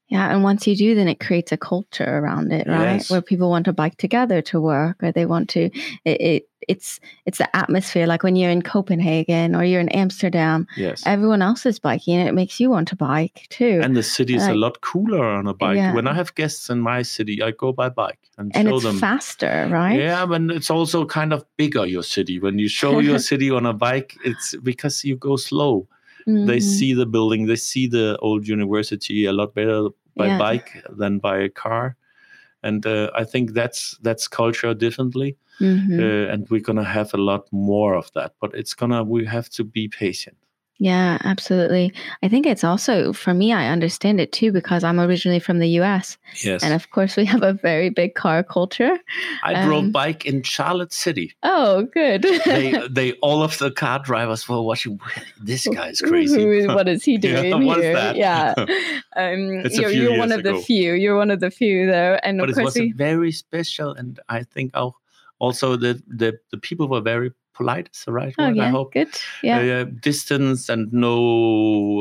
Yeah, 0.08 0.32
and 0.32 0.44
once 0.44 0.68
you 0.68 0.76
do, 0.76 0.94
then 0.94 1.08
it 1.08 1.18
creates 1.18 1.50
a 1.50 1.56
culture 1.56 2.18
around 2.18 2.52
it, 2.52 2.68
right? 2.68 2.94
Yes. 2.94 3.10
Where 3.10 3.20
people 3.20 3.50
want 3.50 3.64
to 3.64 3.72
bike 3.72 3.96
together 3.96 4.40
to 4.42 4.60
work, 4.60 5.02
or 5.02 5.10
they 5.10 5.26
want 5.26 5.48
to. 5.50 5.64
It, 6.04 6.20
it 6.20 6.48
it's 6.68 7.00
it's 7.26 7.38
the 7.38 7.56
atmosphere. 7.56 8.06
Like 8.06 8.22
when 8.22 8.36
you're 8.36 8.50
in 8.50 8.62
Copenhagen 8.62 9.54
or 9.56 9.64
you're 9.64 9.80
in 9.80 9.88
Amsterdam, 9.88 10.66
Yes. 10.76 11.02
everyone 11.06 11.42
else 11.42 11.66
is 11.66 11.80
biking, 11.80 12.16
and 12.18 12.28
it 12.28 12.34
makes 12.34 12.60
you 12.60 12.70
want 12.70 12.86
to 12.88 12.96
bike 12.96 13.46
too. 13.50 13.80
and 13.82 13.96
the 13.96 14.02
city 14.02 14.36
is 14.36 14.46
a 14.46 14.54
lot 14.54 14.80
cooler 14.80 15.24
on 15.24 15.48
a 15.48 15.54
bike. 15.54 15.76
Yeah. 15.76 15.92
When 15.94 16.06
I 16.06 16.14
have 16.14 16.34
guests 16.36 16.70
in 16.70 16.80
my 16.80 17.02
city, 17.02 17.42
I 17.42 17.50
go 17.50 17.72
by 17.72 17.88
bike 17.88 18.18
and, 18.38 18.54
and 18.54 18.68
show 18.68 18.76
it's 18.76 18.84
them. 18.84 18.98
faster, 18.98 19.68
right? 19.72 19.98
Yeah, 19.98 20.24
but 20.26 20.40
it's 20.50 20.70
also 20.70 21.04
kind 21.04 21.32
of 21.32 21.44
bigger 21.56 21.84
your 21.84 22.02
city. 22.04 22.38
When 22.38 22.58
you 22.60 22.68
show 22.68 23.00
your 23.00 23.18
city 23.30 23.50
on 23.50 23.66
a 23.66 23.72
bike, 23.72 24.16
it's 24.24 24.54
because 24.62 25.04
you 25.04 25.16
go 25.16 25.34
slow. 25.36 25.88
They 26.26 26.58
Mhm. 26.58 26.62
see 26.62 26.92
the 26.94 27.06
building, 27.06 27.46
they 27.46 27.56
see 27.56 27.86
the 27.88 28.16
old 28.20 28.48
university 28.48 29.26
a 29.26 29.32
lot 29.32 29.54
better 29.54 29.88
by 30.16 30.26
Yeah. 30.26 30.38
bike 30.38 30.82
than 30.98 31.18
by 31.20 31.38
a 31.38 31.48
car. 31.48 31.96
And 32.62 32.84
uh, 32.86 33.10
I 33.14 33.24
think 33.24 33.52
that's 33.52 33.96
that's 34.02 34.26
culture 34.28 34.74
differently, 34.74 35.36
Mhm. 35.60 35.98
uh, 36.00 36.32
and 36.32 36.48
we're 36.50 36.60
gonna 36.66 36.84
have 36.84 37.14
a 37.14 37.22
lot 37.22 37.46
more 37.52 37.94
of 37.98 38.10
that. 38.14 38.32
But 38.40 38.54
it's 38.54 38.74
gonna 38.74 39.04
we 39.04 39.24
have 39.26 39.48
to 39.50 39.64
be 39.64 39.88
patient. 39.88 40.36
Yeah, 40.78 41.16
absolutely. 41.24 41.94
I 42.22 42.28
think 42.28 42.44
it's 42.44 42.62
also 42.62 43.12
for 43.12 43.32
me. 43.32 43.52
I 43.52 43.68
understand 43.68 44.20
it 44.20 44.32
too 44.32 44.52
because 44.52 44.84
I'm 44.84 45.00
originally 45.00 45.40
from 45.40 45.58
the 45.58 45.68
U.S. 45.80 46.18
Yes, 46.44 46.62
and 46.62 46.74
of 46.74 46.90
course 46.90 47.16
we 47.16 47.24
have 47.24 47.42
a 47.42 47.54
very 47.54 47.88
big 47.88 48.14
car 48.14 48.42
culture. 48.42 48.98
I 49.42 49.64
drove 49.64 49.84
um, 49.84 49.90
bike 49.92 50.26
in 50.26 50.42
Charlotte 50.42 50.92
City. 50.92 51.34
Oh, 51.42 51.84
good. 51.94 52.22
They 52.44 52.78
they 52.90 53.12
all 53.22 53.42
of 53.42 53.56
the 53.58 53.70
car 53.70 54.00
drivers 54.00 54.46
were 54.48 54.60
watching. 54.60 55.00
This 55.40 55.66
guy 55.66 55.88
is 55.88 56.00
crazy. 56.00 56.66
What 56.66 56.88
is 56.88 57.04
he 57.04 57.12
Yeah, 57.22 57.42
doing 57.42 57.66
what's 57.66 57.80
here? 57.80 57.94
that? 57.94 58.16
Yeah, 58.16 58.54
um, 59.16 59.62
you're, 59.70 59.90
you're 59.90 60.18
one 60.18 60.32
of 60.32 60.42
the 60.42 60.56
few. 60.56 60.92
You're 60.92 61.16
one 61.16 61.30
of 61.30 61.40
the 61.40 61.50
few, 61.50 61.86
though, 61.86 62.18
and 62.22 62.38
but 62.38 62.50
of 62.50 62.58
it 62.58 62.60
course 62.60 62.74
was 62.74 62.80
we. 62.80 62.92
very 62.92 63.32
special, 63.32 63.94
and 63.94 64.20
I 64.28 64.42
think 64.42 64.72
al- 64.74 64.96
also 65.38 65.76
the 65.76 66.02
the, 66.06 66.38
the 66.50 66.58
people 66.58 66.86
were 66.86 67.00
very 67.00 67.32
polite. 67.56 67.88
Is 67.92 68.04
the 68.04 68.12
right 68.12 68.34
Oh 68.38 68.44
word? 68.44 68.58
I 68.58 68.64
yeah, 68.64 68.70
hope. 68.70 68.92
good. 68.92 69.08
Yeah. 69.42 69.58
Uh, 69.80 69.84
distance 69.84 70.68
and 70.68 70.92
no. 70.92 71.14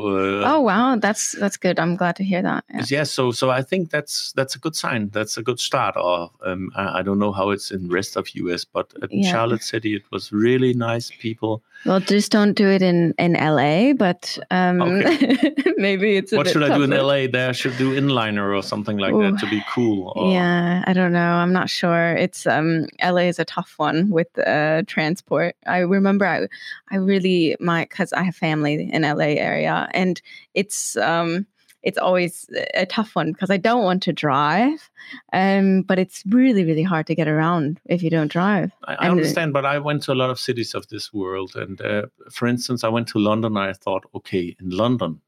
Uh, 0.06 0.44
oh 0.56 0.62
wow, 0.62 0.96
that's 0.98 1.32
that's 1.40 1.58
good. 1.58 1.80
I'm 1.80 1.96
glad 1.96 2.16
to 2.18 2.24
hear 2.24 2.42
that. 2.42 2.64
Yeah. 2.74 2.86
yeah. 2.90 3.04
So 3.06 3.32
so 3.32 3.50
I 3.50 3.62
think 3.62 3.90
that's 3.90 4.34
that's 4.34 4.56
a 4.56 4.60
good 4.60 4.76
sign. 4.76 5.10
That's 5.14 5.38
a 5.38 5.44
good 5.44 5.60
start. 5.60 5.96
Or 5.98 6.30
um, 6.46 6.72
I, 6.76 7.00
I 7.00 7.02
don't 7.04 7.20
know 7.20 7.32
how 7.32 7.52
it's 7.52 7.72
in 7.72 7.90
rest 7.90 8.18
of 8.18 8.28
US, 8.36 8.66
but 8.66 8.88
at 9.04 9.10
Yeah. 9.12 9.32
Charlotte 9.32 9.64
City 9.64 9.96
it 9.96 10.04
was 10.12 10.32
really 10.32 10.74
nice 10.74 11.12
people. 11.20 11.62
Well, 11.86 12.00
just 12.00 12.32
don't 12.32 12.54
do 12.54 12.68
it 12.70 12.82
in 12.82 13.14
in 13.20 13.34
LA, 13.34 13.94
but 13.94 14.38
um, 14.52 14.78
maybe 15.78 16.18
it's 16.18 16.32
a 16.34 16.38
what 16.38 16.48
should 16.48 16.64
I 16.64 16.76
do 16.76 16.84
in. 16.84 16.90
LA? 16.90 17.28
There 17.28 17.50
I 17.50 17.52
should 17.54 17.78
do 17.78 17.94
inliner 17.94 18.54
or 18.56 18.64
something 18.64 18.98
like 18.98 19.14
that 19.14 19.38
to 19.40 19.48
be 19.50 19.62
cool. 19.74 20.14
Or, 20.16 20.32
Yeah, 20.34 20.84
I 20.88 20.94
don't 20.94 21.12
know. 21.14 21.32
I'm 21.44 21.54
not 21.54 21.70
sure. 21.70 22.14
It's 22.26 22.48
um 22.48 22.88
LA 23.04 23.28
is 23.32 23.40
a 23.40 23.46
tough 23.46 23.74
one 23.78 24.10
with 24.10 24.32
uh 24.40 24.82
transport. 24.88 25.45
I 25.66 25.80
remember 25.80 26.26
I 26.26 26.48
I 26.92 26.98
really 26.98 27.56
my 27.60 27.86
cuz 27.86 28.14
I 28.14 28.24
have 28.24 28.36
family 28.36 28.90
in 28.92 29.04
LA 29.04 29.36
area 29.38 29.88
and 29.92 30.22
it's 30.54 30.98
um 30.98 31.46
it's 31.84 32.00
always 32.00 32.50
a 32.74 32.86
tough 32.88 33.16
one 33.16 33.32
because 33.32 33.52
I 33.52 33.58
don't 33.58 33.84
want 33.84 34.02
to 34.04 34.14
drive. 34.14 34.90
Um 35.34 35.84
but 35.84 36.00
it's 36.00 36.24
really 36.30 36.64
really 36.64 36.84
hard 36.84 37.08
to 37.08 37.16
get 37.16 37.28
around 37.28 37.80
if 37.86 38.02
you 38.02 38.10
don't 38.10 38.32
drive. 38.32 38.72
I, 38.86 38.96
I 38.96 39.08
uh, 39.08 39.12
understand, 39.12 39.54
but 39.54 39.66
I 39.66 39.78
went 39.80 40.04
to 40.04 40.14
a 40.14 40.20
lot 40.22 40.30
of 40.30 40.40
cities 40.40 40.74
of 40.74 40.88
this 40.88 41.14
world, 41.14 41.56
and 41.56 41.80
uh, 41.82 42.08
for 42.32 42.48
instance, 42.48 42.84
I 42.84 42.90
went 42.90 43.08
to 43.10 43.20
London. 43.20 43.58
And 43.58 43.70
I 43.70 43.74
thought, 43.74 44.06
okay, 44.16 44.56
in 44.60 44.70
London, 44.70 45.22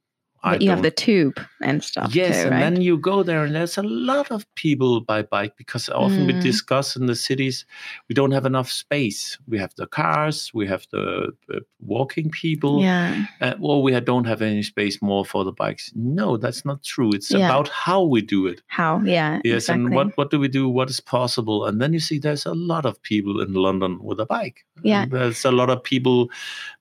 I 0.48 0.54
But 0.54 0.62
you 0.62 0.70
have 0.70 0.82
the 0.84 0.92
tube 0.92 1.40
and 1.62 1.84
stuff 1.84 2.16
Yes, 2.16 2.44
too, 2.44 2.50
and 2.50 2.62
then 2.62 2.82
you 2.82 2.98
go 2.98 3.24
there, 3.24 3.44
and 3.46 3.54
there's 3.56 3.78
a 3.78 3.84
lot 3.84 4.32
of 4.32 4.46
people 4.56 5.02
by 5.02 5.22
bike 5.24 5.54
because 5.58 5.90
often 5.90 6.26
we 6.28 6.34
Mm. 6.34 6.42
discuss 6.42 6.96
in 6.96 7.06
the 7.08 7.16
cities 7.16 7.66
we 8.10 8.14
don't 8.16 8.32
have 8.32 8.46
enough 8.46 8.70
space. 8.72 9.38
We 9.48 9.58
have 9.60 9.74
the 9.76 9.88
cars, 9.88 10.52
we 10.54 10.68
have 10.68 10.84
the, 10.92 11.34
the 11.48 11.62
walking 11.80 12.30
people, 12.30 12.82
yeah. 12.82 13.26
uh, 13.42 13.54
well, 13.60 13.82
we 13.84 13.92
don't 14.00 14.28
have 14.28 14.42
any 14.42 14.64
space 14.64 15.02
more 15.02 15.26
for 15.26 15.44
the 15.44 15.52
bikes. 15.52 15.92
No, 15.96 16.38
that's 16.38 16.64
not 16.66 16.84
true. 16.84 17.12
It's 17.14 17.32
Yeah. 17.32 17.46
about 17.50 17.68
how 17.70 18.04
we 18.04 18.22
do 18.22 18.48
it. 18.48 18.62
How? 18.68 19.02
Yeah. 19.06 19.40
Yes, 19.44 19.64
exactly. 19.64 19.86
and 19.86 19.96
what 19.96 20.08
what 20.18 20.32
do 20.32 20.40
we 20.40 20.48
do? 20.48 20.70
What 20.70 20.90
is 20.90 21.00
possible? 21.02 21.66
And 21.68 21.82
then 21.82 21.92
you 21.94 22.00
see 22.00 22.20
there's 22.20 22.46
a 22.46 22.54
lot 22.54 22.86
of 22.86 23.02
people 23.02 23.42
in 23.42 23.54
London 23.54 24.00
with 24.08 24.20
a 24.20 24.26
bike. 24.26 24.66
Yeah. 24.84 25.04
And 25.04 25.12
there's 25.12 25.46
a 25.46 25.52
lot 25.52 25.70
of 25.70 25.84
people 25.84 26.30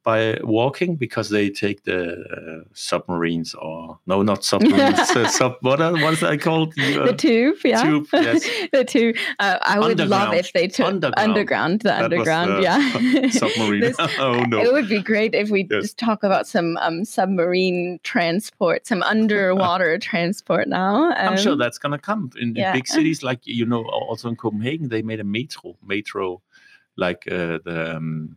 by 0.07 0.39
walking 0.45 0.95
because 0.95 1.31
they 1.31 1.51
take 1.51 1.83
the 1.83 2.01
uh, 2.15 2.65
submarines 2.73 3.55
or 3.55 3.99
no, 4.07 4.23
not 4.23 4.45
submarines. 4.45 4.99
uh, 5.17 5.27
sub, 5.29 5.57
what 5.63 5.81
are, 5.81 5.93
what 5.95 6.13
is 6.13 6.21
that 6.21 6.41
called? 6.41 6.73
the 6.77 7.03
Uh, 7.03 7.13
tube, 7.13 7.57
yeah. 7.65 7.83
tube, 7.83 8.07
yes. 8.13 8.49
the 8.73 8.85
tube. 8.85 9.17
Uh, 9.41 9.59
I 9.63 9.81
would 9.81 9.99
love 9.99 10.33
if 10.33 10.53
they 10.53 10.69
took 10.69 10.87
Underground. 10.87 11.19
underground, 11.31 11.81
the 11.81 11.89
That 11.89 12.05
underground, 12.05 12.51
the 12.59 12.63
yeah. 12.63 13.29
submarine. 13.41 13.81
This- 13.81 13.97
oh 14.21 14.45
no. 14.47 14.61
It 14.61 14.73
would 14.73 14.89
be 14.89 15.03
great 15.03 15.35
if 15.35 15.51
we 15.51 15.67
Yes. 15.69 15.83
just 15.83 15.99
talk 15.99 16.23
about 16.23 16.47
some 16.47 16.77
um, 16.77 17.05
submarine 17.05 17.99
transport, 18.05 18.87
some 18.87 19.03
underwater 19.03 19.99
transport 19.99 20.69
now. 20.69 21.11
I'm 21.15 21.37
sure 21.37 21.55
Um, 21.55 21.59
that's 21.59 21.79
gonna 21.79 21.99
come 21.99 22.31
in, 22.37 22.51
in 22.51 22.55
yeah. 22.55 22.73
big 22.73 22.87
cities 22.87 23.25
like 23.25 23.41
you 23.45 23.67
know 23.67 23.83
also 24.09 24.29
in 24.29 24.37
Copenhagen 24.37 24.89
they 24.89 25.03
made 25.03 25.19
a 25.19 25.25
metro 25.25 25.77
metro 25.85 26.41
like 26.97 27.27
uh, 27.31 27.59
the 27.65 27.97
um, 27.97 28.37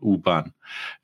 U-Bahn 0.00 0.52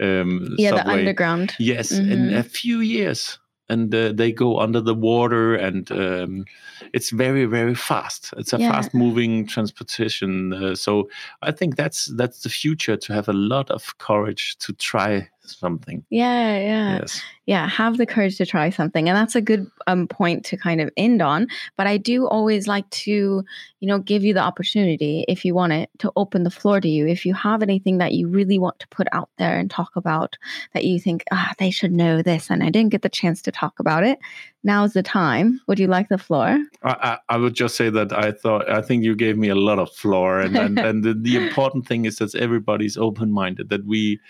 um, 0.01 0.55
yeah, 0.59 0.71
the 0.71 0.89
underground. 0.89 1.55
Yes, 1.59 1.91
in 1.91 2.29
Mhm. 2.31 2.39
a 2.39 2.43
few 2.43 2.81
years, 2.81 3.39
and 3.69 3.95
uh, 3.95 4.13
they 4.13 4.33
go 4.33 4.59
under 4.61 4.81
the 4.81 4.95
water, 4.95 5.55
and 5.55 5.91
um, 5.91 6.45
it's 6.93 7.11
very, 7.11 7.47
very 7.47 7.75
fast. 7.75 8.35
It's 8.37 8.53
a 8.53 8.59
Yeah. 8.59 8.71
fast-moving 8.73 9.47
transportation. 9.47 10.53
Uh, 10.53 10.75
so 10.75 11.09
I 11.43 11.53
think 11.53 11.77
that's 11.77 12.07
that's 12.17 12.43
the 12.43 12.51
future 12.51 12.97
to 12.97 13.13
have 13.13 13.29
a 13.29 13.33
lot 13.33 13.71
of 13.71 13.97
courage 13.99 14.57
to 14.59 14.73
try 14.75 15.29
something. 15.47 16.05
Yeah, 16.11 16.59
yeah. 16.59 16.99
Yes, 17.01 17.23
yeah 17.47 17.69
have 17.69 17.97
the 17.99 18.07
courage 18.07 18.37
to 18.39 18.47
try 18.47 18.71
something 18.71 19.09
and 19.09 19.17
that's 19.17 19.35
a 19.35 19.41
good 19.41 19.71
um, 19.87 20.07
point 20.09 20.45
to 20.45 20.57
kind 20.57 20.81
of 20.81 20.91
end 20.97 21.21
on 21.21 21.47
but 21.77 21.87
i 21.87 21.97
do 21.97 22.27
always 22.27 22.67
like 22.67 22.89
to 22.91 23.45
you 23.81 23.89
know 23.89 23.99
give 23.99 24.25
you 24.25 24.33
the 24.33 24.41
opportunity 24.41 25.25
if 25.29 25.45
you 25.45 25.55
want 25.55 25.73
it 25.73 25.91
to 25.99 26.13
open 26.17 26.43
the 26.43 26.51
floor 26.51 26.81
to 26.81 26.89
you 26.89 27.07
if 27.07 27.27
you 27.27 27.35
have 27.35 27.63
anything 27.63 27.99
that 27.99 28.13
you 28.13 28.29
really 28.29 28.59
want 28.59 28.79
to 28.79 28.89
put 28.89 29.07
out 29.13 29.31
there 29.39 29.59
and 29.59 29.71
talk 29.71 29.97
about 29.97 30.37
that 30.73 30.85
you 30.85 30.99
think 30.99 31.25
ah 31.33 31.53
they 31.59 31.71
should 31.71 31.93
know 31.93 32.23
this 32.23 32.51
and 32.51 32.63
i 32.63 32.71
didn't 32.71 32.91
get 32.91 33.03
the 33.03 33.09
chance 33.09 33.43
to 33.43 33.53
talk 33.53 33.79
about 33.79 34.05
it 34.05 34.19
now's 34.63 34.95
the 34.95 35.03
time 35.03 35.61
would 35.67 35.79
you 35.79 35.87
like 35.87 36.09
the 36.09 36.19
floor 36.19 36.59
I, 36.83 37.19
I, 37.29 37.35
I 37.35 37.37
would 37.37 37.55
just 37.55 37.77
say 37.77 37.91
that 37.91 38.13
I 38.13 38.33
thought 38.33 38.71
I 38.71 38.81
think 38.83 39.05
you 39.05 39.17
gave 39.17 39.37
me 39.37 39.49
a 39.49 39.55
lot 39.55 39.79
of 39.79 39.91
floor, 39.91 40.41
and 40.41 40.57
and, 40.57 40.79
and 40.89 41.05
the, 41.05 41.15
the 41.15 41.37
important 41.37 41.87
thing 41.87 42.05
is 42.05 42.17
that 42.17 42.35
everybody's 42.35 42.97
open-minded, 42.97 43.71
that 43.71 43.85
we 43.85 44.21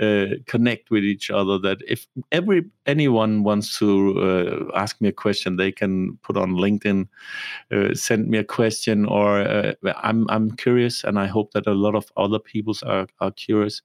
uh, 0.00 0.26
connect 0.46 0.90
with 0.90 1.04
each 1.04 1.30
other. 1.30 1.58
That 1.58 1.78
if 1.88 2.06
every 2.30 2.61
anyone 2.86 3.42
wants 3.42 3.78
to 3.78 4.18
uh, 4.20 4.78
ask 4.78 5.00
me 5.00 5.08
a 5.08 5.12
question, 5.12 5.56
they 5.56 5.72
can 5.72 6.18
put 6.22 6.36
on 6.36 6.52
LinkedIn, 6.52 7.08
uh, 7.70 7.94
send 7.94 8.28
me 8.28 8.38
a 8.38 8.44
question, 8.44 9.06
or 9.06 9.40
uh, 9.40 9.72
I'm 10.02 10.26
I'm 10.28 10.50
curious, 10.52 11.04
and 11.04 11.18
I 11.18 11.26
hope 11.26 11.52
that 11.52 11.66
a 11.66 11.74
lot 11.74 11.94
of 11.94 12.10
other 12.16 12.38
people 12.38 12.74
are 12.84 13.06
are 13.20 13.32
curious. 13.32 13.82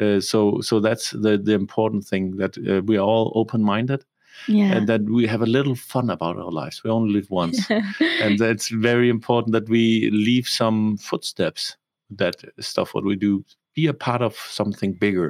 Uh, 0.00 0.20
so 0.20 0.60
so 0.60 0.80
that's 0.80 1.10
the 1.10 1.38
the 1.38 1.54
important 1.54 2.04
thing 2.04 2.36
that 2.36 2.56
uh, 2.58 2.82
we 2.82 2.96
are 2.96 3.06
all 3.06 3.32
open-minded 3.34 4.04
yeah 4.46 4.76
and 4.76 4.86
that 4.86 5.02
we 5.02 5.26
have 5.26 5.42
a 5.42 5.46
little 5.46 5.74
fun 5.74 6.10
about 6.10 6.38
our 6.38 6.52
lives. 6.52 6.84
We 6.84 6.90
only 6.90 7.12
live 7.12 7.30
once 7.30 7.68
and 7.70 8.40
it's 8.40 8.68
very 8.68 9.08
important 9.08 9.52
that 9.52 9.68
we 9.68 10.10
leave 10.10 10.46
some 10.46 10.96
footsteps 10.98 11.76
that 12.10 12.36
stuff 12.60 12.94
what 12.94 13.04
we 13.04 13.16
do 13.16 13.44
be 13.78 13.86
a 13.94 13.94
part 14.06 14.22
of 14.28 14.34
something 14.60 14.92
bigger 15.04 15.28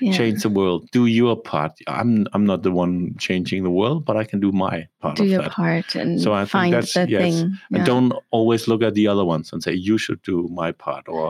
yeah. 0.00 0.12
change 0.18 0.38
the 0.42 0.52
world. 0.60 0.80
Do 0.98 1.02
your 1.20 1.34
part. 1.52 1.72
I'm 1.98 2.10
i'm 2.34 2.44
not 2.52 2.60
the 2.66 2.72
one 2.82 2.94
changing 3.26 3.60
the 3.68 3.74
world 3.80 4.00
but 4.08 4.14
i 4.22 4.24
can 4.30 4.40
do 4.46 4.50
my 4.66 4.76
part 5.02 5.16
do 5.16 5.24
your 5.24 5.42
that. 5.42 5.52
part 5.60 5.88
and 6.00 6.10
So 6.24 6.28
I 6.32 6.42
think 6.44 6.50
find 6.58 6.72
that's- 6.74 6.94
the 6.94 7.06
yes. 7.08 7.22
thing. 7.22 7.58
And 7.74 7.82
don't 7.92 8.12
always 8.38 8.62
look 8.68 8.82
at 8.88 8.94
the 8.94 9.06
other 9.12 9.24
ones 9.34 9.52
and 9.52 9.62
say 9.62 9.72
you 9.88 9.96
should 9.98 10.20
do 10.32 10.36
my 10.62 10.70
part 10.84 11.04
or 11.08 11.24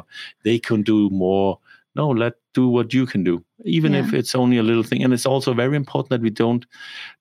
they 0.46 0.58
can 0.68 0.82
do 0.92 0.98
more. 1.10 1.58
No 1.96 2.04
let 2.24 2.34
do 2.54 2.64
what 2.76 2.88
you 2.94 3.04
can 3.12 3.22
do 3.24 3.36
even 3.76 3.94
if 4.00 4.06
it's 4.18 4.34
only 4.34 4.58
a 4.58 4.62
little 4.70 4.86
thing. 4.90 5.02
And 5.04 5.12
it's 5.16 5.26
also 5.32 5.50
very 5.54 5.76
important 5.76 6.10
that 6.10 6.22
we 6.28 6.30
don't 6.44 6.64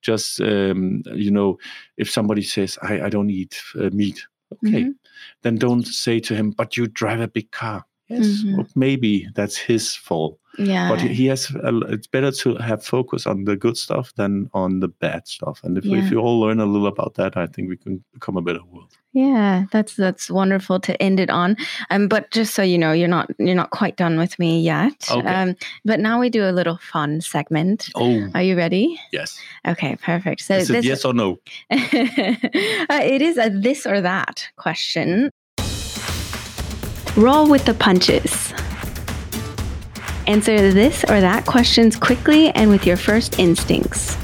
just 0.10 0.40
um, 0.42 1.02
you 1.26 1.32
know 1.38 1.50
if 1.98 2.08
somebody 2.18 2.44
says 2.56 2.78
i, 2.90 2.94
I 3.06 3.10
don't 3.16 3.30
eat 3.42 3.54
uh, 3.82 3.90
meat 4.00 4.20
okay 4.54 4.84
Mhm. 4.84 4.94
then 5.44 5.56
don't 5.66 5.86
say 6.04 6.20
to 6.28 6.34
him 6.40 6.48
but 6.60 6.70
you 6.78 6.88
drive 7.02 7.22
a 7.24 7.28
big 7.38 7.48
car 7.62 7.80
yes 8.10 8.26
Mhm. 8.43 8.58
well, 8.58 8.67
maybe 8.76 9.28
that's 9.36 9.58
his 9.58 9.95
fault 9.95 10.38
Yeah. 10.58 10.89
but 10.89 11.00
he- 11.02 11.28
has 11.30 11.52
a, 11.56 11.72
it's 11.93 12.08
better 12.08 12.32
to 12.43 12.56
have 12.56 12.84
focus 12.84 13.28
on 13.28 13.45
the 13.45 13.55
good 13.55 13.78
stuff 13.78 14.12
than 14.16 14.49
on 14.53 14.80
the 14.80 14.88
bad 14.88 15.28
stuff 15.28 15.62
and 15.64 15.78
if, 15.78 15.86
Yeah. 15.86 15.99
if 16.03 16.12
you 16.12 16.20
all 16.20 16.39
learn 16.39 16.60
a 16.60 16.66
little 16.66 16.88
about 16.88 17.14
that 17.16 17.38
i 17.38 17.45
think 17.47 17.70
we 17.70 17.78
can 17.78 18.03
become 18.14 18.38
a 18.38 18.41
better 18.41 18.64
world 18.72 18.91
Yeah, 19.14 19.66
that's 19.72 19.95
that's 19.95 20.30
wonderful 20.30 20.80
to 20.82 20.93
end 21.01 21.20
it 21.20 21.32
on. 21.32 21.55
Um, 21.89 22.07
but 22.07 22.30
just 22.30 22.53
so 22.53 22.62
you 22.62 22.78
know, 22.78 22.93
you're 22.93 23.10
not 23.18 23.26
you're 23.39 23.57
not 23.64 23.72
quite 23.72 23.95
done 23.97 24.20
with 24.20 24.38
me 24.38 24.62
yet. 24.62 25.10
Okay. 25.10 25.28
Um, 25.28 25.55
but 25.84 25.99
now 25.99 26.20
we 26.22 26.30
do 26.30 26.43
a 26.45 26.53
little 26.53 26.78
fun 26.91 27.22
segment. 27.22 27.89
oh 27.95 28.30
Are 28.36 28.43
you 28.45 28.55
ready? 28.55 28.86
yes 29.12 29.39
Okay, 29.66 29.95
perfect. 30.05 30.41
So 30.41 30.53
is 30.57 30.70
it 30.70 30.74
this 30.74 30.86
yes 30.86 31.05
or 31.05 31.14
no 31.18 31.39
uh, 31.74 33.01
it 33.03 33.22
is 33.22 33.38
a 33.38 33.49
this 33.49 33.86
or 33.86 34.01
that 34.01 34.47
question. 34.57 35.32
Roll 37.20 37.49
with 37.49 37.65
the 37.65 37.74
punches. 37.74 38.53
Answer 40.26 40.72
this 40.72 41.03
or 41.03 41.20
that 41.20 41.45
questions 41.45 41.97
quickly 41.97 42.49
and 42.51 42.70
with 42.70 42.88
your 42.88 42.95
first 42.95 43.38
instincts. 43.38 44.15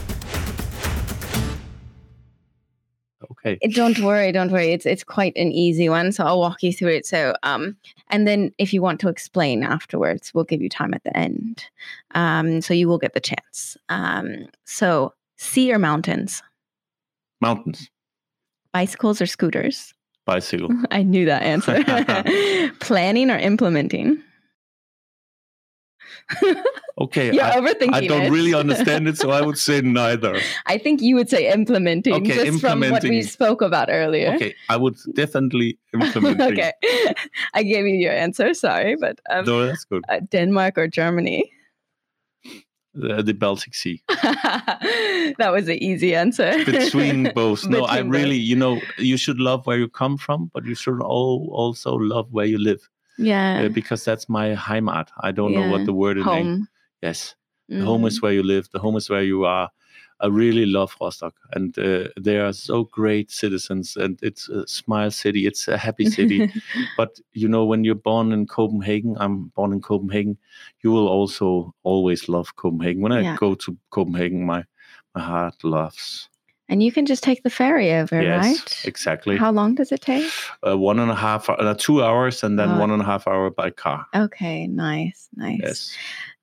okay 3.32 3.58
Don't 3.74 4.00
worry, 4.00 4.32
don't 4.32 4.50
worry. 4.50 4.72
It's 4.72 4.86
it's 4.86 5.04
quite 5.04 5.34
an 5.36 5.52
easy 5.52 5.90
one, 5.90 6.14
so 6.14 6.24
I'll 6.24 6.40
walk 6.40 6.64
you 6.64 6.72
through 6.72 6.94
it. 6.94 7.06
So, 7.06 7.36
um, 7.44 7.76
and 8.12 8.26
then 8.26 8.54
if 8.60 8.72
you 8.72 8.82
want 8.82 9.02
to 9.02 9.10
explain 9.10 9.62
afterwards, 9.62 10.34
we'll 10.34 10.46
give 10.46 10.62
you 10.62 10.70
time 10.70 10.94
at 10.94 11.04
the 11.04 11.18
end. 11.18 11.66
Um, 12.12 12.62
so 12.62 12.74
you 12.74 12.88
will 12.88 12.98
get 12.98 13.14
the 13.14 13.20
chance. 13.20 13.76
Um, 13.90 14.48
so 14.64 15.14
sea 15.36 15.74
or 15.74 15.80
mountains, 15.80 16.42
mountains 17.42 17.90
bicycles 18.72 19.22
or 19.22 19.26
scooters. 19.26 19.95
Bicycle 20.26 20.70
I 20.92 21.04
knew 21.04 21.26
that 21.26 21.44
answer. 21.44 21.84
Planning 22.80 23.30
or 23.32 23.38
implementing. 23.38 24.22
okay 26.98 27.32
You're 27.34 27.44
I, 27.44 27.58
overthinking 27.58 27.94
I 27.94 28.08
don't 28.08 28.24
it. 28.24 28.32
really 28.32 28.54
understand 28.64 29.08
it 29.08 29.18
so 29.18 29.30
i 29.30 29.42
would 29.42 29.58
say 29.60 29.82
neither 29.82 30.40
I 30.66 30.78
think 30.80 31.02
you 31.02 31.16
would 31.16 31.30
say 31.30 31.52
implementing, 31.52 32.14
Okay, 32.14 32.46
just 32.46 32.62
from 32.62 32.80
what 32.82 33.04
we 33.04 33.22
spoke 33.22 33.62
about 33.62 33.90
earlier. 33.92 34.34
okay 34.34 34.56
i 34.70 34.76
would 34.78 34.96
definitely 35.14 35.78
implement 35.94 36.42
okay, 36.42 36.74
I 37.54 37.62
gave 37.64 37.86
you 37.86 37.96
your 37.96 38.14
answer. 38.14 38.54
Sorry, 38.54 38.96
but 38.96 39.20
um, 39.30 39.46
no 39.46 39.66
that's 39.68 39.86
good 39.86 40.04
uh, 40.10 40.20
Denmark 40.32 40.78
or 40.78 40.88
Germany. 40.88 41.52
The, 42.96 43.22
the 43.22 43.34
baltic 43.34 43.76
sea 43.76 44.02
that 44.08 45.50
was 45.52 45.68
an 45.68 45.82
easy 45.84 46.16
answer. 46.16 46.64
between 46.66 47.32
both. 47.36 47.68
No, 47.68 47.86
I 47.86 47.98
Between 47.98 48.12
really, 48.12 48.38
you 48.38 48.56
know, 48.56 48.80
you 48.98 49.18
should 49.18 49.40
love 49.40 49.66
where 49.68 49.78
you 49.78 49.88
come 49.88 50.18
from, 50.18 50.50
but 50.54 50.66
you 50.66 50.76
should 50.76 51.02
all 51.02 51.50
also 51.52 51.94
love 51.96 52.32
where 52.32 52.46
you 52.46 52.58
live 52.58 52.90
yeah, 53.18 53.64
uh, 53.64 53.70
because 53.70 54.04
that's 54.04 54.28
my 54.28 54.56
heimat. 54.56 55.10
I 55.22 55.32
don't 55.32 55.54
know 55.54 55.70
what 55.70 55.86
the 55.86 55.94
word 55.94 56.18
is. 56.18 56.26
Home. 56.26 56.68
Yes, 57.02 57.36
the 57.70 57.84
home 57.84 58.06
is 58.06 58.22
where 58.22 58.34
you 58.34 58.44
live. 58.44 58.70
The 58.72 58.80
home 58.80 58.96
is 58.96 59.10
where 59.10 59.24
you 59.24 59.46
are. 59.46 59.70
I 60.22 60.28
really 60.28 60.66
love 60.66 60.96
Rostock, 61.02 61.34
and 61.54 61.78
uh, 61.78 62.08
they 62.20 62.38
are 62.40 62.54
so 62.54 62.86
great 62.86 63.32
citizens, 63.32 63.98
and 63.98 64.18
it's 64.24 64.48
a 64.50 64.66
smile 64.68 65.12
city. 65.12 65.46
It's 65.46 65.68
a 65.68 65.78
happy 65.78 66.06
city. 66.06 66.50
but 66.98 67.20
you 67.34 67.48
know, 67.50 67.66
when 67.66 67.84
you're 67.84 67.96
born 68.04 68.32
in 68.32 68.48
Copenhagen, 68.48 69.16
I'm 69.20 69.52
born 69.56 69.74
in 69.74 69.82
Copenhagen. 69.82 70.38
You 70.84 70.92
will 70.92 71.08
also 71.08 71.74
always 71.84 72.30
love 72.30 72.56
Copenhagen. 72.56 73.02
When 73.02 73.12
I 73.12 73.22
Yeah. 73.22 73.36
go 73.40 73.56
to 73.56 73.78
Copenhagen, 73.90 74.46
my 74.46 74.64
my 75.16 75.22
heart 75.22 75.64
loves. 75.64 76.30
and 76.68 76.82
you 76.82 76.92
can 76.92 77.06
just 77.06 77.24
take 77.24 77.44
the 77.44 77.50
ferry 77.50 77.94
over, 77.94 78.22
yes, 78.24 78.40
right? 78.46 78.82
exactly. 78.88 79.38
How 79.38 79.52
long 79.52 79.76
does 79.76 79.92
it 79.92 80.02
take? 80.02 80.32
uh, 80.68 80.76
one 80.78 80.98
and 81.00 81.12
a 81.12 81.16
half, 81.16 81.48
uh, 81.50 81.76
two 81.78 82.02
hours, 82.04 82.44
and 82.44 82.58
then 82.58 82.70
Oh. 82.70 82.80
one 82.80 82.92
and 82.92 83.02
a 83.02 83.06
half 83.06 83.28
hour 83.28 83.50
by 83.52 83.70
car. 83.70 84.06
Okay, 84.16 84.66
nice, 84.68 85.30
nice. 85.36 85.60
Yes. 85.62 85.98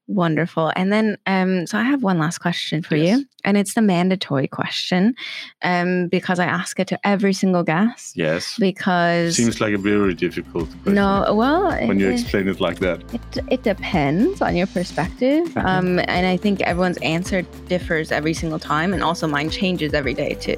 Wonderful. 0.08 0.72
And 0.76 0.92
then, 0.92 1.16
um, 1.26 1.66
so 1.66 1.78
I 1.78 1.84
have 1.84 2.02
one 2.02 2.18
last 2.18 2.38
question 2.38 2.82
for 2.82 2.96
Yes. 2.96 3.18
you, 3.18 3.24
and 3.44 3.56
it's 3.56 3.74
the 3.74 3.82
mandatory 3.82 4.48
question, 4.48 5.14
um, 5.62 6.08
because 6.08 6.38
I 6.38 6.44
ask 6.44 6.78
it 6.80 6.88
to 6.88 6.98
every 7.06 7.32
single 7.32 7.62
guest. 7.62 8.16
Yes. 8.16 8.56
Because 8.58 9.36
Seems 9.36 9.60
like 9.60 9.72
a 9.72 9.78
very 9.78 10.12
difficult 10.14 10.68
question 10.70 10.94
no, 10.94 11.32
well, 11.34 11.70
when 11.86 12.00
you 12.00 12.08
it- 12.10 12.20
explain 12.20 12.48
it 12.48 12.60
like 12.60 12.80
that. 12.80 13.00
It, 13.14 13.44
it 13.48 13.62
depends 13.62 14.42
on 14.42 14.56
your 14.56 14.66
perspective. 14.66 15.46
Mhm. 15.54 15.64
Um, 15.64 15.98
and 16.08 16.26
I 16.26 16.36
think 16.36 16.60
everyone's 16.62 16.98
answer 16.98 17.42
differs 17.68 18.10
every 18.12 18.34
single 18.34 18.58
time. 18.58 18.92
And 18.92 19.02
also 19.02 19.26
mine 19.26 19.50
changes 19.50 19.94
every 19.94 20.14
day 20.14 20.34
too. 20.34 20.56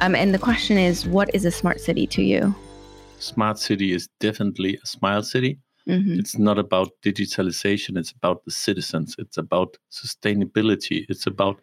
Um, 0.00 0.14
and 0.14 0.32
the 0.34 0.38
question 0.38 0.78
is 0.78 1.06
what 1.06 1.28
is 1.34 1.44
a 1.44 1.50
smart 1.50 1.80
city 1.80 2.06
to 2.08 2.22
you? 2.22 2.54
Smart 3.18 3.58
city 3.58 3.92
is 3.92 4.08
definitely 4.18 4.78
a 4.82 4.86
smile 4.86 5.22
city. 5.22 5.58
Hmm 5.86 6.18
It's 6.18 6.38
not 6.38 6.58
about 6.58 6.90
digitalization, 7.02 7.98
it's 7.98 8.12
about 8.12 8.44
the 8.44 8.50
citizens, 8.50 9.16
it's 9.18 9.38
about 9.38 9.76
sustainability, 9.90 11.04
it's 11.08 11.26
about 11.26 11.60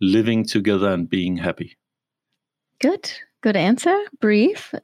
living 0.00 0.44
together 0.44 0.92
and 0.92 1.08
being 1.08 1.36
happy. 1.36 1.76
Good. 2.80 3.10
Good 3.40 3.56
answer. 3.56 3.96
Brief, 4.20 4.74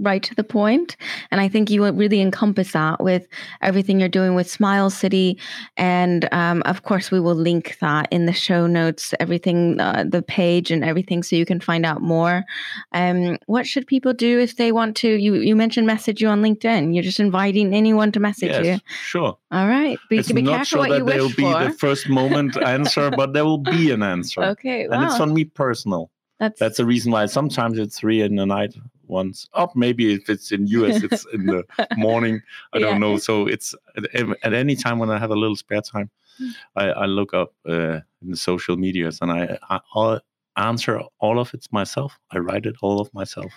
right 0.00 0.22
to 0.22 0.34
the 0.34 0.44
point. 0.44 0.96
And 1.30 1.40
I 1.40 1.48
think 1.48 1.70
you 1.70 1.88
really 1.90 2.20
encompass 2.20 2.72
that 2.72 3.02
with 3.02 3.26
everything 3.62 4.00
you're 4.00 4.08
doing 4.08 4.34
with 4.34 4.50
Smile 4.50 4.90
City. 4.90 5.38
And 5.76 6.28
um, 6.32 6.62
of 6.66 6.82
course, 6.82 7.10
we 7.10 7.20
will 7.20 7.34
link 7.34 7.78
that 7.80 8.08
in 8.10 8.26
the 8.26 8.32
show 8.32 8.66
notes, 8.66 9.14
everything, 9.20 9.80
uh, 9.80 10.04
the 10.08 10.22
page 10.22 10.70
and 10.70 10.84
everything, 10.84 11.22
so 11.22 11.36
you 11.36 11.46
can 11.46 11.60
find 11.60 11.86
out 11.86 12.02
more. 12.02 12.44
Um, 12.92 13.38
what 13.46 13.66
should 13.66 13.86
people 13.86 14.12
do 14.12 14.38
if 14.38 14.56
they 14.56 14.72
want 14.72 14.96
to? 14.98 15.08
You, 15.08 15.34
you 15.34 15.56
mentioned 15.56 15.86
message 15.86 16.20
you 16.20 16.28
on 16.28 16.42
LinkedIn. 16.42 16.94
You're 16.94 17.04
just 17.04 17.20
inviting 17.20 17.74
anyone 17.74 18.12
to 18.12 18.20
message 18.20 18.50
yes, 18.50 18.64
you. 18.64 18.78
sure. 18.88 19.38
All 19.50 19.68
right. 19.68 19.98
Be, 20.10 20.18
it's 20.18 20.32
be 20.32 20.42
not 20.42 20.56
careful 20.56 20.84
sure 20.84 20.98
that 20.98 21.06
there 21.06 21.22
will 21.22 21.28
be 21.30 21.42
the 21.44 21.74
first 21.78 22.08
moment 22.08 22.56
answer, 22.62 23.10
but 23.10 23.32
there 23.32 23.44
will 23.44 23.58
be 23.58 23.90
an 23.90 24.02
answer. 24.02 24.42
okay. 24.42 24.88
Wow. 24.88 24.94
And 24.94 25.04
it's 25.04 25.20
on 25.20 25.32
me 25.32 25.44
personal. 25.44 26.10
That's, 26.38 26.60
That's 26.60 26.76
the 26.76 26.84
reason 26.84 27.12
why 27.12 27.26
sometimes 27.26 27.78
it's 27.78 27.98
three 27.98 28.20
in 28.20 28.36
the 28.36 28.44
night 28.46 28.74
once. 29.06 29.48
Or 29.54 29.70
maybe 29.74 30.12
if 30.14 30.28
it's 30.28 30.52
in 30.52 30.66
US, 30.66 31.02
it's 31.06 31.26
in 31.32 31.46
the 31.46 31.64
morning. 31.96 32.42
I 32.72 32.78
Yeah. 32.78 32.86
don't 32.90 33.00
know. 33.00 33.16
So 33.16 33.46
it's 33.46 33.74
at, 33.96 34.26
at 34.42 34.52
any 34.52 34.76
time 34.76 34.98
when 34.98 35.10
I 35.10 35.18
have 35.18 35.30
a 35.30 35.36
little 35.36 35.56
spare 35.56 35.80
time, 35.82 36.10
Mm. 36.38 36.50
I, 36.76 36.84
I 36.90 37.06
look 37.06 37.32
up 37.32 37.54
uh, 37.66 38.00
in 38.20 38.30
the 38.30 38.36
social 38.36 38.76
medias 38.76 39.20
and 39.22 39.32
I, 39.32 39.58
I 39.70 39.80
I'll 39.94 40.20
answer 40.56 41.00
all 41.18 41.38
of 41.38 41.54
it 41.54 41.66
myself. 41.70 42.18
I 42.30 42.38
write 42.38 42.66
it 42.66 42.76
all 42.82 43.00
of 43.00 43.12
myself. 43.14 43.50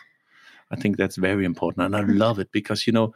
I 0.71 0.75
think 0.75 0.95
that's 0.97 1.17
very 1.17 1.45
important, 1.45 1.85
and 1.85 1.95
I 1.95 2.01
love 2.01 2.39
it 2.39 2.51
because 2.51 2.85
you 2.87 2.93
know, 2.93 3.13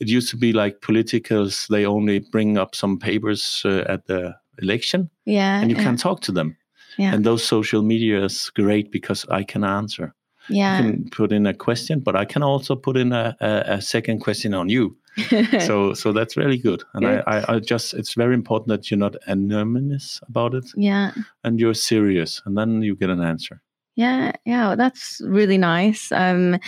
it 0.00 0.08
used 0.08 0.30
to 0.30 0.36
be 0.38 0.52
like 0.52 0.80
politicals. 0.80 1.66
They 1.68 1.84
only 1.84 2.20
bring 2.20 2.56
up 2.56 2.74
some 2.74 2.98
papers 2.98 3.62
uh, 3.66 3.84
at 3.88 4.06
the 4.06 4.34
election, 4.62 5.10
yeah. 5.24 5.60
and 5.60 5.70
you 5.70 5.76
yeah, 5.76 5.82
can't 5.82 5.98
talk 5.98 6.20
to 6.22 6.32
them. 6.32 6.56
Yeah. 6.98 7.14
And 7.14 7.24
those 7.24 7.44
social 7.44 7.82
media 7.82 8.24
is 8.24 8.50
great 8.54 8.90
because 8.90 9.26
I 9.30 9.42
can 9.42 9.64
answer. 9.64 10.14
Yeah. 10.48 10.78
I 10.78 10.82
can 10.82 11.08
put 11.10 11.32
in 11.32 11.46
a 11.46 11.54
question, 11.54 12.00
but 12.00 12.16
I 12.16 12.24
can 12.24 12.42
also 12.42 12.74
put 12.74 12.96
in 12.96 13.12
a, 13.12 13.36
a, 13.40 13.62
a 13.66 13.80
second 13.80 14.20
question 14.20 14.54
on 14.54 14.68
you. 14.68 14.96
so 15.60 15.92
so 15.92 16.12
that's 16.12 16.36
really 16.36 16.56
good. 16.56 16.82
And 16.94 17.04
Good. 17.04 17.22
I, 17.26 17.38
I, 17.38 17.54
I 17.54 17.58
just 17.58 17.92
it's 17.94 18.14
very 18.14 18.34
important 18.34 18.68
that 18.68 18.90
you're 18.90 18.98
not 18.98 19.14
anonymous 19.26 20.20
about 20.26 20.54
it 20.54 20.64
yeah. 20.74 21.12
and 21.44 21.60
you're 21.60 21.74
serious, 21.74 22.40
and 22.46 22.56
then 22.56 22.82
you 22.82 22.96
get 22.96 23.10
an 23.10 23.20
answer. 23.20 23.60
Yeah, 23.94 24.32
yeah, 24.46 24.68
well, 24.68 24.76
that's 24.76 25.20
really 25.22 25.58
nice 25.58 26.10
um, 26.12 26.58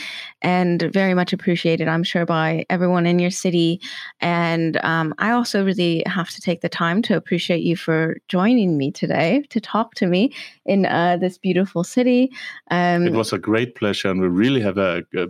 and 0.43 0.83
very 0.93 1.15
much 1.15 1.33
appreciated, 1.33 1.89
I'm 1.89 2.03
sure, 2.05 2.27
by 2.27 2.67
everyone 2.69 3.07
in 3.07 3.19
your 3.19 3.31
city. 3.31 3.81
And 4.21 4.77
um, 4.85 5.15
I 5.17 5.31
also 5.31 5.65
really 5.65 6.03
have 6.05 6.29
to 6.31 6.41
take 6.43 6.61
the 6.61 6.69
time 6.69 7.01
to 7.03 7.17
appreciate 7.17 7.63
you 7.63 7.77
for 7.77 8.19
joining 8.29 8.77
me 8.77 8.93
today 8.93 9.43
to 9.49 9.59
talk 9.59 9.95
to 9.95 10.07
me 10.07 10.35
in 10.67 10.85
uh, 10.85 11.17
this 11.17 11.39
beautiful 11.39 11.83
city. 11.83 12.31
Um, 12.71 13.07
It 13.07 13.15
was 13.15 13.33
a 13.33 13.39
great 13.39 13.75
pleasure, 13.75 14.11
and 14.11 14.21
we 14.21 14.29
really 14.29 14.61
have 14.61 14.77
a, 14.77 15.03
a 15.17 15.29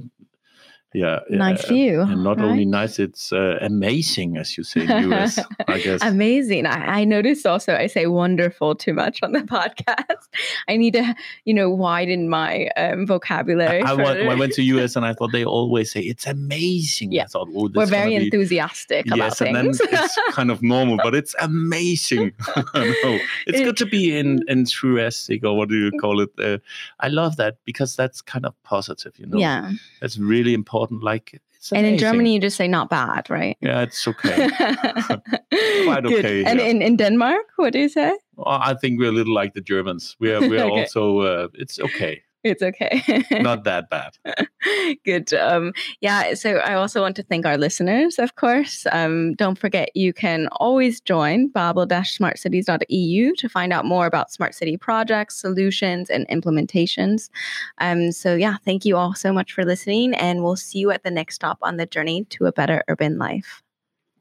yeah 0.95 1.21
nice 1.29 1.65
uh, 1.65 1.69
view. 1.69 2.01
And 2.01 2.23
not 2.23 2.39
right? 2.39 2.47
only 2.47 2.65
nice, 2.65 2.99
it's 2.99 3.33
uh, 3.33 3.59
amazing, 3.61 4.37
as 4.37 4.57
you 4.57 4.65
say 4.65 4.83
in 4.83 5.13
US, 5.13 5.39
I 5.69 5.79
guess. 5.81 6.03
Amazing. 6.03 6.67
I, 6.67 7.01
I 7.01 7.05
noticed 7.05 7.47
also 7.47 7.75
I 7.75 7.89
say 7.89 8.07
wonderful 8.07 8.75
too 8.75 8.95
much 8.95 9.23
on 9.23 9.33
the 9.33 9.41
podcast. 9.57 10.29
I 10.69 10.77
need 10.77 10.95
to, 10.95 11.15
you 11.45 11.53
know, 11.53 11.69
widen 11.69 12.29
my 12.29 12.69
um, 12.77 13.07
vocabulary. 13.07 13.83
I, 13.83 13.91
I 13.91 13.95
went. 13.95 14.21
I 14.21 14.35
went 14.35 14.53
to 14.55 14.63
US 14.63 14.97
and 14.97 15.05
I 15.05 15.13
thought 15.13 15.33
they 15.33 15.45
always 15.45 15.93
say 15.93 16.01
it's 16.01 16.27
amazing. 16.27 17.13
Yeah. 17.13 17.25
I 17.25 17.27
thought, 17.27 17.49
oh, 17.55 17.69
this 17.69 17.77
We're 17.77 17.87
very 17.87 18.17
be- 18.17 18.25
enthusiastic 18.25 19.07
about 19.07 19.19
yes, 19.19 19.41
and 19.41 19.55
then 19.55 19.67
it's 19.71 20.19
kind 20.31 20.51
of 20.51 20.63
normal, 20.63 20.99
but 21.03 21.15
it's 21.15 21.35
amazing. 21.41 22.33
no, 22.57 23.19
it's 23.47 23.61
It- 23.61 23.65
good 23.65 23.77
to 23.79 23.87
be 23.87 24.17
in 24.17 24.43
enthusiastic, 24.49 25.45
or 25.45 25.57
what 25.57 25.69
do 25.69 25.77
you 25.77 25.91
call 26.01 26.21
it? 26.21 26.31
Uh, 26.39 26.59
I 27.01 27.09
love 27.09 27.37
that 27.37 27.57
because 27.65 27.97
that's 27.97 28.23
kind 28.23 28.47
of 28.47 28.55
positive. 28.63 29.19
You 29.19 29.27
know, 29.27 29.39
yeah. 29.39 29.73
that's 30.01 30.19
really 30.19 30.55
important. 30.55 30.84
Like, 30.91 31.41
it's 31.55 31.73
And 31.73 31.87
in. 31.87 31.99
Germany, 31.99 32.35
you 32.35 32.41
just 32.41 32.57
say 32.57 32.69
not 32.69 32.89
bad, 32.91 33.29
right? 33.31 33.57
yeah, 33.61 33.83
it's 33.83 34.07
okay. 34.09 34.49
Quite 35.85 36.07
okay 36.07 36.45
And 36.45 36.59
here. 36.61 36.69
in, 36.69 36.83
in 36.83 36.97
Denmark, 36.97 37.45
what 37.57 37.73
do 37.73 37.79
you 37.79 37.89
say? 37.89 38.13
Well, 38.37 38.47
I 38.49 38.75
think 38.75 38.99
we're 39.01 39.09
a 39.11 39.13
little 39.13 39.35
like 39.35 39.55
the 39.55 39.61
Germans. 39.61 40.17
We 40.21 40.33
are, 40.35 40.41
we 40.41 40.59
are 40.59 40.65
Okay. 40.71 40.81
also. 40.81 41.19
Uh, 41.21 41.49
it's 41.55 41.79
okay. 41.81 42.23
It's 42.45 42.63
okay. 42.63 43.25
Not 43.31 43.65
that 43.65 43.89
bad. 43.89 44.19
Good. 45.05 45.33
Um, 45.33 45.73
yeah. 46.03 46.35
So 46.35 46.57
I 46.59 46.75
also 46.75 47.01
want 47.01 47.17
to 47.17 47.23
thank 47.23 47.47
our 47.47 47.57
listeners, 47.57 48.19
of 48.19 48.37
course. 48.37 48.87
Um, 48.93 49.33
don't 49.35 49.59
forget, 49.59 49.89
you 49.95 50.13
can 50.13 50.49
always 50.53 51.01
join 51.01 51.49
bable-smartcities.eu 51.49 53.35
to 53.35 53.49
find 53.49 53.73
out 53.73 53.87
more 53.87 54.05
about 54.05 54.31
smart 54.31 54.55
city 54.55 54.77
projects, 54.77 55.37
solutions, 55.37 56.11
and 56.11 56.29
implementations. 56.29 57.31
Um, 57.79 58.13
so 58.13 58.35
yeah, 58.35 58.57
thank 58.63 58.85
you 58.85 58.99
all 58.99 59.15
so 59.15 59.33
much 59.33 59.53
for 59.53 59.65
listening, 59.65 60.15
and 60.15 60.45
we'll 60.45 60.57
see 60.57 60.81
you 60.81 60.91
at 60.91 61.03
the 61.03 61.11
next 61.11 61.37
stop 61.37 61.59
on 61.63 61.79
the 61.79 61.87
journey 61.87 62.25
to 62.31 62.45
a 62.45 62.53
better 62.53 62.85
urban 62.89 63.17
life. 63.17 63.63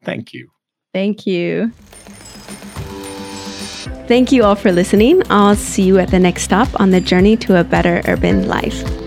Thank 0.04 0.34
you. 0.34 0.50
Thank 0.94 1.28
you. 1.28 1.74
Thank 4.14 4.32
you 4.32 4.44
all 4.44 4.54
for 4.54 4.72
listening. 4.72 5.24
I'll 5.32 5.56
see 5.56 5.82
you 5.82 5.98
at 5.98 6.12
the 6.12 6.20
next 6.20 6.44
stop 6.44 6.70
on 6.80 6.92
the 6.92 7.02
journey 7.02 7.36
to 7.38 7.60
a 7.60 7.64
better 7.64 8.04
urban 8.06 8.48
life. 8.48 9.03